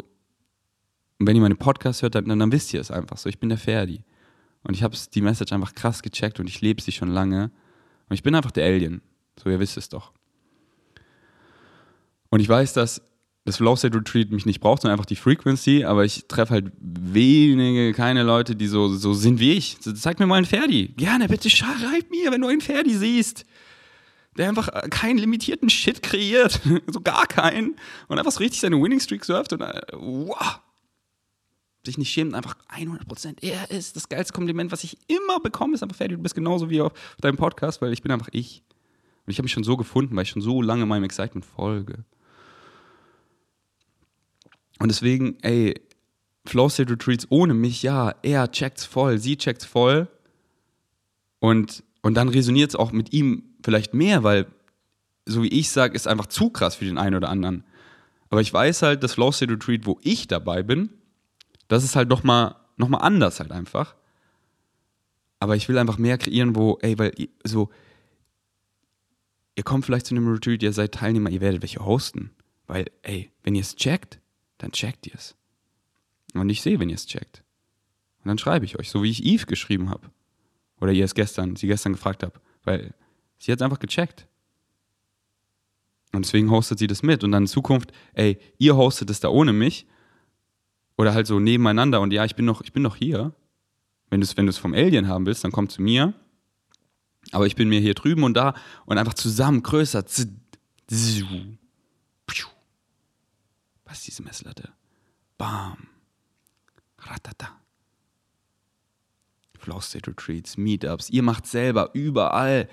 und 1.23 1.27
wenn 1.27 1.35
ihr 1.35 1.41
meine 1.41 1.55
Podcasts 1.55 2.01
hört, 2.01 2.15
dann, 2.15 2.25
dann 2.27 2.51
wisst 2.51 2.73
ihr 2.73 2.81
es 2.81 2.91
einfach 2.91 3.17
so. 3.17 3.29
Ich 3.29 3.39
bin 3.39 3.49
der 3.49 3.57
Ferdi. 3.57 4.03
Und 4.63 4.75
ich 4.75 4.83
habe 4.83 4.95
die 5.13 5.21
Message 5.21 5.51
einfach 5.51 5.75
krass 5.75 6.01
gecheckt 6.01 6.39
und 6.39 6.47
ich 6.47 6.61
lebe 6.61 6.81
sie 6.81 6.91
schon 6.91 7.09
lange. 7.09 7.51
Und 8.09 8.13
ich 8.13 8.23
bin 8.23 8.35
einfach 8.35 8.51
der 8.51 8.65
Alien. 8.65 9.01
So, 9.41 9.49
ihr 9.49 9.59
wisst 9.59 9.77
es 9.77 9.89
doch. 9.89 10.11
Und 12.29 12.39
ich 12.39 12.49
weiß, 12.49 12.73
dass 12.73 13.01
das 13.45 13.57
Flow 13.57 13.75
State 13.75 13.97
Retreat 13.97 14.31
mich 14.31 14.45
nicht 14.45 14.61
braucht, 14.61 14.81
sondern 14.81 14.97
einfach 14.97 15.05
die 15.05 15.17
Frequency, 15.17 15.83
aber 15.83 16.05
ich 16.05 16.27
treffe 16.27 16.53
halt 16.53 16.71
wenige, 16.79 17.91
keine 17.93 18.23
Leute, 18.23 18.55
die 18.55 18.67
so, 18.67 18.87
so 18.87 19.13
sind 19.13 19.39
wie 19.39 19.53
ich. 19.53 19.77
Zeig 19.81 20.19
mir 20.19 20.25
mal 20.25 20.37
einen 20.37 20.45
Ferdi. 20.45 20.93
Gerne, 20.95 21.27
bitte 21.27 21.49
schreib 21.49 22.09
mir, 22.09 22.31
wenn 22.31 22.41
du 22.41 22.47
einen 22.47 22.61
Ferdi 22.61 22.95
siehst. 22.95 23.45
Der 24.37 24.49
einfach 24.49 24.69
keinen 24.89 25.17
limitierten 25.17 25.69
Shit 25.69 26.01
kreiert. 26.01 26.61
so 26.87 27.01
gar 27.01 27.27
keinen. 27.27 27.75
Und 28.07 28.17
einfach 28.17 28.31
so 28.31 28.39
richtig 28.39 28.61
seine 28.61 28.81
Winning 28.81 28.99
Streak 28.99 29.25
surft 29.25 29.53
und 29.53 29.61
äh, 29.61 29.81
wow. 29.91 30.59
Sich 31.85 31.97
nicht 31.97 32.11
schämt, 32.11 32.33
einfach 32.33 32.55
100%. 32.69 33.37
Er 33.41 33.69
ist 33.69 33.95
das 33.95 34.07
geilste 34.07 34.33
Kompliment, 34.33 34.71
was 34.71 34.83
ich 34.85 34.97
immer 35.07 35.39
bekomme, 35.41 35.75
ist 35.75 35.83
einfach 35.83 35.97
Ferdi. 35.97 36.15
Du 36.15 36.21
bist 36.21 36.35
genauso 36.35 36.69
wie 36.69 36.79
auf 36.79 36.93
deinem 37.19 37.35
Podcast, 37.35 37.81
weil 37.81 37.91
ich 37.91 38.01
bin 38.01 38.11
einfach 38.11 38.29
ich. 38.31 38.63
Und 39.25 39.31
ich 39.31 39.37
habe 39.37 39.43
mich 39.43 39.51
schon 39.51 39.65
so 39.65 39.75
gefunden, 39.75 40.15
weil 40.15 40.23
ich 40.23 40.29
schon 40.29 40.41
so 40.41 40.61
lange 40.61 40.85
meinem 40.85 41.03
Excitement 41.03 41.45
folge. 41.45 42.05
Und 44.79 44.89
deswegen, 44.89 45.37
ey, 45.41 45.79
Flow 46.45 46.69
State 46.69 46.91
Retreats 46.91 47.27
ohne 47.29 47.53
mich, 47.53 47.83
ja, 47.83 48.15
er 48.21 48.51
checkt's 48.51 48.85
voll, 48.85 49.17
sie 49.17 49.37
checkt's 49.37 49.65
voll. 49.65 50.07
Und, 51.39 51.83
und 52.01 52.15
dann 52.15 52.29
resoniert 52.29 52.69
es 52.69 52.75
auch 52.75 52.91
mit 52.91 53.13
ihm 53.13 53.43
vielleicht 53.63 53.93
mehr, 53.93 54.23
weil, 54.23 54.47
so 55.25 55.43
wie 55.43 55.47
ich 55.47 55.69
sage, 55.69 55.95
ist 55.95 56.07
einfach 56.07 56.27
zu 56.27 56.49
krass 56.49 56.75
für 56.75 56.85
den 56.85 56.97
einen 56.97 57.15
oder 57.15 57.29
anderen. 57.29 57.63
Aber 58.29 58.41
ich 58.41 58.53
weiß 58.53 58.81
halt, 58.81 59.03
das 59.03 59.13
Flow 59.13 59.31
State 59.31 59.51
Retreat, 59.51 59.85
wo 59.85 59.99
ich 60.01 60.27
dabei 60.27 60.63
bin, 60.63 60.89
das 61.67 61.83
ist 61.83 61.95
halt 61.95 62.09
nochmal 62.09 62.55
noch 62.77 62.89
mal 62.89 62.97
anders 62.97 63.39
halt 63.39 63.51
einfach. 63.51 63.95
Aber 65.39 65.55
ich 65.55 65.67
will 65.67 65.77
einfach 65.77 65.97
mehr 65.97 66.17
kreieren, 66.17 66.55
wo, 66.55 66.77
ey, 66.81 66.97
weil 66.97 67.13
so, 67.43 67.69
ihr 69.55 69.63
kommt 69.63 69.85
vielleicht 69.85 70.05
zu 70.05 70.15
einem 70.15 70.31
Retreat, 70.31 70.63
ihr 70.63 70.73
seid 70.73 70.93
Teilnehmer, 70.93 71.29
ihr 71.29 71.41
werdet 71.41 71.61
welche 71.61 71.85
hosten. 71.85 72.31
Weil, 72.65 72.85
ey, 73.01 73.31
wenn 73.43 73.55
ihr 73.55 73.61
es 73.61 73.75
checkt, 73.75 74.19
dann 74.57 74.71
checkt 74.71 75.05
ihr 75.05 75.15
es. 75.15 75.35
Und 76.33 76.49
ich 76.49 76.61
sehe, 76.61 76.79
wenn 76.79 76.89
ihr 76.89 76.95
es 76.95 77.05
checkt. 77.05 77.43
Und 78.19 78.29
dann 78.29 78.37
schreibe 78.37 78.65
ich 78.65 78.79
euch, 78.79 78.89
so 78.89 79.03
wie 79.03 79.09
ich 79.09 79.23
Eve 79.23 79.45
geschrieben 79.45 79.89
habe. 79.89 80.09
Oder 80.79 80.93
ihr 80.93 81.05
es 81.05 81.13
gestern, 81.13 81.55
sie 81.55 81.67
gestern 81.67 81.93
gefragt 81.93 82.23
habt. 82.23 82.39
Weil 82.63 82.93
sie 83.37 83.51
hat 83.51 83.59
es 83.59 83.63
einfach 83.63 83.79
gecheckt. 83.79 84.27
Und 86.13 86.25
deswegen 86.25 86.49
hostet 86.49 86.79
sie 86.79 86.87
das 86.87 87.03
mit. 87.03 87.23
Und 87.23 87.33
dann 87.33 87.43
in 87.43 87.47
Zukunft, 87.47 87.91
ey, 88.13 88.39
ihr 88.57 88.77
hostet 88.77 89.09
es 89.09 89.19
da 89.19 89.27
ohne 89.27 89.51
mich. 89.51 89.85
Oder 90.97 91.13
halt 91.13 91.27
so 91.27 91.39
nebeneinander. 91.39 92.01
Und 92.01 92.13
ja, 92.13 92.25
ich 92.25 92.35
bin 92.35 92.45
noch, 92.45 92.61
ich 92.61 92.73
bin 92.73 92.83
noch 92.83 92.95
hier. 92.95 93.33
Wenn 94.09 94.21
du 94.21 94.25
es 94.25 94.37
wenn 94.37 94.51
vom 94.51 94.73
Alien 94.73 95.07
haben 95.07 95.25
willst, 95.25 95.43
dann 95.43 95.51
komm 95.51 95.69
zu 95.69 95.81
mir. 95.81 96.13
Aber 97.31 97.47
ich 97.47 97.55
bin 97.55 97.69
mir 97.69 97.79
hier 97.79 97.93
drüben 97.93 98.23
und 98.23 98.35
da 98.35 98.53
und 98.85 98.97
einfach 98.97 99.13
zusammen 99.13 99.63
größer. 99.63 100.03
Was 103.85 103.99
ist 103.99 104.07
diese 104.07 104.23
Messlatte? 104.23 104.69
Bam. 105.37 105.87
Ratata. 106.97 107.59
Flow 109.59 109.79
State 109.79 110.09
Retreats, 110.09 110.57
Meetups. 110.57 111.09
Ihr 111.09 111.23
macht 111.23 111.47
selber 111.47 111.91
überall 111.93 112.67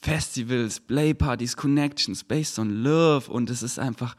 Festivals, 0.00 0.80
Playpartys, 0.80 1.56
Connections 1.56 2.24
based 2.24 2.58
on 2.58 2.82
love. 2.82 3.30
Und 3.30 3.50
es 3.50 3.62
ist 3.62 3.78
einfach 3.78 4.16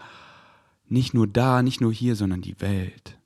nicht 0.88 1.13
nur 1.13 1.27
da, 1.27 1.61
nicht 1.61 1.81
nur 1.81 1.91
hier, 1.91 2.15
sondern 2.15 2.41
die 2.41 2.59
Welt. 2.61 3.16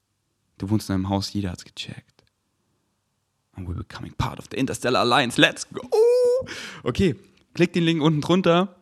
Du 0.61 0.69
wohnst 0.69 0.89
in 0.89 0.93
einem 0.93 1.09
Haus, 1.09 1.33
jeder 1.33 1.49
hat's 1.49 1.65
gecheckt. 1.65 2.23
And 3.53 3.67
we're 3.67 3.73
becoming 3.73 4.13
part 4.13 4.37
of 4.37 4.45
the 4.51 4.57
Interstellar 4.57 4.99
Alliance. 4.99 5.41
Let's 5.41 5.67
go! 5.67 5.81
Okay, 6.83 7.15
klickt 7.55 7.75
den 7.75 7.83
Link 7.83 7.99
unten 8.03 8.21
drunter, 8.21 8.75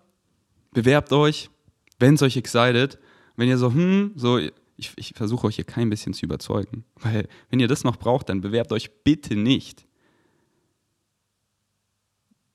bewerbt 0.73 1.13
euch, 1.13 1.49
wenn 1.97 2.15
es 2.15 2.21
euch 2.21 2.35
excited. 2.35 2.99
Wenn 3.37 3.47
ihr 3.47 3.57
so, 3.57 3.71
hm, 3.71 4.11
so, 4.17 4.37
ich, 4.75 4.91
ich 4.97 5.13
versuche 5.15 5.47
euch 5.47 5.55
hier 5.55 5.63
kein 5.63 5.89
bisschen 5.89 6.13
zu 6.13 6.25
überzeugen. 6.25 6.83
Weil, 6.95 7.29
wenn 7.49 7.61
ihr 7.61 7.69
das 7.69 7.85
noch 7.85 7.95
braucht, 7.95 8.27
dann 8.27 8.41
bewerbt 8.41 8.73
euch 8.73 9.03
bitte 9.05 9.37
nicht 9.37 9.87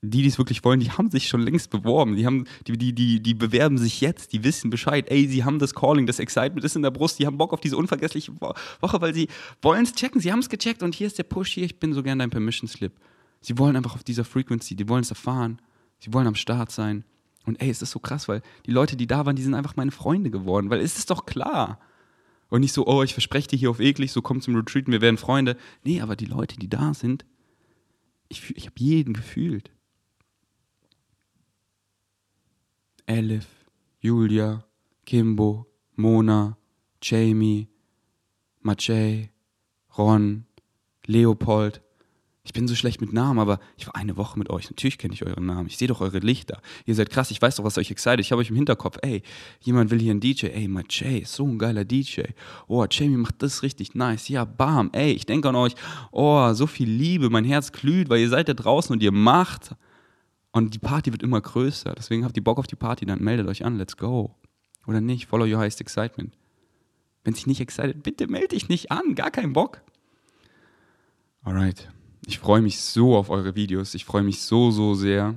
die, 0.09 0.21
die 0.21 0.27
es 0.27 0.37
wirklich 0.37 0.63
wollen, 0.63 0.79
die 0.79 0.91
haben 0.91 1.09
sich 1.09 1.27
schon 1.27 1.41
längst 1.41 1.69
beworben. 1.69 2.15
Die, 2.15 2.25
haben, 2.25 2.45
die, 2.67 2.77
die, 2.77 2.93
die, 2.93 3.21
die 3.21 3.33
bewerben 3.33 3.77
sich 3.77 4.01
jetzt, 4.01 4.33
die 4.33 4.43
wissen 4.43 4.69
Bescheid. 4.69 5.09
Ey, 5.09 5.27
sie 5.27 5.43
haben 5.43 5.59
das 5.59 5.73
Calling, 5.73 6.05
das 6.05 6.19
Excitement 6.19 6.63
ist 6.63 6.75
in 6.75 6.81
der 6.81 6.91
Brust, 6.91 7.19
die 7.19 7.25
haben 7.25 7.37
Bock 7.37 7.53
auf 7.53 7.61
diese 7.61 7.77
unvergessliche 7.77 8.33
Woche, 8.39 9.01
weil 9.01 9.13
sie 9.13 9.27
wollen 9.61 9.83
es 9.83 9.93
checken, 9.93 10.21
sie 10.21 10.31
haben 10.31 10.39
es 10.39 10.49
gecheckt 10.49 10.83
und 10.83 10.95
hier 10.95 11.07
ist 11.07 11.17
der 11.17 11.23
Push, 11.23 11.53
hier, 11.53 11.65
ich 11.65 11.79
bin 11.79 11.93
so 11.93 12.03
gern 12.03 12.19
dein 12.19 12.29
Permission 12.29 12.67
Slip. 12.67 12.93
Sie 13.41 13.57
wollen 13.57 13.75
einfach 13.75 13.95
auf 13.95 14.03
dieser 14.03 14.25
Frequency, 14.25 14.75
die 14.75 14.89
wollen 14.89 15.01
es 15.01 15.09
erfahren, 15.09 15.59
sie 15.99 16.13
wollen 16.13 16.27
am 16.27 16.35
Start 16.35 16.71
sein. 16.71 17.03
Und 17.45 17.61
ey, 17.61 17.69
es 17.69 17.81
ist 17.81 17.91
so 17.91 17.99
krass, 17.99 18.27
weil 18.27 18.41
die 18.65 18.71
Leute, 18.71 18.95
die 18.95 19.07
da 19.07 19.25
waren, 19.25 19.35
die 19.35 19.43
sind 19.43 19.53
einfach 19.53 19.75
meine 19.75 19.91
Freunde 19.91 20.31
geworden, 20.31 20.69
weil 20.69 20.79
es 20.79 20.97
ist 20.97 21.11
doch 21.11 21.25
klar. 21.25 21.79
Und 22.49 22.61
nicht 22.61 22.73
so, 22.73 22.87
oh, 22.87 23.03
ich 23.03 23.13
verspreche 23.13 23.49
dir 23.49 23.57
hier 23.57 23.69
auf 23.69 23.79
eklig, 23.79 24.11
so 24.11 24.21
komm 24.21 24.41
zum 24.41 24.55
Retreat, 24.55 24.87
wir 24.87 25.01
werden 25.01 25.17
Freunde. 25.17 25.57
Nee, 25.83 26.01
aber 26.01 26.15
die 26.15 26.25
Leute, 26.25 26.57
die 26.57 26.69
da 26.69 26.93
sind, 26.93 27.25
ich, 28.29 28.55
ich 28.55 28.65
habe 28.65 28.75
jeden 28.77 29.13
gefühlt. 29.13 29.71
Elif, 33.07 33.47
Julia, 33.99 34.63
Kimbo, 35.05 35.67
Mona, 35.95 36.57
Jamie, 37.01 37.67
Macei, 38.61 39.29
Ron, 39.95 40.45
Leopold. 41.05 41.81
Ich 42.43 42.53
bin 42.53 42.67
so 42.67 42.75
schlecht 42.75 43.01
mit 43.01 43.13
Namen, 43.13 43.39
aber 43.39 43.59
ich 43.77 43.87
war 43.87 43.95
eine 43.95 44.17
Woche 44.17 44.37
mit 44.37 44.49
euch. 44.49 44.69
Natürlich 44.69 44.97
kenne 44.97 45.13
ich 45.13 45.25
euren 45.25 45.45
Namen. 45.45 45.67
Ich 45.67 45.77
sehe 45.77 45.87
doch 45.87 46.01
eure 46.01 46.19
Lichter. 46.19 46.61
Ihr 46.85 46.93
seid 46.93 47.09
krass. 47.09 47.31
Ich 47.31 47.41
weiß 47.41 47.55
doch, 47.55 47.63
was 47.63 47.77
euch 47.77 47.89
excited. 47.89 48.19
Ich 48.19 48.31
habe 48.31 48.41
euch 48.41 48.49
im 48.49 48.55
Hinterkopf. 48.55 48.97
Ey, 49.01 49.23
jemand 49.61 49.89
will 49.89 49.99
hier 49.99 50.11
einen 50.11 50.19
DJ. 50.19 50.47
Ey, 50.47 50.67
Macei 50.67 51.19
ist 51.19 51.33
so 51.33 51.45
ein 51.45 51.57
geiler 51.57 51.85
DJ. 51.85 52.21
Oh, 52.67 52.85
Jamie 52.89 53.17
macht 53.17 53.41
das 53.41 53.63
richtig 53.63 53.95
nice. 53.95 54.29
Ja, 54.29 54.45
bam. 54.45 54.91
Ey, 54.93 55.11
ich 55.11 55.25
denke 55.25 55.49
an 55.49 55.55
euch. 55.55 55.73
Oh, 56.11 56.53
so 56.53 56.67
viel 56.67 56.89
Liebe. 56.89 57.31
Mein 57.31 57.45
Herz 57.45 57.71
glüht, 57.71 58.09
weil 58.09 58.19
ihr 58.19 58.29
seid 58.29 58.47
da 58.47 58.53
draußen 58.53 58.93
und 58.93 59.01
ihr 59.01 59.11
macht. 59.11 59.75
Und 60.55 60.73
die 60.73 60.79
Party 60.79 61.11
wird 61.11 61.21
immer 61.21 61.41
größer. 61.41 61.93
Deswegen 61.97 62.23
habt 62.23 62.37
ihr 62.37 62.43
Bock 62.43 62.59
auf 62.59 62.65
die 62.65 62.77
Party, 62.77 63.05
dann 63.05 63.21
meldet 63.21 63.45
euch 63.45 63.65
an, 63.65 63.77
let's 63.77 63.97
go. 63.97 64.33
Oder 64.87 65.01
nicht, 65.01 65.25
follow 65.25 65.43
your 65.43 65.59
highest 65.59 65.81
excitement. 65.81 66.37
Wenn 67.25 67.33
sich 67.33 67.45
nicht 67.45 67.59
excited, 67.59 68.03
bitte 68.03 68.27
melde 68.27 68.47
dich 68.47 68.69
nicht 68.69 68.89
an, 68.89 69.15
gar 69.15 69.31
keinen 69.31 69.51
Bock. 69.51 69.81
Alright. 71.43 71.91
Ich 72.25 72.39
freue 72.39 72.61
mich 72.61 72.79
so 72.79 73.17
auf 73.17 73.29
eure 73.29 73.57
Videos. 73.57 73.95
Ich 73.95 74.05
freue 74.05 74.23
mich 74.23 74.43
so, 74.43 74.71
so 74.71 74.93
sehr. 74.93 75.35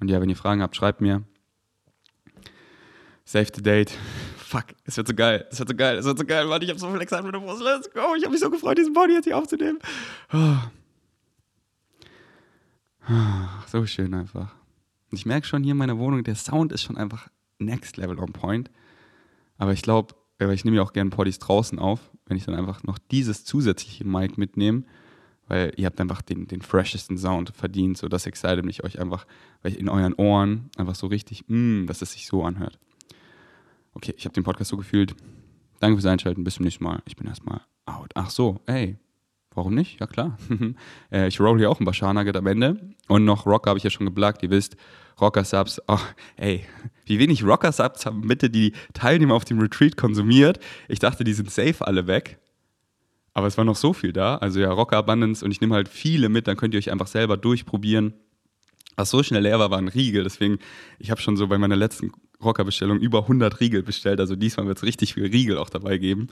Und 0.00 0.08
ja, 0.08 0.22
wenn 0.22 0.30
ihr 0.30 0.36
Fragen 0.36 0.62
habt, 0.62 0.74
schreibt 0.74 1.02
mir. 1.02 1.22
Save 3.26 3.48
the 3.54 3.60
date. 3.60 3.90
Fuck, 4.38 4.68
es 4.84 4.96
wird 4.96 5.06
so 5.06 5.14
geil. 5.14 5.46
Es 5.50 5.58
wird 5.58 5.68
so 5.68 5.76
geil. 5.76 5.98
Es 5.98 6.06
wird 6.06 6.16
so 6.16 6.24
geil. 6.24 6.48
Warte, 6.48 6.64
ich 6.64 6.70
habe 6.70 6.80
so 6.80 6.90
viel 6.90 7.02
Excitement 7.02 7.36
Let's 7.60 7.90
go. 7.92 8.14
Ich 8.16 8.22
habe 8.22 8.30
mich 8.30 8.40
so 8.40 8.48
gefreut, 8.48 8.78
diesen 8.78 8.94
Body 8.94 9.12
jetzt 9.12 9.26
hier 9.26 9.36
aufzunehmen. 9.36 9.80
Oh. 10.32 10.56
So 13.66 13.86
schön 13.86 14.14
einfach. 14.14 14.54
Und 15.10 15.18
ich 15.18 15.26
merke 15.26 15.46
schon 15.46 15.62
hier 15.62 15.72
in 15.72 15.78
meiner 15.78 15.98
Wohnung, 15.98 16.22
der 16.24 16.34
Sound 16.34 16.72
ist 16.72 16.82
schon 16.82 16.96
einfach 16.96 17.28
next 17.58 17.96
level 17.96 18.18
on 18.18 18.32
point. 18.32 18.70
Aber 19.58 19.72
ich 19.72 19.82
glaube, 19.82 20.14
ich 20.38 20.64
nehme 20.64 20.78
ja 20.78 20.82
auch 20.82 20.92
gerne 20.92 21.10
Poddies 21.10 21.38
draußen 21.38 21.78
auf, 21.78 22.10
wenn 22.26 22.36
ich 22.36 22.44
dann 22.44 22.54
einfach 22.54 22.82
noch 22.82 22.98
dieses 22.98 23.44
zusätzliche 23.44 24.04
Mic 24.04 24.38
mitnehme, 24.38 24.84
weil 25.48 25.72
ihr 25.76 25.86
habt 25.86 26.00
einfach 26.00 26.22
den, 26.22 26.46
den 26.46 26.62
freshesten 26.62 27.18
Sound 27.18 27.50
verdient. 27.54 27.98
So, 27.98 28.08
das 28.08 28.26
excited 28.26 28.64
mich 28.64 28.84
euch 28.84 28.98
einfach, 29.00 29.26
weil 29.62 29.72
ich 29.72 29.78
in 29.78 29.88
euren 29.88 30.14
Ohren 30.14 30.70
einfach 30.76 30.94
so 30.94 31.08
richtig, 31.08 31.44
mm, 31.48 31.86
dass 31.86 32.02
es 32.02 32.12
sich 32.12 32.26
so 32.26 32.44
anhört. 32.44 32.78
Okay, 33.92 34.14
ich 34.16 34.24
habe 34.24 34.34
den 34.34 34.44
Podcast 34.44 34.70
so 34.70 34.76
gefühlt. 34.76 35.14
Danke 35.80 35.96
fürs 35.96 36.06
Einschalten. 36.06 36.44
Bis 36.44 36.54
zum 36.54 36.64
nächsten 36.64 36.84
Mal. 36.84 37.02
Ich 37.06 37.16
bin 37.16 37.26
erstmal 37.26 37.60
out. 37.84 38.12
Ach 38.14 38.30
so, 38.30 38.60
ey, 38.66 38.98
Warum 39.54 39.74
nicht? 39.74 40.00
Ja 40.00 40.06
klar. 40.06 40.38
Äh, 41.12 41.26
ich 41.26 41.40
roll 41.40 41.58
hier 41.58 41.70
auch 41.70 41.80
ein 41.80 41.84
Bashar 41.84 42.14
Nugget 42.14 42.36
am 42.36 42.46
Ende. 42.46 42.76
Und 43.08 43.24
noch 43.24 43.44
Rocker 43.46 43.70
habe 43.70 43.78
ich 43.78 43.84
ja 43.84 43.90
schon 43.90 44.06
geblackt. 44.06 44.44
Ihr 44.44 44.50
wisst, 44.50 44.76
Rocker-Subs. 45.20 45.82
Oh, 45.88 45.98
ey, 46.36 46.64
wie 47.04 47.18
wenig 47.18 47.44
Rocker-Subs 47.44 48.06
haben 48.06 48.22
bitte 48.22 48.48
die 48.48 48.72
Teilnehmer 48.92 49.34
auf 49.34 49.44
dem 49.44 49.58
Retreat 49.58 49.96
konsumiert. 49.96 50.60
Ich 50.88 51.00
dachte, 51.00 51.24
die 51.24 51.32
sind 51.32 51.50
safe 51.50 51.84
alle 51.84 52.06
weg. 52.06 52.38
Aber 53.32 53.46
es 53.46 53.56
war 53.58 53.64
noch 53.64 53.76
so 53.76 53.92
viel 53.92 54.12
da. 54.12 54.36
Also 54.36 54.60
ja, 54.60 54.70
Rocker 54.70 54.98
Abundance 54.98 55.44
und 55.44 55.50
ich 55.50 55.60
nehme 55.60 55.74
halt 55.74 55.88
viele 55.88 56.28
mit. 56.28 56.46
Dann 56.46 56.56
könnt 56.56 56.74
ihr 56.74 56.78
euch 56.78 56.90
einfach 56.90 57.06
selber 57.06 57.36
durchprobieren. 57.36 58.14
Was 58.96 59.10
so 59.10 59.22
schnell 59.22 59.42
leer 59.42 59.58
war, 59.58 59.70
war 59.70 59.78
ein 59.78 59.88
Riegel. 59.88 60.24
Deswegen, 60.24 60.58
ich 60.98 61.10
habe 61.10 61.20
schon 61.20 61.36
so 61.36 61.46
bei 61.46 61.58
meiner 61.58 61.76
letzten 61.76 62.12
Rocker-Bestellung 62.42 62.98
über 62.98 63.22
100 63.22 63.60
Riegel 63.60 63.82
bestellt. 63.82 64.20
Also 64.20 64.36
diesmal 64.36 64.66
wird 64.66 64.78
es 64.78 64.84
richtig 64.84 65.14
viel 65.14 65.26
Riegel 65.26 65.58
auch 65.58 65.70
dabei 65.70 65.98
geben. 65.98 66.28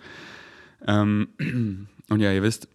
Ähm, 0.86 1.28
und 2.08 2.20
ja, 2.20 2.32
ihr 2.32 2.42
wisst, 2.42 2.68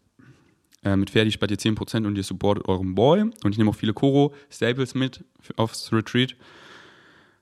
äh, 0.83 0.95
mit 0.95 1.09
Ferdi 1.09 1.31
spart 1.31 1.51
ihr 1.51 1.57
10% 1.57 2.05
und 2.05 2.15
ihr 2.15 2.23
supportet 2.23 2.67
euren 2.67 2.95
Boy. 2.95 3.21
Und 3.21 3.51
ich 3.51 3.57
nehme 3.57 3.69
auch 3.69 3.75
viele 3.75 3.93
Koro-Staples 3.93 4.95
mit 4.95 5.23
aufs 5.55 5.91
Retreat. 5.91 6.35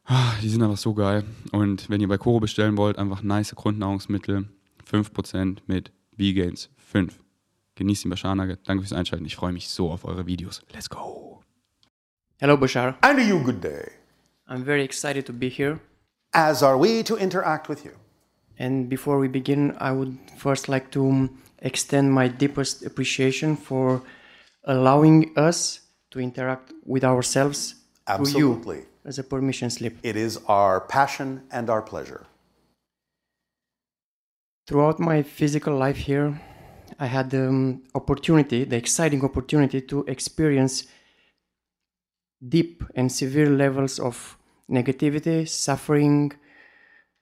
Ah, 0.06 0.34
die 0.42 0.50
sind 0.50 0.62
einfach 0.62 0.78
so 0.78 0.94
geil. 0.94 1.24
Und 1.52 1.90
wenn 1.90 2.02
ihr 2.02 2.08
bei 2.08 2.18
Koro 2.18 2.40
bestellen 2.40 2.78
wollt, 2.78 2.98
einfach 2.98 3.24
nice 3.24 3.56
Grundnahrungsmittel. 3.56 4.48
5% 4.90 5.60
mit 5.68 5.92
V-Gains. 6.18 6.70
5. 6.78 7.18
Genießt 7.76 8.04
den 8.04 8.10
Bashar 8.10 8.36
Nugget. 8.36 8.60
Danke 8.68 8.84
fürs 8.84 8.94
Einschalten. 8.94 9.26
Ich 9.26 9.36
freue 9.36 9.54
mich 9.54 9.70
so 9.70 9.90
auf 9.90 10.06
eure 10.06 10.26
Videos. 10.26 10.62
Let's 10.74 10.90
go. 10.90 11.42
Hello, 12.40 12.58
Bashar. 12.58 12.98
And 13.02 13.20
a 13.20 13.22
you 13.22 13.42
good 13.42 13.64
day. 13.64 13.92
I'm 14.48 14.66
very 14.66 14.84
excited 14.84 15.26
to 15.28 15.34
be 15.34 15.48
here. 15.48 15.80
As 16.34 16.62
are 16.62 16.78
we 16.78 17.04
to 17.04 17.16
interact 17.16 17.70
with 17.70 17.86
you. 17.86 17.92
And 18.58 18.90
before 18.90 19.20
we 19.20 19.28
begin, 19.28 19.76
I 19.80 19.92
would 19.92 20.18
first 20.38 20.68
like 20.68 20.92
to 20.92 21.30
extend 21.62 22.12
my 22.12 22.28
deepest 22.28 22.86
appreciation 22.86 23.56
for 23.56 24.02
allowing 24.66 25.32
us 25.38 25.82
to 26.12 26.20
interact 26.20 26.74
with 26.86 27.04
ourselves 27.04 27.76
Absolutely. 28.08 28.76
through 28.76 28.76
you 28.76 28.88
as 29.06 29.20
a 29.20 29.24
permission 29.24 29.70
slip. 29.70 29.98
It 30.04 30.16
is 30.16 30.40
our 30.48 30.82
passion 30.82 31.44
and 31.52 31.70
our 31.70 31.82
pleasure. 31.82 32.26
Throughout 34.68 35.00
my 35.00 35.24
physical 35.24 35.76
life 35.76 35.98
here, 35.98 36.40
I 37.00 37.08
had 37.08 37.30
the 37.30 37.48
um, 37.48 37.84
opportunity, 37.96 38.64
the 38.64 38.78
exciting 38.78 39.24
opportunity 39.24 39.82
to 39.82 40.04
experience 40.08 40.88
deep 42.48 42.84
and 42.96 43.12
severe 43.12 43.50
levels 43.50 44.00
of 44.00 44.38
negativity, 44.70 45.48
suffering, 45.48 46.32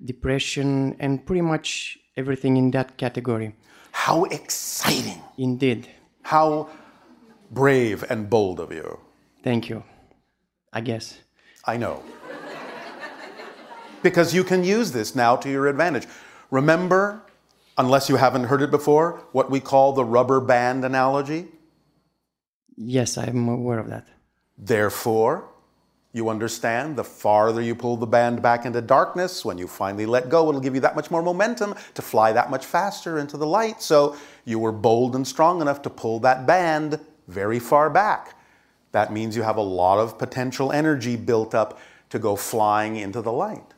depression, 0.04 0.96
and 1.00 1.26
pretty 1.26 1.42
much 1.42 1.98
everything 2.16 2.58
in 2.58 2.72
that 2.72 2.98
category. 2.98 3.56
How 3.92 4.26
exciting! 4.26 5.22
Indeed. 5.38 5.90
How 6.24 6.70
brave 7.52 8.04
and 8.10 8.30
bold 8.30 8.60
of 8.60 8.72
you. 8.72 9.00
Thank 9.44 9.70
you. 9.70 9.84
I 10.72 10.82
guess. 10.82 11.18
I 11.66 11.78
know. 11.78 12.04
because 14.04 14.34
you 14.34 14.44
can 14.44 14.64
use 14.64 14.92
this 14.92 15.16
now 15.16 15.36
to 15.38 15.50
your 15.50 15.68
advantage. 15.68 16.08
Remember, 16.52 17.22
unless 17.78 18.10
you 18.10 18.16
haven't 18.16 18.46
heard 18.46 18.62
it 18.62 18.72
before, 18.72 19.24
what 19.32 19.50
we 19.50 19.60
call 19.60 19.94
the 19.94 20.06
rubber 20.06 20.40
band 20.40 20.86
analogy? 20.86 21.48
Yes, 22.76 23.18
I'm 23.18 23.48
aware 23.48 23.80
of 23.80 23.90
that. 23.90 24.08
Therefore, 24.58 25.50
you 26.12 26.30
understand 26.30 26.96
the 26.96 27.04
farther 27.04 27.62
you 27.62 27.76
pull 27.76 27.96
the 27.96 28.08
band 28.08 28.42
back 28.42 28.66
into 28.66 28.82
darkness, 28.82 29.46
when 29.46 29.58
you 29.58 29.68
finally 29.68 30.08
let 30.08 30.28
go, 30.30 30.50
it'll 30.50 30.62
give 30.62 30.74
you 30.74 30.82
that 30.82 30.96
much 30.96 31.12
more 31.12 31.22
momentum 31.22 31.76
to 31.94 32.02
fly 32.02 32.32
that 32.32 32.50
much 32.50 32.66
faster 32.66 33.20
into 33.20 33.38
the 33.38 33.46
light. 33.46 33.82
So 33.82 34.16
you 34.44 34.58
were 34.58 34.72
bold 34.72 35.16
and 35.16 35.28
strong 35.28 35.62
enough 35.62 35.82
to 35.84 35.90
pull 35.90 36.20
that 36.22 36.48
band 36.48 37.00
very 37.28 37.60
far 37.60 37.90
back. 37.90 38.36
That 38.92 39.14
means 39.14 39.36
you 39.36 39.44
have 39.44 39.58
a 39.58 39.62
lot 39.62 40.00
of 40.00 40.18
potential 40.18 40.72
energy 40.72 41.16
built 41.16 41.54
up 41.54 41.80
to 42.10 42.18
go 42.18 42.36
flying 42.36 42.96
into 42.96 43.22
the 43.22 43.32
light. 43.32 43.74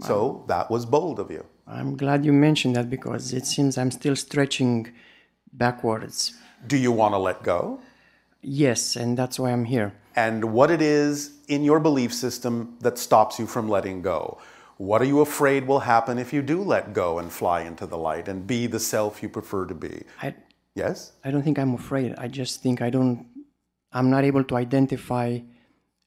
So 0.00 0.44
that 0.46 0.70
was 0.70 0.86
bold 0.86 1.18
of 1.18 1.30
you. 1.30 1.44
I'm 1.66 1.96
glad 1.96 2.24
you 2.24 2.32
mentioned 2.32 2.76
that 2.76 2.88
because 2.88 3.32
it 3.34 3.44
seems 3.44 3.76
I'm 3.76 3.90
still 3.90 4.16
stretching 4.16 4.92
backwards. 5.52 6.32
Do 6.66 6.76
you 6.76 6.92
want 6.92 7.12
to 7.14 7.18
let 7.18 7.42
go? 7.42 7.80
Yes, 8.40 8.96
and 8.96 9.18
that's 9.18 9.38
why 9.38 9.50
I'm 9.50 9.64
here. 9.64 9.92
And 10.20 10.52
what 10.58 10.70
it 10.70 10.82
is 10.82 11.12
in 11.48 11.60
your 11.70 11.80
belief 11.88 12.12
system 12.12 12.52
that 12.80 12.98
stops 12.98 13.38
you 13.40 13.46
from 13.54 13.68
letting 13.76 14.02
go. 14.02 14.20
What 14.76 14.98
are 15.02 15.10
you 15.12 15.20
afraid 15.20 15.66
will 15.70 15.84
happen 15.94 16.18
if 16.18 16.32
you 16.34 16.42
do 16.54 16.58
let 16.74 16.92
go 17.02 17.18
and 17.20 17.28
fly 17.40 17.58
into 17.70 17.86
the 17.92 17.98
light 18.08 18.26
and 18.28 18.46
be 18.46 18.66
the 18.74 18.80
self 18.80 19.22
you 19.22 19.28
prefer 19.28 19.62
to 19.66 19.74
be? 19.74 19.94
I, 20.22 20.34
Yes? 20.74 21.12
I 21.24 21.30
don't 21.30 21.42
think 21.42 21.58
I'm 21.58 21.74
afraid. 21.74 22.14
I 22.16 22.28
just 22.28 22.62
think 22.62 22.80
I 22.80 22.90
don't, 22.90 23.26
I'm 23.92 24.08
not 24.10 24.24
able 24.24 24.44
to 24.44 24.56
identify 24.56 25.40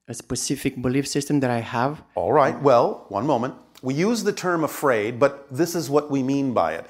a 0.07 0.13
specific 0.13 0.81
belief 0.81 1.07
system 1.07 1.39
that 1.41 1.51
I 1.51 1.59
have. 1.59 2.01
All 2.15 2.33
right, 2.33 2.59
well, 2.61 3.05
one 3.09 3.27
moment. 3.27 3.55
We 3.81 3.93
use 3.93 4.23
the 4.23 4.33
term 4.33 4.63
afraid, 4.63 5.19
but 5.19 5.33
this 5.51 5.75
is 5.75 5.89
what 5.89 6.09
we 6.09 6.23
mean 6.23 6.53
by 6.53 6.73
it. 6.75 6.85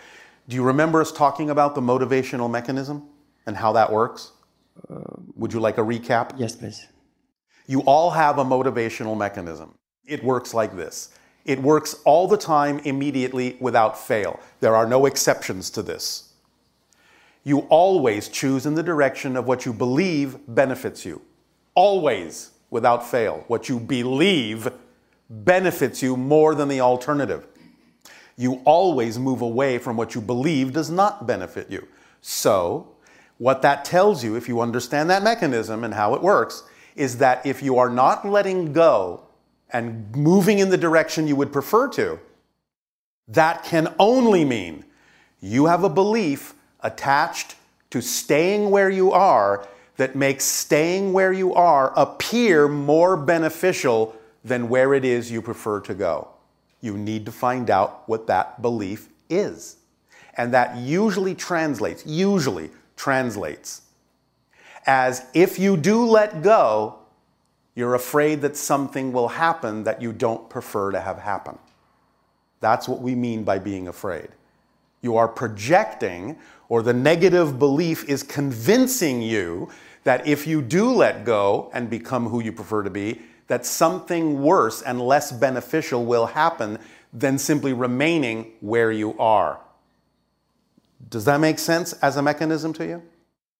Do 0.48 0.56
you 0.56 0.64
remember 0.64 1.02
us 1.02 1.12
talking 1.12 1.50
about 1.50 1.74
the 1.74 1.82
motivational 1.82 2.50
mechanism 2.50 3.04
and 3.48 3.58
how 3.58 3.74
that 3.74 3.92
works? 3.92 4.32
Uh, 4.90 5.00
Would 5.36 5.54
you 5.54 5.60
like 5.60 5.78
a 5.78 5.82
recap? 5.82 6.34
Yes, 6.38 6.56
please. 6.56 6.88
You 7.68 7.82
all 7.82 8.12
have 8.12 8.38
a 8.40 8.44
motivational 8.44 9.18
mechanism. 9.18 9.74
It 10.06 10.24
works 10.24 10.54
like 10.54 10.76
this 10.76 11.10
it 11.46 11.62
works 11.62 11.96
all 12.06 12.28
the 12.28 12.38
time, 12.38 12.80
immediately, 12.80 13.58
without 13.60 14.00
fail. 14.00 14.40
There 14.62 14.76
are 14.76 14.88
no 14.88 15.06
exceptions 15.06 15.70
to 15.72 15.82
this. 15.82 16.30
You 17.44 17.60
always 17.70 18.30
choose 18.30 18.66
in 18.66 18.76
the 18.76 18.84
direction 18.84 19.36
of 19.36 19.46
what 19.46 19.66
you 19.66 19.74
believe 19.74 20.38
benefits 20.48 21.06
you. 21.06 21.22
Always, 21.76 22.52
without 22.70 23.06
fail. 23.06 23.44
What 23.48 23.68
you 23.68 23.80
believe 23.80 24.70
benefits 25.30 26.02
you 26.02 26.16
more 26.16 26.56
than 26.56 26.70
the 26.70 26.80
alternative. 26.80 27.46
You 28.38 28.62
always 28.64 29.20
move 29.20 29.42
away 29.42 29.78
from 29.78 29.98
what 29.98 30.16
you 30.16 30.22
believe 30.22 30.72
does 30.72 30.90
not 30.90 31.28
benefit 31.28 31.70
you. 31.70 31.88
So, 32.22 32.88
what 33.38 33.62
that 33.64 33.84
tells 33.84 34.24
you, 34.24 34.36
if 34.36 34.48
you 34.48 34.62
understand 34.62 35.10
that 35.10 35.24
mechanism 35.24 35.84
and 35.84 35.94
how 35.94 36.16
it 36.16 36.22
works, 36.22 36.64
is 36.96 37.18
that 37.18 37.46
if 37.46 37.62
you 37.64 37.78
are 37.78 37.90
not 37.90 38.26
letting 38.28 38.74
go 38.74 39.24
and 39.72 40.16
moving 40.16 40.60
in 40.60 40.70
the 40.70 40.78
direction 40.78 41.28
you 41.28 41.36
would 41.36 41.52
prefer 41.52 41.88
to, 41.90 42.20
that 43.28 43.64
can 43.64 43.94
only 44.00 44.46
mean 44.46 44.86
you 45.42 45.66
have 45.66 45.84
a 45.84 45.90
belief 45.90 46.54
attached 46.82 47.56
to 47.90 48.02
staying 48.02 48.70
where 48.70 48.90
you 48.90 49.12
are 49.12 49.68
that 49.98 50.16
makes 50.16 50.44
staying 50.44 51.14
where 51.14 51.32
you 51.32 51.54
are 51.54 51.94
appear 51.96 52.68
more 52.68 53.16
beneficial 53.16 54.16
than 54.44 54.68
where 54.68 54.94
it 54.94 55.06
is 55.06 55.32
you 55.32 55.42
prefer 55.42 55.80
to 55.80 55.94
go. 55.94 56.28
You 56.82 56.98
need 56.98 57.26
to 57.26 57.32
find 57.32 57.70
out 57.70 58.04
what 58.08 58.28
that 58.28 58.62
belief 58.62 59.10
is. 59.30 59.78
And 60.36 60.54
that 60.54 60.76
usually 60.78 61.36
translates, 61.36 62.06
usually 62.06 62.72
translates 62.98 63.83
as 64.86 65.26
if 65.34 65.60
you 65.60 65.78
do 65.78 66.06
let 66.06 66.42
go, 66.42 67.00
you're 67.76 67.96
afraid 67.96 68.42
that 68.42 68.56
something 68.56 69.12
will 69.12 69.28
happen 69.28 69.84
that 69.84 70.02
you 70.02 70.14
don't 70.14 70.50
prefer 70.50 70.92
to 70.92 71.00
have 71.00 71.18
happen. 71.18 71.58
That's 72.60 72.88
what 72.88 73.02
we 73.02 73.16
mean 73.16 73.44
by 73.44 73.60
being 73.60 73.88
afraid. 73.88 74.30
You 75.02 75.18
are 75.18 75.28
projecting, 75.28 76.38
or 76.70 76.82
the 76.82 76.94
negative 76.94 77.60
belief 77.60 78.08
is 78.08 78.24
convincing 78.24 79.22
you 79.22 79.70
that 80.04 80.26
if 80.28 80.48
you 80.48 80.62
do 80.62 80.92
let 80.92 81.26
go 81.26 81.70
and 81.74 81.90
become 81.90 82.28
who 82.28 82.42
you 82.42 82.52
prefer 82.52 82.84
to 82.84 82.90
be, 82.90 83.22
that 83.48 83.66
something 83.66 84.42
worse 84.42 84.82
and 84.82 85.02
less 85.02 85.32
beneficial 85.32 86.06
will 86.06 86.26
happen 86.26 86.78
than 87.12 87.38
simply 87.38 87.74
remaining 87.74 88.54
where 88.62 88.92
you 88.92 89.18
are. 89.20 89.60
Does 91.10 91.26
that 91.26 91.40
make 91.40 91.60
sense 91.60 91.94
as 91.94 92.16
a 92.18 92.22
mechanism 92.22 92.74
to 92.74 92.86
you? 92.86 93.04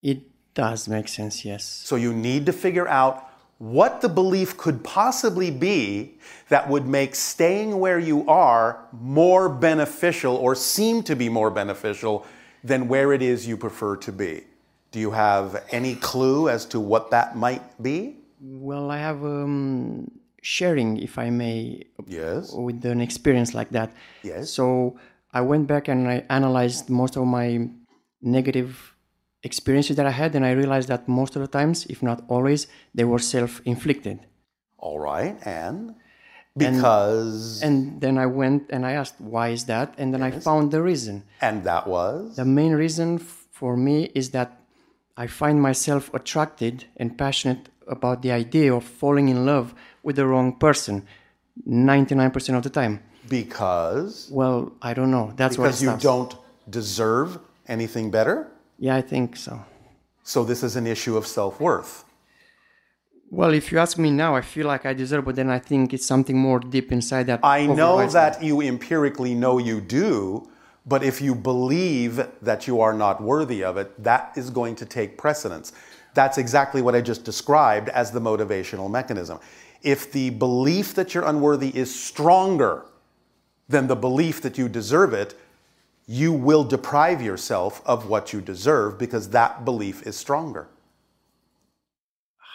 It 0.02 0.22
does 0.54 0.88
make 0.88 1.08
sense, 1.08 1.44
yes. 1.44 1.64
So 1.64 1.96
you 1.96 2.12
need 2.12 2.46
to 2.46 2.52
figure 2.52 2.88
out 2.88 3.28
what 3.58 4.00
the 4.00 4.08
belief 4.08 4.56
could 4.56 4.82
possibly 4.84 5.50
be 5.50 6.18
that 6.48 6.68
would 6.68 6.86
make 6.86 7.14
staying 7.14 7.78
where 7.78 7.98
you 7.98 8.28
are 8.28 8.84
more 8.92 9.48
beneficial 9.48 10.36
or 10.36 10.54
seem 10.54 11.02
to 11.04 11.14
be 11.16 11.28
more 11.28 11.50
beneficial 11.50 12.26
than 12.62 12.88
where 12.88 13.12
it 13.12 13.22
is 13.22 13.46
you 13.46 13.56
prefer 13.56 13.96
to 13.96 14.12
be. 14.12 14.42
Do 14.90 14.98
you 15.00 15.10
have 15.10 15.64
any 15.70 15.94
clue 15.96 16.48
as 16.48 16.64
to 16.66 16.80
what 16.80 17.10
that 17.10 17.36
might 17.36 17.62
be? 17.82 18.16
Well, 18.40 18.90
I 18.90 18.98
have 18.98 19.24
um, 19.24 20.10
sharing, 20.42 20.98
if 20.98 21.18
I 21.18 21.30
may, 21.30 21.84
Yes. 22.06 22.52
with 22.52 22.84
an 22.84 23.00
experience 23.00 23.54
like 23.54 23.70
that. 23.70 23.92
Yes. 24.22 24.50
So 24.50 24.96
I 25.32 25.40
went 25.40 25.66
back 25.66 25.88
and 25.88 26.08
I 26.08 26.24
analyzed 26.30 26.90
most 26.90 27.16
of 27.16 27.26
my 27.26 27.68
negative 28.22 28.93
experiences 29.44 29.94
that 29.96 30.06
I 30.06 30.10
had, 30.10 30.34
and 30.34 30.44
I 30.44 30.52
realized 30.52 30.88
that 30.88 31.06
most 31.06 31.36
of 31.36 31.42
the 31.42 31.48
times, 31.58 31.86
if 31.86 32.02
not 32.02 32.24
always, 32.28 32.66
they 32.94 33.04
were 33.04 33.18
self-inflicted. 33.18 34.18
All 34.78 34.98
right. 34.98 35.36
And 35.44 35.94
because 36.56 37.62
And 37.62 38.00
then 38.00 38.16
I 38.18 38.26
went 38.26 38.62
and 38.70 38.86
I 38.86 38.92
asked, 38.92 39.16
why 39.20 39.48
is 39.50 39.64
that? 39.66 39.94
And 39.98 40.12
then 40.14 40.22
I 40.22 40.30
found 40.30 40.70
the 40.70 40.82
reason. 40.82 41.24
and 41.40 41.64
that 41.64 41.86
was 41.86 42.36
The 42.36 42.44
main 42.44 42.72
reason 42.72 43.08
f- 43.16 43.46
for 43.50 43.76
me 43.76 44.10
is 44.14 44.30
that 44.30 44.50
I 45.16 45.26
find 45.26 45.60
myself 45.60 46.12
attracted 46.14 46.84
and 46.96 47.16
passionate 47.18 47.68
about 47.96 48.22
the 48.22 48.32
idea 48.32 48.72
of 48.74 48.82
falling 48.84 49.28
in 49.28 49.44
love 49.46 49.74
with 50.02 50.16
the 50.16 50.26
wrong 50.26 50.58
person 50.58 51.06
99% 51.68 52.56
of 52.56 52.62
the 52.62 52.70
time. 52.70 53.00
because 53.28 54.28
Well, 54.30 54.72
I 54.82 54.92
don't 54.94 55.10
know. 55.10 55.32
That's 55.36 55.56
because 55.56 55.82
you 55.82 55.88
stops. 55.90 56.02
don't 56.02 56.32
deserve 56.68 57.38
anything 57.68 58.10
better. 58.10 58.48
Yeah, 58.84 58.96
I 58.96 59.00
think 59.00 59.34
so. 59.34 59.64
So 60.24 60.44
this 60.44 60.62
is 60.62 60.76
an 60.76 60.86
issue 60.86 61.16
of 61.16 61.26
self-worth. 61.26 62.04
Well, 63.30 63.54
if 63.54 63.72
you 63.72 63.78
ask 63.78 63.96
me 63.96 64.10
now, 64.10 64.36
I 64.36 64.42
feel 64.42 64.66
like 64.66 64.84
I 64.84 64.92
deserve, 64.92 65.24
but 65.24 65.36
then 65.36 65.48
I 65.48 65.58
think 65.58 65.94
it's 65.94 66.04
something 66.04 66.36
more 66.36 66.60
deep 66.60 66.92
inside 66.92 67.24
that. 67.28 67.40
I 67.42 67.64
know 67.64 68.06
that 68.06 68.42
you 68.42 68.60
empirically 68.60 69.34
know 69.34 69.56
you 69.56 69.80
do, 69.80 70.50
but 70.84 71.02
if 71.02 71.22
you 71.22 71.34
believe 71.34 72.28
that 72.42 72.66
you 72.66 72.82
are 72.82 72.92
not 72.92 73.22
worthy 73.22 73.64
of 73.64 73.78
it, 73.78 73.88
that 74.04 74.32
is 74.36 74.50
going 74.50 74.76
to 74.76 74.84
take 74.84 75.16
precedence. 75.16 75.72
That's 76.12 76.36
exactly 76.36 76.82
what 76.82 76.94
I 76.94 77.00
just 77.00 77.24
described 77.24 77.88
as 77.88 78.10
the 78.10 78.20
motivational 78.20 78.90
mechanism. 78.90 79.38
If 79.80 80.12
the 80.12 80.28
belief 80.28 80.94
that 80.96 81.14
you're 81.14 81.24
unworthy 81.24 81.74
is 81.74 81.88
stronger 81.88 82.84
than 83.66 83.86
the 83.86 83.96
belief 83.96 84.42
that 84.42 84.58
you 84.58 84.68
deserve 84.68 85.14
it, 85.14 85.34
you 86.06 86.32
will 86.32 86.64
deprive 86.64 87.22
yourself 87.22 87.82
of 87.86 88.08
what 88.08 88.32
you 88.32 88.40
deserve 88.40 88.98
because 88.98 89.30
that 89.30 89.64
belief 89.64 90.06
is 90.06 90.16
stronger. 90.16 90.68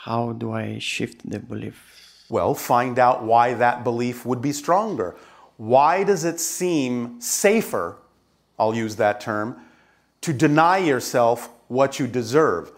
How 0.04 0.34
do 0.34 0.52
I 0.52 0.80
shift 0.80 1.30
the 1.30 1.40
belief? 1.40 2.26
Well, 2.30 2.54
find 2.54 3.00
out 3.00 3.24
why 3.24 3.56
that 3.56 3.84
belief 3.84 4.26
would 4.26 4.42
be 4.42 4.52
stronger. 4.52 5.16
Why 5.58 6.04
does 6.04 6.24
it 6.24 6.40
seem 6.40 7.20
safer, 7.20 7.98
I'll 8.58 8.76
use 8.76 8.96
that 8.98 9.20
term, 9.20 9.60
to 10.22 10.32
deny 10.32 10.78
yourself 10.78 11.50
what 11.68 12.00
you 12.00 12.08
deserve? 12.08 12.72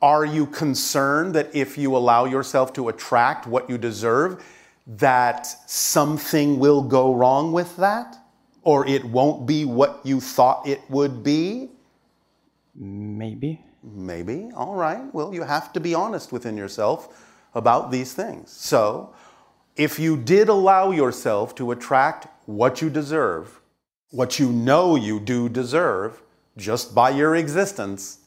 Are 0.00 0.24
you 0.24 0.46
concerned 0.46 1.34
that 1.34 1.54
if 1.54 1.76
you 1.76 1.96
allow 1.96 2.24
yourself 2.24 2.72
to 2.74 2.88
attract 2.88 3.46
what 3.46 3.68
you 3.68 3.78
deserve, 3.78 4.44
that 4.86 5.46
something 5.70 6.58
will 6.58 6.82
go 6.82 7.14
wrong 7.14 7.52
with 7.52 7.76
that? 7.76 8.16
Or 8.66 8.84
it 8.84 9.04
won't 9.04 9.46
be 9.46 9.64
what 9.64 10.00
you 10.02 10.20
thought 10.20 10.66
it 10.66 10.80
would 10.90 11.22
be? 11.22 11.70
Maybe. 12.74 13.64
Maybe. 13.80 14.50
All 14.56 14.74
right. 14.74 15.02
Well, 15.14 15.32
you 15.32 15.44
have 15.44 15.72
to 15.74 15.78
be 15.78 15.94
honest 15.94 16.32
within 16.32 16.56
yourself 16.56 17.22
about 17.54 17.92
these 17.92 18.12
things. 18.12 18.50
So, 18.50 19.14
if 19.76 20.00
you 20.00 20.16
did 20.16 20.48
allow 20.48 20.90
yourself 20.90 21.54
to 21.54 21.70
attract 21.70 22.26
what 22.46 22.82
you 22.82 22.90
deserve, 22.90 23.60
what 24.10 24.40
you 24.40 24.50
know 24.50 24.96
you 24.96 25.20
do 25.20 25.48
deserve, 25.48 26.20
just 26.56 26.92
by 26.92 27.10
your 27.10 27.36
existence, 27.36 28.18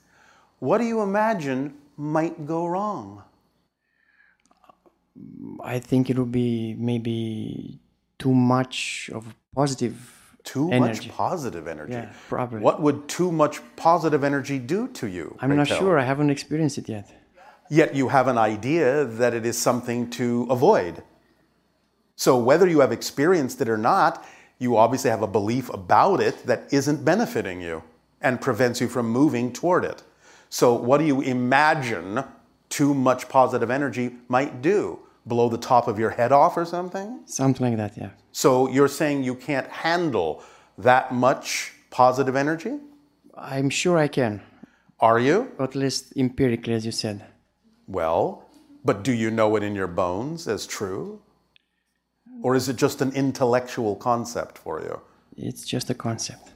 what 0.59 0.77
do 0.77 0.85
you 0.85 1.01
imagine 1.01 1.73
might 1.97 2.45
go 2.45 2.65
wrong? 2.65 3.23
I 5.61 5.79
think 5.79 6.09
it 6.09 6.17
would 6.17 6.31
be 6.31 6.75
maybe 6.79 7.81
too 8.17 8.33
much 8.33 9.09
of 9.13 9.35
positive 9.53 10.18
Too 10.43 10.71
energy. 10.71 11.07
much 11.07 11.15
positive 11.15 11.67
energy. 11.67 11.93
Yeah, 11.93 12.11
probably. 12.27 12.61
What 12.61 12.81
would 12.81 13.07
too 13.07 13.31
much 13.31 13.61
positive 13.75 14.23
energy 14.23 14.57
do 14.57 14.87
to 14.89 15.07
you? 15.07 15.37
I'm 15.39 15.49
pray 15.49 15.57
not 15.57 15.67
sure. 15.67 15.99
I 15.99 16.03
haven't 16.03 16.29
experienced 16.29 16.77
it 16.77 16.89
yet. 16.89 17.11
Yet 17.69 17.93
you 17.93 18.07
have 18.07 18.27
an 18.27 18.37
idea 18.37 19.05
that 19.05 19.33
it 19.33 19.45
is 19.45 19.57
something 19.57 20.09
to 20.11 20.47
avoid. 20.49 21.03
So, 22.15 22.37
whether 22.37 22.67
you 22.67 22.79
have 22.79 22.91
experienced 22.91 23.61
it 23.61 23.69
or 23.69 23.77
not, 23.77 24.25
you 24.57 24.75
obviously 24.75 25.09
have 25.09 25.21
a 25.21 25.27
belief 25.27 25.69
about 25.69 26.19
it 26.19 26.45
that 26.47 26.71
isn't 26.71 27.05
benefiting 27.05 27.61
you 27.61 27.83
and 28.21 28.41
prevents 28.41 28.81
you 28.81 28.87
from 28.87 29.09
moving 29.09 29.53
toward 29.53 29.85
it. 29.85 30.03
So, 30.49 30.73
what 30.73 30.97
do 30.97 31.05
you 31.05 31.21
imagine 31.21 32.23
too 32.69 32.93
much 32.93 33.29
positive 33.29 33.69
energy 33.69 34.15
might 34.27 34.61
do? 34.61 34.99
Blow 35.25 35.49
the 35.49 35.57
top 35.57 35.87
of 35.87 35.99
your 35.99 36.11
head 36.11 36.31
off 36.31 36.57
or 36.57 36.65
something? 36.65 37.21
Something 37.25 37.67
like 37.67 37.77
that, 37.77 37.97
yeah. 37.97 38.09
So, 38.31 38.67
you're 38.69 38.87
saying 38.87 39.23
you 39.23 39.35
can't 39.35 39.67
handle 39.67 40.43
that 40.77 41.13
much 41.13 41.73
positive 41.89 42.35
energy? 42.35 42.79
I'm 43.35 43.69
sure 43.69 43.97
I 43.97 44.07
can, 44.07 44.41
Are 44.99 45.19
you? 45.19 45.51
at 45.59 45.75
least 45.75 46.13
empirically, 46.15 46.73
as 46.73 46.85
you 46.85 46.91
said. 46.91 47.25
Well, 47.87 48.45
but 48.83 49.03
do 49.03 49.11
you 49.11 49.29
know 49.31 49.55
it 49.55 49.63
in 49.63 49.75
your 49.75 49.87
bones 49.87 50.47
as 50.47 50.65
true? 50.67 51.21
Or 52.41 52.55
is 52.55 52.69
it 52.69 52.77
just 52.77 53.01
an 53.01 53.11
intellectual 53.13 53.95
concept 53.95 54.57
for 54.57 54.79
you? 54.81 55.01
It's 55.35 55.65
just 55.65 55.89
a 55.89 55.93
concept. 55.93 56.51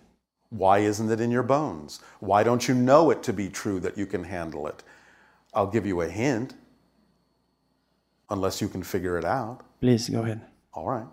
Why 0.49 0.80
isn't 0.80 1.11
it 1.11 1.20
in 1.20 1.32
your 1.32 1.43
bones? 1.43 1.99
Why 2.20 2.43
don't 2.43 2.68
you 2.68 2.76
know 2.76 3.09
it 3.11 3.24
to 3.24 3.34
be 3.34 3.49
true 3.49 3.80
that 3.82 3.97
you 3.97 4.05
can 4.05 4.24
handle 4.26 4.68
it? 4.68 4.84
I'll 5.53 5.68
give 5.68 5.86
you 5.86 6.01
a 6.01 6.07
hint, 6.09 6.53
unless 8.30 8.61
you 8.61 8.67
can 8.67 8.84
figure 8.84 9.17
it 9.17 9.26
out. 9.26 9.61
Please 9.82 10.09
go 10.09 10.21
ahead. 10.21 10.41
All 10.74 10.88
right. 10.88 11.05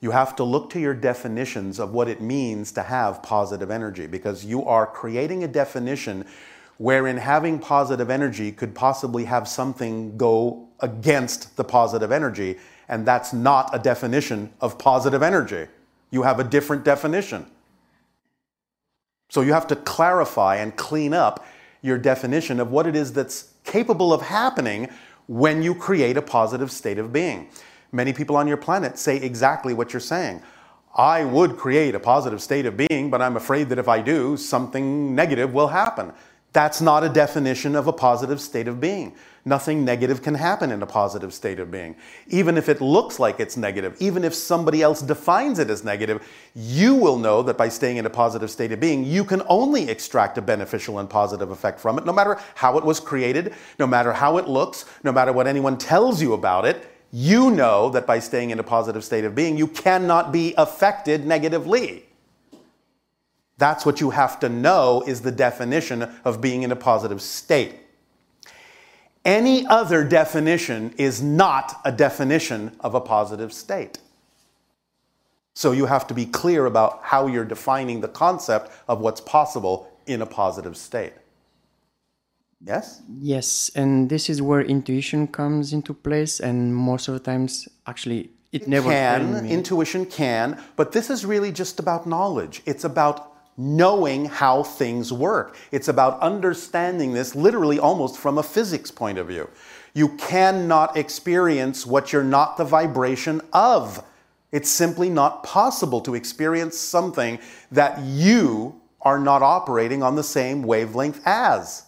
You 0.00 0.10
have 0.10 0.34
to 0.36 0.44
look 0.44 0.70
to 0.70 0.80
your 0.80 0.94
definitions 0.94 1.78
of 1.78 1.92
what 1.92 2.08
it 2.08 2.20
means 2.20 2.72
to 2.72 2.82
have 2.82 3.22
positive 3.22 3.70
energy 3.70 4.06
because 4.06 4.44
you 4.44 4.64
are 4.64 4.86
creating 4.86 5.44
a 5.44 5.48
definition 5.48 6.26
wherein 6.78 7.16
having 7.16 7.60
positive 7.60 8.10
energy 8.10 8.50
could 8.50 8.74
possibly 8.74 9.24
have 9.24 9.46
something 9.46 10.16
go 10.16 10.68
against 10.80 11.56
the 11.56 11.62
positive 11.62 12.10
energy, 12.10 12.58
and 12.88 13.06
that's 13.06 13.32
not 13.32 13.70
a 13.72 13.78
definition 13.78 14.52
of 14.60 14.76
positive 14.78 15.22
energy. 15.22 15.68
You 16.10 16.22
have 16.22 16.40
a 16.40 16.44
different 16.44 16.84
definition. 16.84 17.46
So 19.28 19.40
you 19.40 19.52
have 19.52 19.68
to 19.68 19.76
clarify 19.76 20.56
and 20.56 20.76
clean 20.76 21.14
up 21.14 21.46
your 21.80 21.96
definition 21.96 22.58
of 22.58 22.70
what 22.70 22.86
it 22.86 22.96
is 22.96 23.12
that's 23.12 23.52
capable 23.64 24.12
of 24.12 24.22
happening 24.22 24.88
when 25.32 25.62
you 25.62 25.74
create 25.74 26.18
a 26.18 26.22
positive 26.22 26.70
state 26.70 26.98
of 26.98 27.10
being. 27.10 27.48
Many 27.90 28.12
people 28.12 28.36
on 28.36 28.46
your 28.46 28.58
planet 28.58 28.98
say 28.98 29.16
exactly 29.16 29.72
what 29.72 29.94
you're 29.94 30.00
saying. 30.00 30.42
I 30.94 31.24
would 31.24 31.56
create 31.56 31.94
a 31.94 32.00
positive 32.00 32.42
state 32.42 32.66
of 32.66 32.76
being, 32.76 33.08
but 33.08 33.22
I'm 33.22 33.36
afraid 33.36 33.70
that 33.70 33.78
if 33.78 33.88
I 33.88 34.02
do, 34.02 34.36
something 34.36 35.14
negative 35.14 35.54
will 35.54 35.68
happen. 35.68 36.12
That's 36.52 36.80
not 36.80 37.02
a 37.02 37.08
definition 37.08 37.74
of 37.74 37.86
a 37.86 37.92
positive 37.92 38.40
state 38.40 38.68
of 38.68 38.80
being. 38.80 39.14
Nothing 39.44 39.84
negative 39.84 40.22
can 40.22 40.34
happen 40.34 40.70
in 40.70 40.82
a 40.82 40.86
positive 40.86 41.34
state 41.34 41.58
of 41.58 41.70
being. 41.70 41.96
Even 42.28 42.56
if 42.56 42.68
it 42.68 42.80
looks 42.80 43.18
like 43.18 43.40
it's 43.40 43.56
negative, 43.56 43.96
even 44.00 44.22
if 44.22 44.34
somebody 44.34 44.82
else 44.82 45.02
defines 45.02 45.58
it 45.58 45.68
as 45.68 45.82
negative, 45.82 46.24
you 46.54 46.94
will 46.94 47.18
know 47.18 47.42
that 47.42 47.56
by 47.56 47.68
staying 47.68 47.96
in 47.96 48.06
a 48.06 48.10
positive 48.10 48.50
state 48.50 48.70
of 48.70 48.78
being, 48.78 49.02
you 49.02 49.24
can 49.24 49.42
only 49.48 49.88
extract 49.88 50.38
a 50.38 50.42
beneficial 50.42 51.00
and 51.00 51.10
positive 51.10 51.50
effect 51.50 51.80
from 51.80 51.98
it, 51.98 52.04
no 52.04 52.12
matter 52.12 52.38
how 52.54 52.78
it 52.78 52.84
was 52.84 53.00
created, 53.00 53.54
no 53.80 53.86
matter 53.86 54.12
how 54.12 54.36
it 54.36 54.46
looks, 54.46 54.84
no 55.02 55.10
matter 55.10 55.32
what 55.32 55.48
anyone 55.48 55.76
tells 55.76 56.22
you 56.22 56.34
about 56.34 56.64
it. 56.64 56.88
You 57.10 57.50
know 57.50 57.90
that 57.90 58.06
by 58.06 58.20
staying 58.20 58.50
in 58.50 58.58
a 58.58 58.62
positive 58.62 59.04
state 59.04 59.24
of 59.24 59.34
being, 59.34 59.56
you 59.56 59.66
cannot 59.66 60.32
be 60.32 60.54
affected 60.56 61.26
negatively. 61.26 62.04
That's 63.62 63.86
what 63.86 64.00
you 64.00 64.10
have 64.10 64.40
to 64.40 64.48
know 64.48 65.04
is 65.06 65.20
the 65.20 65.30
definition 65.30 66.02
of 66.24 66.40
being 66.40 66.64
in 66.64 66.72
a 66.72 66.80
positive 66.90 67.22
state. 67.22 67.76
Any 69.24 69.64
other 69.68 70.02
definition 70.02 70.92
is 70.98 71.22
not 71.22 71.80
a 71.84 71.92
definition 71.92 72.74
of 72.80 72.96
a 72.96 73.00
positive 73.00 73.52
state. 73.52 74.00
So 75.54 75.70
you 75.70 75.86
have 75.86 76.08
to 76.08 76.14
be 76.14 76.26
clear 76.26 76.66
about 76.66 77.02
how 77.04 77.28
you're 77.28 77.44
defining 77.44 78.00
the 78.00 78.08
concept 78.08 78.72
of 78.88 79.00
what's 79.00 79.20
possible 79.20 79.88
in 80.06 80.22
a 80.22 80.26
positive 80.26 80.76
state. 80.76 81.12
Yes? 82.66 83.02
Yes, 83.20 83.70
and 83.76 84.10
this 84.10 84.28
is 84.28 84.42
where 84.42 84.62
intuition 84.62 85.28
comes 85.28 85.72
into 85.72 85.94
place, 85.94 86.40
and 86.40 86.74
most 86.74 87.06
of 87.06 87.14
the 87.14 87.20
times, 87.20 87.68
actually, 87.86 88.30
it 88.50 88.66
never 88.66 88.90
can, 88.90 89.46
intuition 89.46 90.04
can, 90.04 90.60
but 90.74 90.90
this 90.90 91.10
is 91.10 91.24
really 91.24 91.52
just 91.52 91.78
about 91.78 92.08
knowledge. 92.08 92.60
It's 92.66 92.82
about 92.82 93.31
knowing 93.56 94.26
how 94.26 94.62
things 94.62 95.12
work. 95.12 95.56
It's 95.70 95.88
about 95.88 96.20
understanding 96.20 97.12
this 97.12 97.34
literally 97.34 97.78
almost 97.78 98.18
from 98.18 98.38
a 98.38 98.42
physics 98.42 98.90
point 98.90 99.18
of 99.18 99.28
view. 99.28 99.48
You 99.94 100.10
cannot 100.16 100.96
experience 100.96 101.86
what 101.86 102.12
you're 102.12 102.24
not 102.24 102.56
the 102.56 102.64
vibration 102.64 103.42
of. 103.52 104.02
It's 104.50 104.70
simply 104.70 105.10
not 105.10 105.42
possible 105.42 106.00
to 106.02 106.14
experience 106.14 106.78
something 106.78 107.38
that 107.70 108.00
you 108.00 108.80
are 109.00 109.18
not 109.18 109.42
operating 109.42 110.02
on 110.02 110.14
the 110.14 110.22
same 110.22 110.62
wavelength 110.62 111.20
as. 111.24 111.84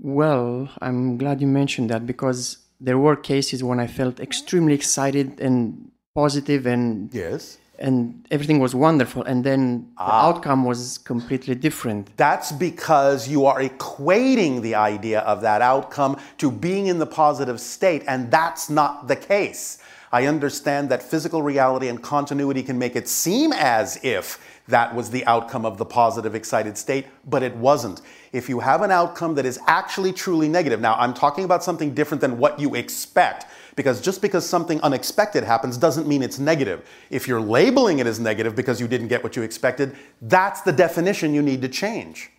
Well, 0.00 0.70
I'm 0.80 1.18
glad 1.18 1.40
you 1.40 1.46
mentioned 1.46 1.90
that 1.90 2.06
because 2.06 2.58
there 2.80 2.98
were 2.98 3.16
cases 3.16 3.62
when 3.62 3.80
I 3.80 3.86
felt 3.86 4.20
extremely 4.20 4.74
excited 4.74 5.40
and 5.40 5.90
positive 6.14 6.66
and 6.66 7.12
Yes. 7.12 7.58
And 7.78 8.24
everything 8.30 8.60
was 8.60 8.74
wonderful 8.74 9.22
and 9.24 9.42
then 9.44 9.86
the 9.96 10.02
Ah. 10.04 10.28
outcome 10.28 10.64
was 10.64 10.98
completely 10.98 11.54
different. 11.54 12.08
That's 12.16 12.52
because 12.52 13.28
you 13.28 13.46
are 13.46 13.60
equating 13.60 14.62
the 14.62 14.74
idea 14.74 15.20
of 15.20 15.40
that 15.42 15.60
outcome 15.62 16.16
to 16.38 16.50
being 16.50 16.86
in 16.86 16.98
the 16.98 17.06
positive 17.06 17.60
state, 17.60 18.02
and 18.06 18.30
that's 18.30 18.70
not 18.70 19.08
the 19.08 19.16
case. 19.16 19.78
I 20.12 20.26
understand 20.26 20.90
that 20.90 21.02
physical 21.02 21.42
reality 21.42 21.88
and 21.88 22.00
continuity 22.00 22.62
can 22.62 22.78
make 22.78 22.94
it 22.94 23.08
seem 23.08 23.52
as 23.52 23.98
if 24.04 24.38
that 24.68 24.94
was 24.94 25.10
the 25.10 25.26
outcome 25.26 25.66
of 25.66 25.76
the 25.76 25.84
positive, 25.84 26.34
excited 26.36 26.78
state, 26.78 27.06
but 27.28 27.42
it 27.42 27.54
wasn't. 27.56 28.00
If 28.32 28.48
you 28.48 28.60
have 28.60 28.80
an 28.82 28.92
outcome 28.92 29.34
that 29.34 29.44
is 29.44 29.58
actually 29.66 30.12
truly 30.12 30.48
negative, 30.48 30.80
now 30.80 30.94
I'm 30.98 31.12
talking 31.12 31.44
about 31.44 31.64
something 31.64 31.92
different 31.94 32.20
than 32.20 32.38
what 32.38 32.58
you 32.60 32.74
expect, 32.76 33.46
because 33.76 34.00
just 34.00 34.22
because 34.22 34.48
something 34.48 34.80
unexpected 34.82 35.44
happens 35.44 35.76
doesn't 35.76 36.06
mean 36.06 36.22
it's 36.22 36.38
negative. 36.38 36.88
If 37.10 37.26
you're 37.26 37.40
labeling 37.40 37.98
it 37.98 38.06
as 38.06 38.20
negative 38.20 38.54
because 38.54 38.80
you 38.80 38.88
didn't 38.88 39.08
get 39.08 39.22
what 39.22 39.36
you 39.36 39.42
expected, 39.42 39.96
that's 40.22 40.60
the 40.60 40.72
definition 40.72 41.34
you 41.34 41.42
need 41.42 41.62
to 41.62 41.68
change. 41.68 42.30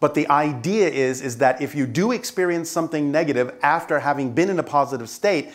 But 0.00 0.14
the 0.14 0.28
idea 0.28 0.88
is, 0.88 1.20
is 1.20 1.38
that 1.38 1.62
if 1.62 1.74
you 1.74 1.86
do 1.86 2.12
experience 2.12 2.68
something 2.68 3.10
negative 3.10 3.54
after 3.62 4.00
having 4.00 4.32
been 4.32 4.50
in 4.50 4.58
a 4.58 4.62
positive 4.62 5.08
state, 5.08 5.52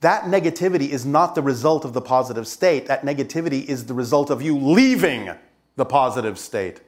that 0.00 0.24
negativity 0.24 0.88
is 0.88 1.06
not 1.06 1.34
the 1.34 1.42
result 1.42 1.84
of 1.84 1.92
the 1.92 2.00
positive 2.00 2.46
state. 2.46 2.86
That 2.86 3.02
negativity 3.02 3.64
is 3.64 3.86
the 3.86 3.94
result 3.94 4.30
of 4.30 4.42
you 4.42 4.58
leaving 4.58 5.30
the 5.76 5.84
positive 5.84 6.38
state. 6.38 6.80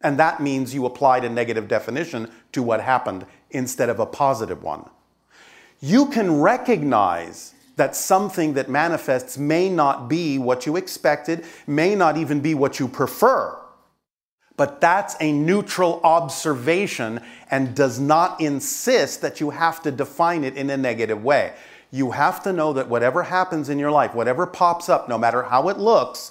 And 0.00 0.18
that 0.18 0.40
means 0.42 0.74
you 0.74 0.84
applied 0.84 1.24
a 1.24 1.28
negative 1.28 1.68
definition 1.68 2.30
to 2.52 2.62
what 2.62 2.80
happened 2.80 3.26
instead 3.50 3.88
of 3.88 4.00
a 4.00 4.06
positive 4.06 4.62
one. 4.62 4.88
You 5.84 6.06
can 6.06 6.40
recognize 6.40 7.54
that 7.74 7.96
something 7.96 8.54
that 8.54 8.70
manifests 8.70 9.36
may 9.36 9.68
not 9.68 10.08
be 10.08 10.38
what 10.38 10.64
you 10.64 10.76
expected, 10.76 11.44
may 11.66 11.96
not 11.96 12.16
even 12.16 12.40
be 12.40 12.54
what 12.54 12.78
you 12.78 12.86
prefer. 12.86 13.58
But 14.56 14.80
that's 14.80 15.16
a 15.18 15.32
neutral 15.32 16.00
observation 16.04 17.20
and 17.50 17.74
does 17.74 17.98
not 17.98 18.40
insist 18.40 19.22
that 19.22 19.40
you 19.40 19.50
have 19.50 19.82
to 19.82 19.90
define 19.90 20.44
it 20.44 20.56
in 20.56 20.70
a 20.70 20.76
negative 20.76 21.24
way. 21.24 21.52
You 21.90 22.12
have 22.12 22.44
to 22.44 22.52
know 22.52 22.72
that 22.74 22.88
whatever 22.88 23.24
happens 23.24 23.68
in 23.68 23.80
your 23.80 23.90
life, 23.90 24.14
whatever 24.14 24.46
pops 24.46 24.88
up, 24.88 25.08
no 25.08 25.18
matter 25.18 25.42
how 25.42 25.68
it 25.68 25.78
looks, 25.78 26.30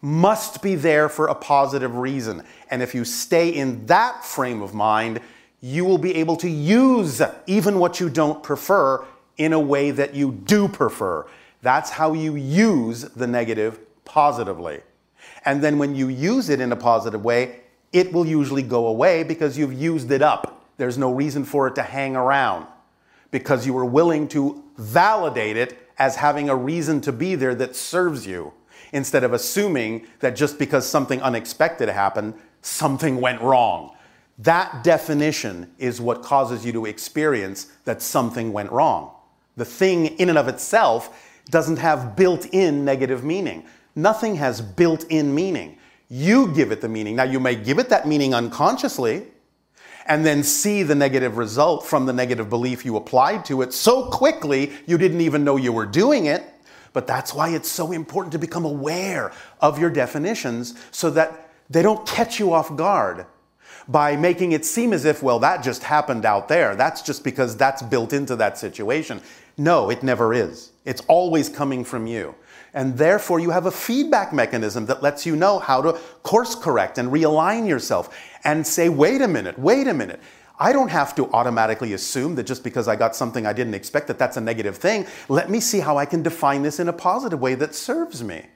must 0.00 0.62
be 0.62 0.76
there 0.76 1.08
for 1.08 1.26
a 1.26 1.34
positive 1.34 1.96
reason. 1.96 2.44
And 2.70 2.82
if 2.82 2.94
you 2.94 3.04
stay 3.04 3.48
in 3.48 3.84
that 3.86 4.24
frame 4.24 4.62
of 4.62 4.74
mind, 4.74 5.20
you 5.62 5.84
will 5.84 5.96
be 5.96 6.16
able 6.16 6.36
to 6.36 6.50
use 6.50 7.22
even 7.46 7.78
what 7.78 8.00
you 8.00 8.10
don't 8.10 8.42
prefer 8.42 9.02
in 9.38 9.52
a 9.52 9.60
way 9.60 9.92
that 9.92 10.14
you 10.14 10.32
do 10.32 10.68
prefer. 10.68 11.24
That's 11.62 11.88
how 11.88 12.12
you 12.12 12.34
use 12.34 13.02
the 13.02 13.28
negative 13.28 13.78
positively. 14.04 14.80
And 15.44 15.62
then 15.62 15.78
when 15.78 15.94
you 15.94 16.08
use 16.08 16.48
it 16.48 16.60
in 16.60 16.72
a 16.72 16.76
positive 16.76 17.24
way, 17.24 17.60
it 17.92 18.12
will 18.12 18.26
usually 18.26 18.62
go 18.62 18.88
away 18.88 19.22
because 19.22 19.56
you've 19.56 19.72
used 19.72 20.10
it 20.10 20.20
up. 20.20 20.66
There's 20.78 20.98
no 20.98 21.12
reason 21.12 21.44
for 21.44 21.68
it 21.68 21.76
to 21.76 21.82
hang 21.82 22.16
around 22.16 22.66
because 23.30 23.64
you 23.64 23.72
were 23.72 23.84
willing 23.84 24.26
to 24.28 24.64
validate 24.76 25.56
it 25.56 25.78
as 25.96 26.16
having 26.16 26.48
a 26.48 26.56
reason 26.56 27.00
to 27.02 27.12
be 27.12 27.36
there 27.36 27.54
that 27.54 27.76
serves 27.76 28.26
you 28.26 28.52
instead 28.92 29.22
of 29.22 29.32
assuming 29.32 30.06
that 30.18 30.34
just 30.34 30.58
because 30.58 30.88
something 30.88 31.22
unexpected 31.22 31.88
happened, 31.88 32.34
something 32.62 33.20
went 33.20 33.40
wrong. 33.40 33.94
That 34.42 34.82
definition 34.82 35.70
is 35.78 36.00
what 36.00 36.22
causes 36.22 36.66
you 36.66 36.72
to 36.72 36.86
experience 36.86 37.68
that 37.84 38.02
something 38.02 38.52
went 38.52 38.72
wrong. 38.72 39.12
The 39.56 39.64
thing 39.64 40.06
in 40.06 40.28
and 40.28 40.38
of 40.38 40.48
itself 40.48 41.40
doesn't 41.50 41.76
have 41.76 42.16
built 42.16 42.46
in 42.46 42.84
negative 42.84 43.22
meaning. 43.22 43.64
Nothing 43.94 44.36
has 44.36 44.60
built 44.60 45.04
in 45.10 45.32
meaning. 45.32 45.78
You 46.08 46.52
give 46.54 46.72
it 46.72 46.80
the 46.80 46.88
meaning. 46.88 47.14
Now, 47.14 47.22
you 47.22 47.38
may 47.38 47.54
give 47.54 47.78
it 47.78 47.88
that 47.90 48.08
meaning 48.08 48.34
unconsciously 48.34 49.28
and 50.06 50.26
then 50.26 50.42
see 50.42 50.82
the 50.82 50.94
negative 50.96 51.36
result 51.36 51.86
from 51.86 52.06
the 52.06 52.12
negative 52.12 52.50
belief 52.50 52.84
you 52.84 52.96
applied 52.96 53.44
to 53.44 53.62
it 53.62 53.72
so 53.72 54.10
quickly 54.10 54.72
you 54.86 54.98
didn't 54.98 55.20
even 55.20 55.44
know 55.44 55.56
you 55.56 55.72
were 55.72 55.86
doing 55.86 56.26
it. 56.26 56.42
But 56.92 57.06
that's 57.06 57.32
why 57.32 57.50
it's 57.50 57.68
so 57.68 57.92
important 57.92 58.32
to 58.32 58.38
become 58.38 58.64
aware 58.64 59.32
of 59.60 59.78
your 59.78 59.90
definitions 59.90 60.74
so 60.90 61.10
that 61.10 61.50
they 61.70 61.80
don't 61.80 62.04
catch 62.08 62.40
you 62.40 62.52
off 62.52 62.74
guard 62.76 63.24
by 63.88 64.16
making 64.16 64.52
it 64.52 64.64
seem 64.64 64.92
as 64.92 65.04
if, 65.04 65.22
well, 65.22 65.38
that 65.40 65.62
just 65.62 65.82
happened 65.82 66.24
out 66.24 66.48
there. 66.48 66.76
That's 66.76 67.02
just 67.02 67.24
because 67.24 67.56
that's 67.56 67.82
built 67.82 68.12
into 68.12 68.36
that 68.36 68.58
situation. 68.58 69.20
No, 69.56 69.90
it 69.90 70.02
never 70.02 70.32
is. 70.32 70.72
It's 70.84 71.02
always 71.08 71.48
coming 71.48 71.84
from 71.84 72.06
you. 72.06 72.34
And 72.74 72.96
therefore, 72.96 73.38
you 73.38 73.50
have 73.50 73.66
a 73.66 73.70
feedback 73.70 74.32
mechanism 74.32 74.86
that 74.86 75.02
lets 75.02 75.26
you 75.26 75.36
know 75.36 75.58
how 75.58 75.82
to 75.82 75.92
course 76.22 76.54
correct 76.54 76.96
and 76.96 77.10
realign 77.10 77.68
yourself 77.68 78.16
and 78.44 78.66
say, 78.66 78.88
wait 78.88 79.20
a 79.20 79.28
minute, 79.28 79.58
wait 79.58 79.86
a 79.88 79.94
minute. 79.94 80.20
I 80.58 80.72
don't 80.72 80.88
have 80.88 81.14
to 81.16 81.30
automatically 81.32 81.92
assume 81.92 82.34
that 82.36 82.44
just 82.44 82.64
because 82.64 82.88
I 82.88 82.96
got 82.96 83.16
something 83.16 83.46
I 83.46 83.52
didn't 83.52 83.74
expect 83.74 84.06
that 84.06 84.18
that's 84.18 84.36
a 84.36 84.40
negative 84.40 84.76
thing. 84.76 85.06
Let 85.28 85.50
me 85.50 85.60
see 85.60 85.80
how 85.80 85.98
I 85.98 86.06
can 86.06 86.22
define 86.22 86.62
this 86.62 86.78
in 86.78 86.88
a 86.88 86.92
positive 86.92 87.40
way 87.40 87.56
that 87.56 87.74
serves 87.74 88.22
me. 88.22 88.46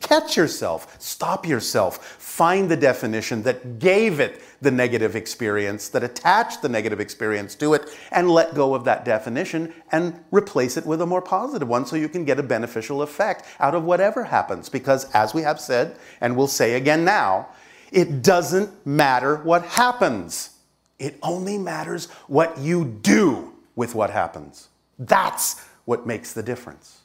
Catch 0.00 0.36
yourself, 0.36 0.96
stop 1.00 1.46
yourself, 1.46 2.04
find 2.04 2.70
the 2.70 2.76
definition 2.76 3.42
that 3.42 3.78
gave 3.78 4.20
it 4.20 4.40
the 4.60 4.70
negative 4.70 5.16
experience, 5.16 5.88
that 5.88 6.04
attached 6.04 6.62
the 6.62 6.68
negative 6.68 7.00
experience 7.00 7.54
to 7.56 7.74
it, 7.74 7.96
and 8.12 8.30
let 8.30 8.54
go 8.54 8.74
of 8.74 8.84
that 8.84 9.04
definition 9.04 9.72
and 9.92 10.18
replace 10.30 10.76
it 10.76 10.86
with 10.86 11.00
a 11.00 11.06
more 11.06 11.22
positive 11.22 11.66
one 11.66 11.86
so 11.86 11.96
you 11.96 12.08
can 12.08 12.24
get 12.24 12.38
a 12.38 12.42
beneficial 12.42 13.02
effect 13.02 13.44
out 13.58 13.74
of 13.74 13.84
whatever 13.84 14.24
happens. 14.24 14.68
Because, 14.68 15.10
as 15.12 15.34
we 15.34 15.42
have 15.42 15.60
said, 15.60 15.96
and 16.20 16.36
we'll 16.36 16.46
say 16.46 16.74
again 16.74 17.04
now, 17.04 17.48
it 17.90 18.22
doesn't 18.22 18.86
matter 18.86 19.36
what 19.38 19.64
happens. 19.64 20.50
It 20.98 21.18
only 21.22 21.58
matters 21.58 22.06
what 22.26 22.58
you 22.58 22.84
do 22.84 23.54
with 23.74 23.94
what 23.94 24.10
happens. 24.10 24.68
That's 24.98 25.60
what 25.84 26.06
makes 26.06 26.32
the 26.32 26.42
difference. 26.42 27.00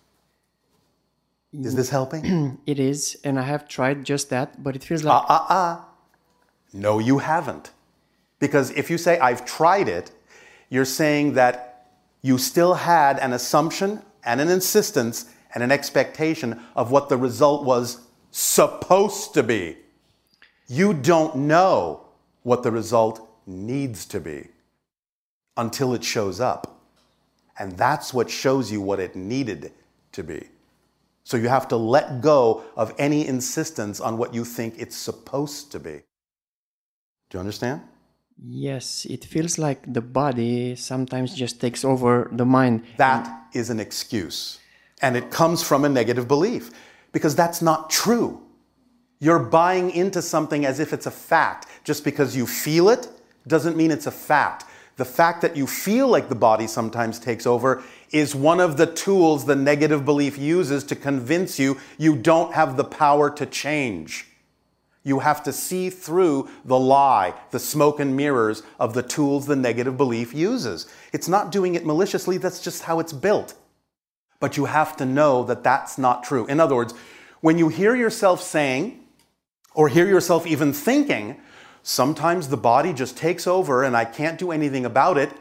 Is 1.53 1.75
this 1.75 1.89
helping? 1.89 2.57
It 2.65 2.79
is, 2.79 3.17
and 3.23 3.37
I 3.37 3.43
have 3.43 3.67
tried 3.67 4.05
just 4.05 4.29
that, 4.29 4.63
but 4.63 4.75
it 4.75 4.83
feels 4.83 5.03
like 5.03 5.13
Uh 5.13 5.33
uh 5.33 5.45
uh. 5.49 5.81
No, 6.73 6.99
you 6.99 7.19
haven't. 7.19 7.71
Because 8.39 8.71
if 8.71 8.89
you 8.89 8.97
say, 8.97 9.19
I've 9.19 9.45
tried 9.45 9.87
it, 9.87 10.11
you're 10.69 10.85
saying 10.85 11.33
that 11.33 11.87
you 12.21 12.37
still 12.37 12.73
had 12.75 13.19
an 13.19 13.33
assumption 13.33 14.01
and 14.23 14.39
an 14.39 14.49
insistence 14.49 15.25
and 15.53 15.63
an 15.63 15.71
expectation 15.71 16.59
of 16.75 16.91
what 16.91 17.09
the 17.09 17.17
result 17.17 17.65
was 17.65 17.99
supposed 18.31 19.33
to 19.33 19.43
be. 19.43 19.77
You 20.67 20.93
don't 20.93 21.35
know 21.35 22.05
what 22.43 22.63
the 22.63 22.71
result 22.71 23.27
needs 23.45 24.05
to 24.05 24.19
be 24.19 24.47
until 25.57 25.93
it 25.93 26.03
shows 26.03 26.39
up. 26.39 26.79
And 27.59 27.77
that's 27.77 28.13
what 28.13 28.29
shows 28.29 28.71
you 28.71 28.79
what 28.81 28.99
it 28.99 29.15
needed 29.15 29.73
to 30.13 30.23
be. 30.23 30.47
So 31.31 31.37
you 31.37 31.47
have 31.47 31.69
to 31.69 31.77
let 31.77 32.19
go 32.19 32.65
of 32.75 32.93
any 32.97 33.25
insistence 33.25 34.01
on 34.01 34.17
what 34.17 34.33
you 34.33 34.43
think 34.43 34.75
it's 34.77 34.97
supposed 34.97 35.71
to 35.71 35.79
be. 35.79 36.03
Do 37.29 37.37
you 37.37 37.39
understand? 37.39 37.79
yes, 38.43 39.05
it 39.05 39.23
feels 39.23 39.57
like 39.57 39.93
the 39.93 40.01
body 40.01 40.75
sometimes 40.75 41.33
just 41.33 41.61
takes 41.61 41.85
over 41.85 42.27
the 42.33 42.43
mind. 42.43 42.83
That 42.97 43.23
is 43.53 43.69
an 43.69 43.79
excuse. 43.79 44.59
And 45.01 45.15
it 45.15 45.31
comes 45.31 45.63
from 45.63 45.85
a 45.85 45.89
negative 45.89 46.27
belief 46.27 46.69
because 47.13 47.33
that's 47.33 47.61
not 47.61 47.89
true. 47.89 48.41
You're 49.19 49.45
buying 49.61 49.91
into 49.91 50.21
something 50.21 50.65
as 50.65 50.81
if 50.81 50.91
it's 50.91 51.05
a 51.05 51.11
fact. 51.11 51.67
Just 51.85 52.03
because 52.03 52.35
you 52.35 52.45
feel 52.45 52.89
it 52.89 53.07
doesn't 53.47 53.77
mean 53.77 53.91
it's 53.91 54.07
a 54.07 54.11
fact. 54.11 54.65
The 54.97 55.05
fact 55.05 55.41
that 55.43 55.55
you 55.55 55.65
feel 55.65 56.09
like 56.09 56.27
the 56.27 56.35
body 56.49 56.67
sometimes 56.67 57.19
takes 57.19 57.47
over 57.47 57.83
is 58.11 58.35
one 58.35 58.59
of 58.59 58.77
the 58.77 58.85
tools 58.85 59.45
the 59.45 59.55
negative 59.55 60.05
belief 60.05 60.37
uses 60.37 60.83
to 60.85 60.95
convince 60.95 61.59
you 61.59 61.77
you 61.97 62.15
don't 62.15 62.53
have 62.53 62.77
the 62.77 62.83
power 62.83 63.29
to 63.29 63.45
change. 63.45 64.27
You 65.03 65.19
have 65.19 65.41
to 65.43 65.53
see 65.53 65.89
through 65.89 66.49
the 66.63 66.77
lie, 66.77 67.33
the 67.49 67.59
smoke 67.59 67.99
and 67.99 68.15
mirrors 68.15 68.61
of 68.79 68.93
the 68.93 69.01
tools 69.01 69.47
the 69.47 69.55
negative 69.55 69.97
belief 69.97 70.33
uses. 70.33 70.87
It's 71.11 71.27
not 71.27 71.51
doing 71.51 71.73
it 71.75 71.85
maliciously, 71.85 72.37
that's 72.37 72.61
just 72.61 72.83
how 72.83 72.99
it's 72.99 73.13
built. 73.13 73.55
But 74.39 74.57
you 74.57 74.65
have 74.65 74.95
to 74.97 75.05
know 75.05 75.43
that 75.43 75.63
that's 75.63 75.97
not 75.97 76.23
true. 76.23 76.45
In 76.45 76.59
other 76.59 76.75
words, 76.75 76.93
when 77.41 77.57
you 77.57 77.69
hear 77.69 77.95
yourself 77.95 78.41
saying, 78.41 78.99
or 79.73 79.87
hear 79.87 80.07
yourself 80.07 80.45
even 80.45 80.73
thinking, 80.73 81.39
sometimes 81.81 82.49
the 82.49 82.57
body 82.57 82.93
just 82.93 83.17
takes 83.17 83.47
over 83.47 83.83
and 83.83 83.97
I 83.97 84.05
can't 84.05 84.37
do 84.37 84.51
anything 84.51 84.85
about 84.85 85.17
it, 85.17 85.31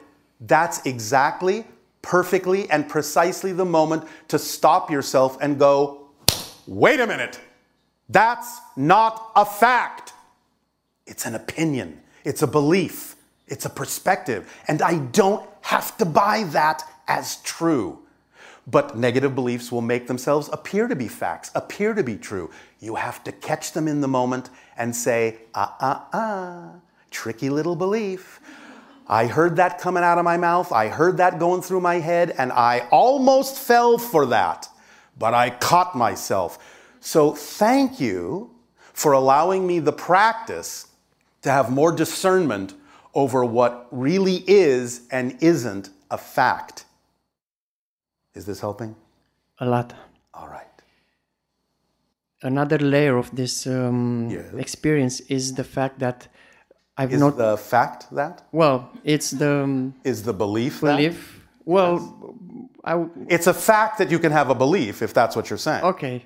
that's 0.40 0.84
exactly, 0.86 1.66
perfectly, 2.02 2.68
and 2.70 2.88
precisely 2.88 3.52
the 3.52 3.64
moment 3.64 4.04
to 4.28 4.38
stop 4.38 4.90
yourself 4.90 5.36
and 5.40 5.58
go, 5.58 6.08
wait 6.66 7.00
a 7.00 7.06
minute. 7.06 7.40
That's 8.08 8.60
not 8.76 9.30
a 9.36 9.44
fact. 9.44 10.12
It's 11.06 11.26
an 11.26 11.34
opinion, 11.34 12.00
it's 12.24 12.42
a 12.42 12.46
belief, 12.46 13.16
it's 13.48 13.64
a 13.64 13.70
perspective, 13.70 14.52
and 14.68 14.80
I 14.80 14.98
don't 14.98 15.48
have 15.62 15.96
to 15.98 16.04
buy 16.04 16.44
that 16.50 16.82
as 17.08 17.36
true. 17.42 17.98
But 18.66 18.96
negative 18.96 19.34
beliefs 19.34 19.72
will 19.72 19.80
make 19.80 20.06
themselves 20.06 20.48
appear 20.52 20.86
to 20.86 20.94
be 20.94 21.08
facts, 21.08 21.50
appear 21.54 21.94
to 21.94 22.04
be 22.04 22.16
true. 22.16 22.50
You 22.78 22.94
have 22.94 23.24
to 23.24 23.32
catch 23.32 23.72
them 23.72 23.88
in 23.88 24.00
the 24.00 24.08
moment 24.08 24.50
and 24.76 24.94
say, 24.94 25.38
ah, 25.54 25.76
ah, 25.80 26.08
ah, 26.12 26.72
tricky 27.10 27.50
little 27.50 27.74
belief. 27.74 28.40
I 29.10 29.26
heard 29.26 29.56
that 29.56 29.80
coming 29.80 30.04
out 30.04 30.18
of 30.18 30.24
my 30.24 30.36
mouth, 30.36 30.70
I 30.70 30.86
heard 30.86 31.16
that 31.16 31.40
going 31.40 31.62
through 31.62 31.80
my 31.80 31.96
head, 31.96 32.32
and 32.38 32.52
I 32.52 32.86
almost 32.92 33.58
fell 33.58 33.98
for 33.98 34.24
that, 34.26 34.68
but 35.18 35.34
I 35.34 35.50
caught 35.50 35.96
myself. 35.96 36.58
So 37.00 37.34
thank 37.34 37.98
you 37.98 38.52
for 38.92 39.12
allowing 39.12 39.66
me 39.66 39.80
the 39.80 39.92
practice 39.92 40.86
to 41.42 41.50
have 41.50 41.72
more 41.72 41.90
discernment 41.90 42.74
over 43.12 43.44
what 43.44 43.88
really 43.90 44.44
is 44.46 45.08
and 45.10 45.36
isn't 45.42 45.90
a 46.08 46.16
fact. 46.18 46.84
Is 48.34 48.46
this 48.46 48.60
helping? 48.60 48.94
A 49.58 49.66
lot. 49.66 49.92
All 50.32 50.46
right. 50.46 50.66
Another 52.42 52.78
layer 52.78 53.16
of 53.16 53.34
this 53.34 53.66
um, 53.66 54.28
Yes. 54.30 54.54
experience 54.54 55.18
is 55.28 55.54
the 55.54 55.64
fact 55.64 55.98
that 55.98 56.28
I've 57.00 57.12
Is 57.14 57.20
not. 57.20 57.36
the 57.36 57.56
fact 57.56 58.00
that? 58.18 58.34
well, 58.52 58.78
it's 59.04 59.30
the 59.42 59.52
um, 59.64 59.94
Is 60.04 60.22
the 60.22 60.32
belief 60.44 60.80
that? 60.80 60.96
belief. 60.96 61.18
Well, 61.64 61.96
I 62.84 62.92
w- 62.92 63.10
It's 63.36 63.46
a 63.46 63.54
fact 63.54 63.98
that 63.98 64.10
you 64.10 64.18
can 64.18 64.32
have 64.32 64.50
a 64.50 64.54
belief 64.54 65.02
if 65.02 65.12
that's 65.18 65.34
what 65.36 65.44
you're 65.50 65.64
saying. 65.68 65.84
okay. 65.84 66.16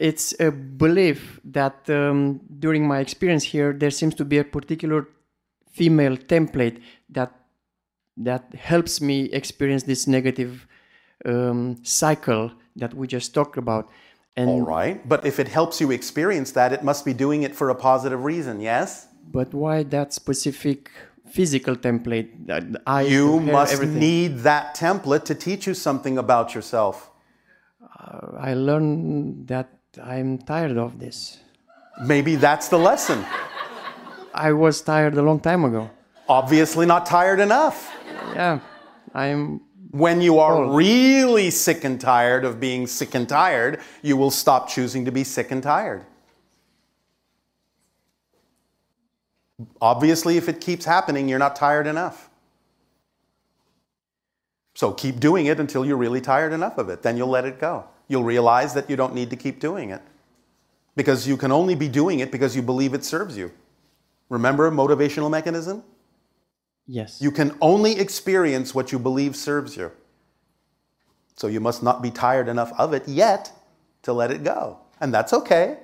It's 0.00 0.34
a 0.40 0.50
belief 0.52 1.40
that 1.52 1.76
um, 1.90 2.40
during 2.64 2.86
my 2.86 2.98
experience 3.00 3.44
here, 3.54 3.72
there 3.72 3.90
seems 3.90 4.14
to 4.16 4.24
be 4.24 4.38
a 4.38 4.44
particular 4.44 5.08
female 5.72 6.16
template 6.16 6.76
that 7.16 7.30
that 8.26 8.44
helps 8.54 9.00
me 9.00 9.16
experience 9.40 9.82
this 9.84 10.06
negative 10.06 10.66
um, 11.24 11.76
cycle 11.82 12.50
that 12.76 12.94
we 12.94 13.06
just 13.08 13.34
talked 13.34 13.56
about. 13.58 13.88
And 14.36 14.48
All 14.48 14.62
right. 14.62 14.96
But 15.08 15.26
if 15.26 15.38
it 15.40 15.48
helps 15.48 15.80
you 15.80 15.90
experience 15.90 16.52
that, 16.52 16.72
it 16.72 16.82
must 16.84 17.04
be 17.04 17.12
doing 17.12 17.42
it 17.42 17.54
for 17.56 17.70
a 17.70 17.74
positive 17.74 18.22
reason, 18.24 18.60
yes? 18.60 19.07
But 19.30 19.52
why 19.54 19.82
that 19.84 20.12
specific 20.12 20.90
physical 21.30 21.76
template? 21.76 22.28
That 22.46 22.64
I 22.86 23.02
You 23.02 23.40
must 23.40 23.74
everything. 23.74 23.98
need 23.98 24.38
that 24.40 24.74
template 24.76 25.24
to 25.24 25.34
teach 25.34 25.66
you 25.66 25.74
something 25.74 26.18
about 26.18 26.54
yourself. 26.54 27.10
Uh, 27.82 28.36
I 28.38 28.54
learned 28.54 29.48
that 29.48 29.68
I'm 30.02 30.38
tired 30.38 30.78
of 30.78 30.98
this. 30.98 31.38
Maybe 32.04 32.36
that's 32.36 32.68
the 32.68 32.78
lesson. 32.78 33.24
I 34.32 34.52
was 34.52 34.80
tired 34.80 35.16
a 35.16 35.22
long 35.22 35.40
time 35.40 35.64
ago. 35.64 35.90
Obviously, 36.28 36.86
not 36.86 37.06
tired 37.06 37.40
enough. 37.40 37.92
Yeah, 38.34 38.60
I'm. 39.14 39.60
When 39.90 40.20
you 40.20 40.38
are 40.38 40.70
really 40.70 41.50
sick 41.50 41.82
and 41.82 41.98
tired 41.98 42.44
of 42.44 42.60
being 42.60 42.86
sick 42.86 43.14
and 43.14 43.26
tired, 43.26 43.80
you 44.02 44.18
will 44.18 44.30
stop 44.30 44.68
choosing 44.68 45.06
to 45.06 45.10
be 45.10 45.24
sick 45.24 45.50
and 45.50 45.62
tired. 45.62 46.04
Obviously, 49.80 50.36
if 50.36 50.48
it 50.48 50.60
keeps 50.60 50.84
happening, 50.84 51.28
you're 51.28 51.38
not 51.38 51.56
tired 51.56 51.86
enough. 51.86 52.30
So 54.74 54.92
keep 54.92 55.18
doing 55.18 55.46
it 55.46 55.58
until 55.58 55.84
you're 55.84 55.96
really 55.96 56.20
tired 56.20 56.52
enough 56.52 56.78
of 56.78 56.88
it. 56.88 57.02
Then 57.02 57.16
you'll 57.16 57.28
let 57.28 57.44
it 57.44 57.58
go. 57.58 57.84
You'll 58.06 58.22
realize 58.22 58.74
that 58.74 58.88
you 58.88 58.94
don't 58.94 59.14
need 59.14 59.30
to 59.30 59.36
keep 59.36 59.58
doing 59.58 59.90
it. 59.90 60.00
Because 60.94 61.26
you 61.26 61.36
can 61.36 61.50
only 61.50 61.74
be 61.74 61.88
doing 61.88 62.20
it 62.20 62.30
because 62.30 62.54
you 62.54 62.62
believe 62.62 62.94
it 62.94 63.04
serves 63.04 63.36
you. 63.36 63.50
Remember 64.28 64.70
motivational 64.70 65.30
mechanism? 65.30 65.82
Yes. 66.86 67.20
You 67.20 67.30
can 67.30 67.56
only 67.60 67.98
experience 67.98 68.74
what 68.74 68.92
you 68.92 68.98
believe 68.98 69.34
serves 69.34 69.76
you. 69.76 69.90
So 71.36 71.46
you 71.46 71.60
must 71.60 71.82
not 71.82 72.02
be 72.02 72.10
tired 72.10 72.48
enough 72.48 72.72
of 72.78 72.92
it 72.94 73.06
yet 73.08 73.52
to 74.02 74.12
let 74.12 74.30
it 74.30 74.44
go. 74.44 74.78
And 75.00 75.12
that's 75.12 75.32
okay. 75.32 75.78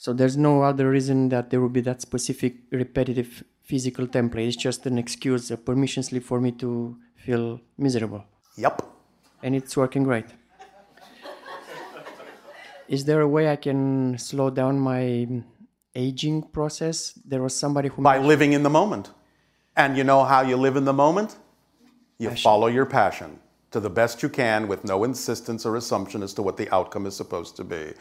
So 0.00 0.14
there's 0.14 0.38
no 0.38 0.62
other 0.62 0.88
reason 0.88 1.28
that 1.28 1.50
there 1.50 1.60
would 1.60 1.74
be 1.74 1.82
that 1.82 2.00
specific 2.00 2.54
repetitive 2.70 3.44
physical 3.62 4.06
template. 4.06 4.48
It's 4.48 4.56
just 4.56 4.86
an 4.86 4.96
excuse, 4.96 5.50
a 5.50 5.58
permission 5.58 6.02
slip 6.02 6.24
for 6.24 6.40
me 6.40 6.52
to 6.52 6.96
feel 7.16 7.60
miserable. 7.76 8.24
Yep. 8.56 8.80
And 9.42 9.54
it's 9.54 9.76
working 9.76 10.04
great. 10.04 10.24
Is 12.88 13.04
there 13.04 13.20
a 13.20 13.28
way 13.28 13.52
I 13.52 13.56
can 13.56 14.16
slow 14.16 14.48
down 14.48 14.80
my 14.80 15.28
aging 15.94 16.44
process? 16.44 17.12
There 17.26 17.42
was 17.42 17.54
somebody 17.54 17.90
who 17.90 18.00
By 18.00 18.20
living 18.20 18.54
in 18.54 18.62
the 18.62 18.70
moment. 18.70 19.10
And 19.76 19.98
you 19.98 20.04
know 20.04 20.24
how 20.24 20.40
you 20.40 20.56
live 20.56 20.76
in 20.76 20.86
the 20.86 20.94
moment? 20.94 21.36
You 22.16 22.30
follow 22.30 22.68
your 22.68 22.86
passion 22.86 23.38
to 23.70 23.80
the 23.80 23.90
best 23.90 24.22
you 24.22 24.30
can 24.30 24.66
with 24.66 24.82
no 24.82 25.04
insistence 25.04 25.66
or 25.66 25.76
assumption 25.76 26.22
as 26.22 26.32
to 26.34 26.42
what 26.42 26.56
the 26.56 26.74
outcome 26.74 27.04
is 27.04 27.14
supposed 27.14 27.54
to 27.56 27.64
be. 27.64 27.92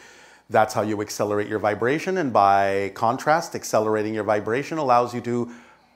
That's 0.50 0.74
how 0.74 0.82
you 0.82 1.02
accelerate 1.02 1.47
your 1.47 1.60
vibration. 1.60 2.18
And 2.18 2.34
by 2.34 2.91
contrast, 2.95 3.56
accelerating 3.56 4.14
your 4.16 4.24
vibration 4.24 4.78
allows 4.80 5.14
you 5.14 5.22
to 5.22 5.52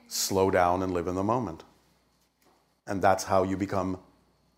slow 0.08 0.50
down 0.50 0.82
and 0.82 0.92
live 0.94 1.08
in 1.08 1.14
the 1.16 1.24
moment. 1.24 1.64
And 2.86 3.02
that's 3.02 3.24
how 3.24 3.42
you 3.42 3.56
become 3.56 3.98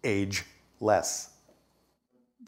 age 0.04 0.44
less. 0.80 1.30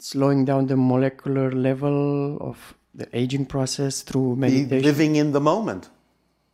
slowing 0.01 0.45
down 0.45 0.67
the 0.67 0.77
molecular 0.77 1.51
level 1.51 2.37
of 2.39 2.57
the 2.95 3.07
aging 3.13 3.45
process 3.45 4.01
through 4.01 4.35
Be 4.35 4.41
meditation. 4.41 4.81
living 4.83 5.15
in 5.17 5.31
the 5.33 5.41
moment. 5.41 5.89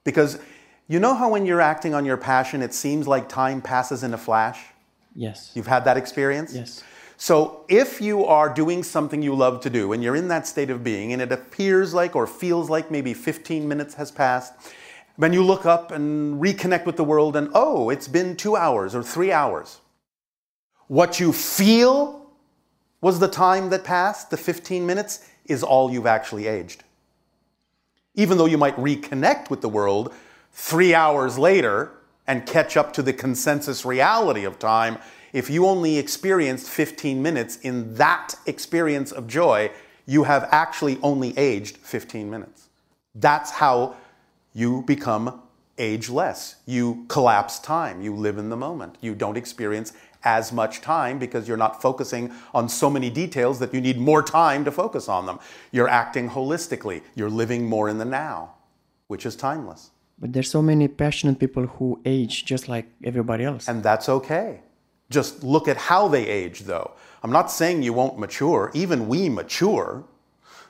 Because 0.04 0.40
you 0.88 1.00
know 1.00 1.14
how 1.14 1.30
when 1.30 1.46
you're 1.46 1.62
acting 1.62 1.94
on 1.94 2.06
your 2.06 2.18
passion, 2.18 2.62
it 2.64 2.74
seems 2.74 3.08
like 3.08 3.30
time 3.30 3.62
passes 3.62 4.04
in 4.04 4.14
a 4.14 4.18
flash? 4.18 4.60
yes. 5.16 5.52
You've 5.56 5.68
had 5.68 5.86
that 5.86 5.96
experience? 5.98 6.54
Yes. 6.56 6.84
So, 7.18 7.64
if 7.70 8.02
you 8.02 8.26
are 8.26 8.54
doing 8.54 8.84
something 8.84 9.22
you 9.22 9.34
love 9.34 9.62
to 9.62 9.70
do 9.70 9.94
and 9.94 10.04
you're 10.04 10.18
in 10.18 10.28
that 10.28 10.46
state 10.48 10.70
of 10.70 10.84
being 10.84 11.14
and 11.14 11.22
it 11.22 11.32
appears 11.32 11.94
like 11.94 12.16
or 12.16 12.28
feels 12.28 12.70
like 12.70 12.92
maybe 12.92 13.14
15 13.14 13.68
minutes 13.68 13.94
has 13.96 14.12
passed, 14.12 14.54
then 15.18 15.32
you 15.32 15.44
look 15.44 15.66
up 15.66 15.92
and 15.92 16.42
reconnect 16.42 16.86
with 16.86 16.98
the 16.98 17.04
world 17.04 17.36
and 17.36 17.50
oh, 17.54 17.90
it's 17.90 18.08
been 18.08 18.36
two 18.36 18.56
hours 18.56 18.94
or 18.94 19.02
three 19.02 19.32
hours. 19.32 19.80
What 20.88 21.20
you 21.20 21.32
feel 21.32 22.30
was 23.02 23.20
the 23.20 23.28
time 23.28 23.70
that 23.70 23.84
passed, 23.84 24.30
the 24.30 24.38
15 24.38 24.86
minutes, 24.86 25.28
is 25.46 25.64
all 25.64 25.92
you've 25.92 26.06
actually 26.06 26.48
aged. 26.48 26.84
Even 28.16 28.38
though 28.38 28.46
you 28.46 28.58
might 28.58 28.76
reconnect 28.78 29.50
with 29.50 29.62
the 29.62 29.70
world 29.70 30.14
three 30.52 30.94
hours 30.94 31.38
later 31.38 31.92
and 32.28 32.46
catch 32.46 32.76
up 32.76 32.94
to 32.94 33.02
the 33.02 33.14
consensus 33.14 33.86
reality 33.86 34.44
of 34.44 34.58
time, 34.58 34.98
if 35.36 35.50
you 35.50 35.66
only 35.66 35.98
experienced 35.98 36.70
15 36.70 37.22
minutes 37.22 37.58
in 37.58 37.94
that 37.96 38.36
experience 38.46 39.12
of 39.12 39.28
joy, 39.28 39.70
you 40.06 40.24
have 40.24 40.48
actually 40.50 40.98
only 41.04 41.38
aged 41.38 41.76
15 41.76 42.30
minutes. 42.30 42.70
That's 43.14 43.52
how 43.52 43.98
you 44.54 44.84
become 44.84 45.42
ageless. 45.78 46.56
You 46.66 47.04
collapse 47.10 47.60
time. 47.60 48.02
You 48.02 48.16
live 48.16 48.38
in 48.38 48.48
the 48.48 48.56
moment. 48.56 48.98
You 49.02 49.14
don't 49.14 49.36
experience 49.36 49.92
as 50.24 50.54
much 50.54 50.80
time 50.80 51.20
because 51.20 51.50
you're 51.50 51.58
not 51.58 51.82
focusing 51.82 52.32
on 52.54 52.70
so 52.70 52.90
many 52.90 53.10
details 53.10 53.60
that 53.60 53.74
you 53.74 53.82
need 53.82 53.98
more 53.98 54.24
time 54.24 54.64
to 54.64 54.72
focus 54.72 55.10
on 55.10 55.26
them. 55.26 55.40
You're 55.74 55.90
acting 55.90 56.30
holistically. 56.30 57.02
You're 57.14 57.30
living 57.30 57.68
more 57.68 57.90
in 57.90 57.98
the 57.98 58.06
now, 58.06 58.54
which 59.08 59.26
is 59.26 59.36
timeless. 59.36 59.92
But 60.18 60.32
there's 60.32 60.50
so 60.50 60.62
many 60.62 60.88
passionate 60.88 61.40
people 61.40 61.68
who 61.68 62.00
age 62.06 62.46
just 62.46 62.70
like 62.70 62.86
everybody 63.04 63.44
else. 63.44 63.68
And 63.68 63.84
that's 63.84 64.08
okay. 64.08 64.62
Just 65.10 65.44
look 65.44 65.68
at 65.68 65.78
how 65.78 66.08
they 66.08 66.28
age, 66.28 66.62
though. 66.62 66.92
I'm 67.24 67.32
not 67.32 67.52
saying 67.52 67.84
you 67.84 67.94
won't 67.94 68.20
mature. 68.20 68.72
Even 68.74 69.08
we 69.08 69.30
mature, 69.30 70.04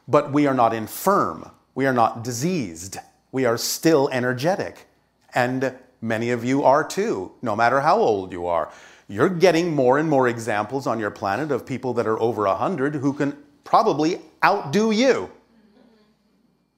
but 0.08 0.32
we 0.32 0.48
are 0.48 0.54
not 0.54 0.74
infirm. 0.74 1.50
We 1.74 1.86
are 1.86 1.94
not 1.94 2.24
diseased. 2.24 2.98
We 3.32 3.46
are 3.46 3.58
still 3.58 4.10
energetic. 4.12 4.88
And 5.34 5.74
many 6.02 6.32
of 6.32 6.46
you 6.46 6.64
are 6.64 6.84
too, 6.88 7.32
no 7.42 7.56
matter 7.56 7.82
how 7.82 7.98
old 7.98 8.32
you 8.32 8.46
are. 8.48 8.72
You're 9.08 9.30
getting 9.30 9.76
more 9.76 10.00
and 10.00 10.10
more 10.10 10.28
examples 10.28 10.88
on 10.88 11.00
your 11.00 11.12
planet 11.12 11.52
of 11.52 11.66
people 11.66 11.94
that 11.96 12.08
are 12.08 12.20
over 12.20 12.44
100 12.44 12.96
who 12.96 13.14
can 13.14 13.38
probably 13.64 14.22
outdo 14.44 14.92
you. 14.92 15.30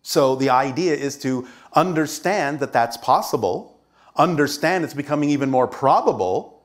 So 0.02 0.36
the 0.36 0.50
idea 0.50 0.96
is 0.96 1.18
to 1.20 1.48
understand 1.74 2.60
that 2.62 2.74
that's 2.74 2.98
possible, 2.98 3.80
understand 4.16 4.84
it's 4.84 4.94
becoming 4.94 5.30
even 5.30 5.50
more 5.52 5.68
probable, 5.68 6.57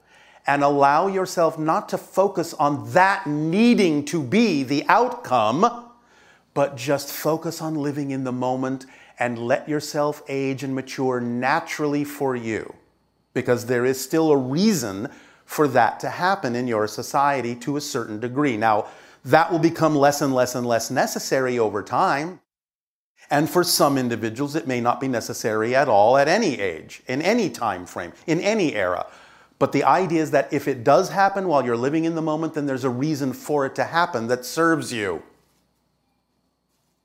and 0.46 0.62
allow 0.62 1.06
yourself 1.06 1.58
not 1.58 1.88
to 1.90 1.98
focus 1.98 2.52
on 2.54 2.92
that 2.92 3.26
needing 3.26 4.04
to 4.06 4.22
be 4.22 4.62
the 4.62 4.84
outcome, 4.88 5.88
but 6.54 6.76
just 6.76 7.12
focus 7.12 7.62
on 7.62 7.74
living 7.74 8.10
in 8.10 8.24
the 8.24 8.32
moment 8.32 8.86
and 9.18 9.38
let 9.38 9.68
yourself 9.68 10.22
age 10.28 10.64
and 10.64 10.74
mature 10.74 11.20
naturally 11.20 12.04
for 12.04 12.34
you. 12.34 12.74
Because 13.34 13.66
there 13.66 13.84
is 13.84 14.00
still 14.00 14.30
a 14.30 14.36
reason 14.36 15.08
for 15.44 15.68
that 15.68 16.00
to 16.00 16.10
happen 16.10 16.56
in 16.56 16.66
your 16.66 16.86
society 16.86 17.54
to 17.54 17.76
a 17.76 17.80
certain 17.80 18.18
degree. 18.18 18.56
Now, 18.56 18.86
that 19.24 19.52
will 19.52 19.58
become 19.58 19.94
less 19.94 20.20
and 20.20 20.34
less 20.34 20.54
and 20.54 20.66
less 20.66 20.90
necessary 20.90 21.58
over 21.58 21.82
time. 21.82 22.40
And 23.30 23.48
for 23.48 23.62
some 23.62 23.96
individuals, 23.96 24.56
it 24.56 24.66
may 24.66 24.80
not 24.80 25.00
be 25.00 25.08
necessary 25.08 25.74
at 25.74 25.88
all 25.88 26.18
at 26.18 26.28
any 26.28 26.60
age, 26.60 27.02
in 27.06 27.22
any 27.22 27.48
time 27.48 27.86
frame, 27.86 28.12
in 28.26 28.40
any 28.40 28.74
era. 28.74 29.06
But 29.62 29.70
the 29.70 29.84
idea 29.84 30.20
is 30.20 30.32
that 30.32 30.52
if 30.52 30.66
it 30.66 30.82
does 30.82 31.10
happen 31.10 31.46
while 31.46 31.64
you're 31.64 31.76
living 31.76 32.04
in 32.04 32.16
the 32.16 32.26
moment, 32.32 32.54
then 32.54 32.66
there's 32.66 32.82
a 32.82 32.90
reason 32.90 33.32
for 33.32 33.64
it 33.64 33.76
to 33.76 33.84
happen 33.84 34.26
that 34.26 34.44
serves 34.44 34.92
you. 34.92 35.22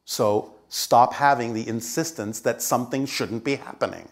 So 0.05 0.55
stop 0.67 1.13
having 1.13 1.53
the 1.53 1.67
insistence 1.67 2.39
that 2.39 2.63
something 2.63 3.05
shouldn't 3.05 3.43
be 3.43 3.57
happening. 3.57 4.09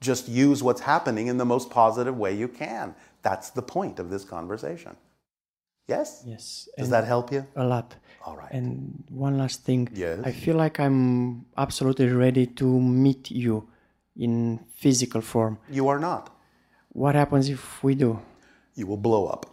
Just 0.00 0.28
use 0.28 0.64
what's 0.64 0.80
happening 0.80 1.28
in 1.28 1.36
the 1.36 1.44
most 1.44 1.70
positive 1.70 2.18
way 2.18 2.34
you 2.34 2.48
can. 2.48 2.92
That's 3.22 3.50
the 3.50 3.62
point 3.62 4.00
of 4.00 4.10
this 4.10 4.24
conversation. 4.24 4.96
Yes? 5.86 6.24
yes. 6.26 6.68
Does 6.76 6.86
and 6.86 6.92
that 6.92 7.04
help 7.04 7.30
you? 7.30 7.46
a 7.54 7.64
lot. 7.64 7.94
All 8.26 8.36
right. 8.36 8.50
And 8.50 9.04
one 9.10 9.38
last 9.38 9.62
thing. 9.62 9.88
Yes. 9.94 10.18
I 10.24 10.32
feel 10.32 10.56
like 10.56 10.80
I'm 10.80 11.46
absolutely 11.56 12.08
ready 12.08 12.46
to 12.46 12.66
meet 12.80 13.30
you 13.30 13.68
in 14.16 14.58
physical 14.74 15.20
form. 15.20 15.56
You 15.70 15.86
are 15.86 16.00
not. 16.00 16.39
What 16.92 17.14
happens 17.14 17.48
if 17.48 17.82
we 17.82 17.94
do? 17.94 18.20
You 18.74 18.86
will 18.86 18.96
blow 18.96 19.26
up. 19.26 19.46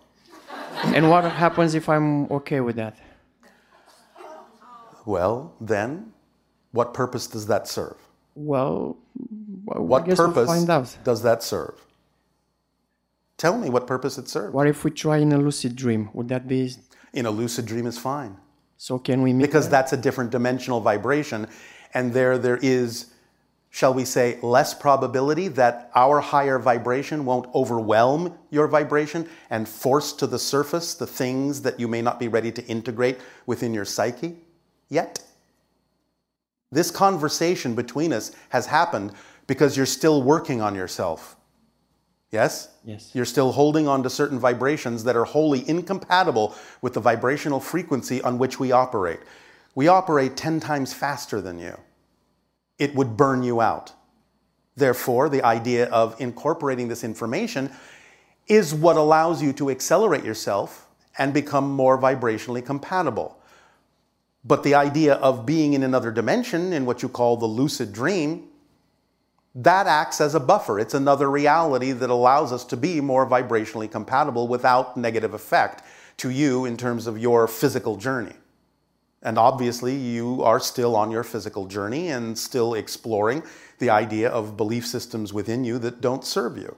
and 0.85 1.09
what 1.09 1.23
happens 1.23 1.75
if 1.75 1.87
I'm 1.89 2.25
okay 2.31 2.59
with 2.61 2.75
that? 2.77 2.97
Well, 5.05 5.53
then, 5.61 6.11
what 6.71 6.93
purpose 6.93 7.27
does 7.27 7.47
that 7.47 7.67
serve? 7.67 7.95
Well, 8.35 8.97
What 9.65 10.05
purpose 10.05 10.47
we'll 10.49 10.85
does 11.03 11.21
that 11.23 11.43
serve? 11.43 11.75
Tell 13.37 13.57
me 13.57 13.69
what 13.69 13.87
purpose 13.87 14.17
it 14.17 14.27
serves. 14.27 14.53
What 14.53 14.67
if 14.67 14.83
we 14.83 14.91
try 14.91 15.17
in 15.17 15.31
a 15.31 15.37
lucid 15.37 15.75
dream? 15.75 16.09
Would 16.13 16.27
that 16.29 16.47
be 16.47 16.71
In 17.13 17.25
a 17.25 17.31
lucid 17.31 17.65
dream 17.65 17.85
is 17.87 17.97
fine 17.97 18.37
so? 18.77 18.97
Can 18.99 19.21
we 19.21 19.31
meet? 19.33 19.45
because 19.45 19.69
that's 19.69 19.93
a 19.93 19.97
different 19.97 20.31
dimensional 20.31 20.81
vibration, 20.81 21.47
and 21.93 22.13
there 22.13 22.37
there 22.37 22.57
is, 22.61 23.07
shall 23.77 23.93
we 23.93 24.03
say, 24.03 24.39
less 24.41 24.73
probability 24.73 25.49
that 25.49 25.91
our 25.93 26.19
higher 26.19 26.57
vibration 26.57 27.23
won't 27.25 27.45
overwhelm 27.53 28.35
your 28.49 28.67
vibration 28.67 29.29
and 29.51 29.69
force 29.69 30.13
to 30.13 30.25
the 30.25 30.39
surface 30.39 30.95
the 30.95 31.05
things 31.05 31.61
that 31.61 31.79
you 31.79 31.87
may 31.87 32.01
not 32.01 32.19
be 32.19 32.27
ready 32.27 32.51
to 32.51 32.65
integrate 32.65 33.19
within 33.45 33.75
your 33.75 33.85
psyche 33.85 34.35
yet. 34.89 35.23
This 36.71 36.89
conversation 36.89 37.75
between 37.75 38.13
us 38.13 38.31
has 38.49 38.65
happened 38.65 39.11
because 39.45 39.77
you're 39.77 39.85
still 39.85 40.23
working 40.23 40.59
on 40.59 40.73
yourself. 40.73 41.35
Yes? 42.31 42.69
Yes. 42.83 43.11
You're 43.13 43.25
still 43.25 43.51
holding 43.51 43.87
on 43.87 44.01
to 44.01 44.09
certain 44.09 44.39
vibrations 44.39 45.03
that 45.03 45.15
are 45.15 45.25
wholly 45.25 45.69
incompatible 45.69 46.55
with 46.81 46.95
the 46.95 46.99
vibrational 46.99 47.59
frequency 47.59 48.23
on 48.23 48.39
which 48.39 48.59
we 48.59 48.71
operate. 48.71 49.19
We 49.75 49.87
operate 49.87 50.35
10 50.35 50.61
times 50.61 50.95
faster 50.95 51.41
than 51.41 51.59
you. 51.59 51.77
It 52.77 52.95
would 52.95 53.17
burn 53.17 53.43
you 53.43 53.61
out. 53.61 53.93
Therefore, 54.75 55.29
the 55.29 55.43
idea 55.43 55.87
of 55.89 56.19
incorporating 56.19 56.87
this 56.87 57.03
information 57.03 57.71
is 58.47 58.73
what 58.73 58.95
allows 58.95 59.41
you 59.41 59.51
to 59.53 59.69
accelerate 59.69 60.23
yourself 60.23 60.87
and 61.17 61.33
become 61.33 61.71
more 61.71 61.97
vibrationally 61.97 62.63
compatible. 62.63 63.37
But 64.45 64.63
the 64.63 64.75
idea 64.75 65.15
of 65.15 65.45
being 65.45 65.73
in 65.73 65.83
another 65.83 66.11
dimension, 66.11 66.71
in 66.71 66.85
what 66.85 67.01
you 67.01 67.09
call 67.09 67.37
the 67.37 67.47
lucid 67.47 67.91
dream, 67.91 68.47
that 69.55 69.87
acts 69.87 70.21
as 70.21 70.35
a 70.35 70.39
buffer. 70.39 70.79
It's 70.79 70.93
another 70.93 71.29
reality 71.29 71.91
that 71.91 72.11
allows 72.11 72.53
us 72.53 72.63
to 72.65 72.77
be 72.77 73.01
more 73.01 73.27
vibrationally 73.27 73.89
compatible 73.89 74.47
without 74.47 74.95
negative 74.95 75.33
effect 75.33 75.83
to 76.17 76.29
you 76.29 76.65
in 76.65 76.77
terms 76.77 77.07
of 77.07 77.17
your 77.17 77.47
physical 77.47 77.97
journey. 77.97 78.35
And 79.23 79.37
obviously, 79.37 79.95
you 79.95 80.43
are 80.43 80.59
still 80.59 80.95
on 80.95 81.09
your 81.09 81.23
physical 81.23 81.65
journey 81.65 82.09
and 82.09 82.37
still 82.37 82.75
exploring 82.75 83.43
the 83.79 83.89
idea 83.89 84.29
of 84.29 84.57
belief 84.57 84.85
systems 84.85 85.33
within 85.33 85.63
you 85.63 85.79
that 85.79 86.01
don't 86.01 86.23
serve 86.23 86.57
you. 86.57 86.75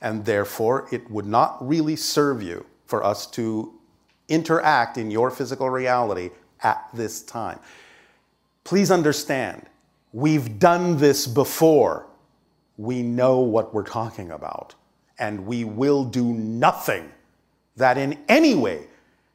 And 0.00 0.24
therefore, 0.24 0.88
it 0.92 1.10
would 1.10 1.26
not 1.26 1.56
really 1.66 1.96
serve 1.96 2.42
you 2.42 2.66
for 2.86 3.04
us 3.04 3.26
to 3.32 3.72
interact 4.28 4.96
in 4.96 5.10
your 5.10 5.30
physical 5.30 5.70
reality 5.70 6.30
at 6.62 6.88
this 6.92 7.22
time. 7.22 7.58
Please 8.64 8.90
understand, 8.90 9.66
we've 10.12 10.58
done 10.58 10.98
this 10.98 11.26
before. 11.26 12.06
We 12.76 13.02
know 13.02 13.40
what 13.40 13.74
we're 13.74 13.82
talking 13.82 14.30
about. 14.30 14.74
And 15.18 15.46
we 15.46 15.64
will 15.64 16.04
do 16.04 16.32
nothing 16.32 17.10
that 17.76 17.98
in 17.98 18.18
any 18.28 18.54
way, 18.54 18.86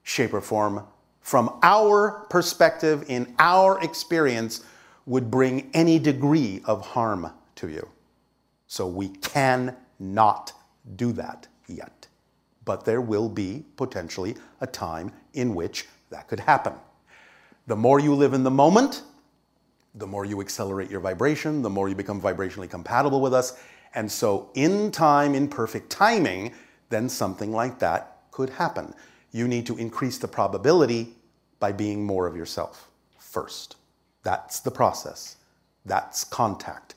shape, 0.04 0.34
or 0.34 0.42
form, 0.42 0.84
from 1.28 1.60
our 1.62 2.26
perspective, 2.30 3.04
in 3.10 3.36
our 3.38 3.84
experience, 3.84 4.64
would 5.06 5.30
bring 5.30 5.70
any 5.74 6.00
degree 6.00 6.62
of 6.64 6.80
harm 6.80 7.30
to 7.54 7.68
you. 7.68 7.86
So 8.68 8.88
we 8.88 9.10
cannot 9.10 10.54
do 10.96 11.12
that 11.12 11.50
yet. 11.68 12.08
But 12.64 12.86
there 12.86 13.02
will 13.02 13.28
be 13.28 13.66
potentially 13.76 14.38
a 14.62 14.68
time 14.68 15.12
in 15.34 15.54
which 15.54 15.86
that 16.12 16.30
could 16.30 16.40
happen. 16.40 16.72
The 17.68 17.76
more 17.76 18.00
you 18.00 18.16
live 18.16 18.34
in 18.34 18.44
the 18.44 18.50
moment, 18.50 19.02
the 19.96 20.08
more 20.08 20.24
you 20.24 20.40
accelerate 20.40 20.90
your 20.90 21.02
vibration, 21.02 21.62
the 21.62 21.70
more 21.70 21.90
you 21.90 21.96
become 21.96 22.22
vibrationally 22.22 22.70
compatible 22.70 23.20
with 23.20 23.34
us. 23.34 23.60
And 23.96 24.10
so, 24.10 24.50
in 24.54 24.92
time, 24.92 25.36
in 25.36 25.50
perfect 25.50 25.90
timing, 25.90 26.54
then 26.88 27.10
something 27.10 27.52
like 27.52 27.80
that 27.80 28.22
could 28.32 28.52
happen. 28.52 28.94
you 29.34 29.46
need 29.46 29.66
to 29.66 29.78
increase 29.78 30.18
the 30.18 30.28
probability 30.28 31.17
by 31.60 31.72
being 31.72 32.06
more 32.06 32.28
of 32.28 32.36
yourself 32.36 32.90
first. 33.20 33.76
That's 34.24 34.60
the 34.60 34.72
process. 34.72 35.38
That's 35.86 36.24
contact. 36.24 36.96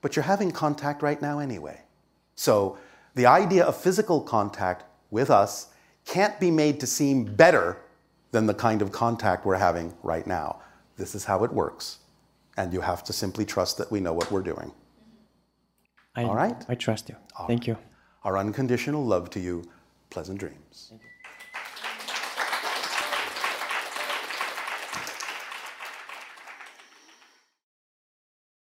But 0.00 0.16
you're 0.16 0.22
having 0.24 0.50
contact 0.50 1.02
right 1.02 1.20
now 1.20 1.38
anyway. 1.38 1.82
So 2.34 2.78
the 3.14 3.26
idea 3.26 3.64
of 3.64 3.76
physical 3.76 4.20
contact 4.20 4.84
with 5.10 5.30
us 5.30 5.68
can't 6.06 6.38
be 6.40 6.50
made 6.50 6.80
to 6.80 6.86
seem 6.86 7.24
better 7.24 7.76
than 8.30 8.46
the 8.46 8.54
kind 8.54 8.80
of 8.82 8.92
contact 8.92 9.44
we're 9.44 9.56
having 9.56 9.94
right 10.02 10.26
now. 10.26 10.60
This 10.96 11.14
is 11.14 11.24
how 11.24 11.44
it 11.44 11.52
works. 11.52 11.98
And 12.56 12.72
you 12.72 12.80
have 12.80 13.04
to 13.04 13.12
simply 13.12 13.44
trust 13.44 13.78
that 13.78 13.90
we 13.90 14.00
know 14.00 14.12
what 14.12 14.30
we're 14.30 14.42
doing. 14.42 14.72
I, 16.16 16.24
All 16.24 16.34
right. 16.34 16.56
I 16.68 16.74
trust 16.74 17.08
you. 17.08 17.16
Thank 17.46 17.66
you. 17.66 17.76
Our 18.24 18.36
unconditional 18.38 19.04
love 19.04 19.30
to 19.30 19.40
you. 19.40 19.64
Pleasant 20.10 20.38
dreams. 20.38 20.92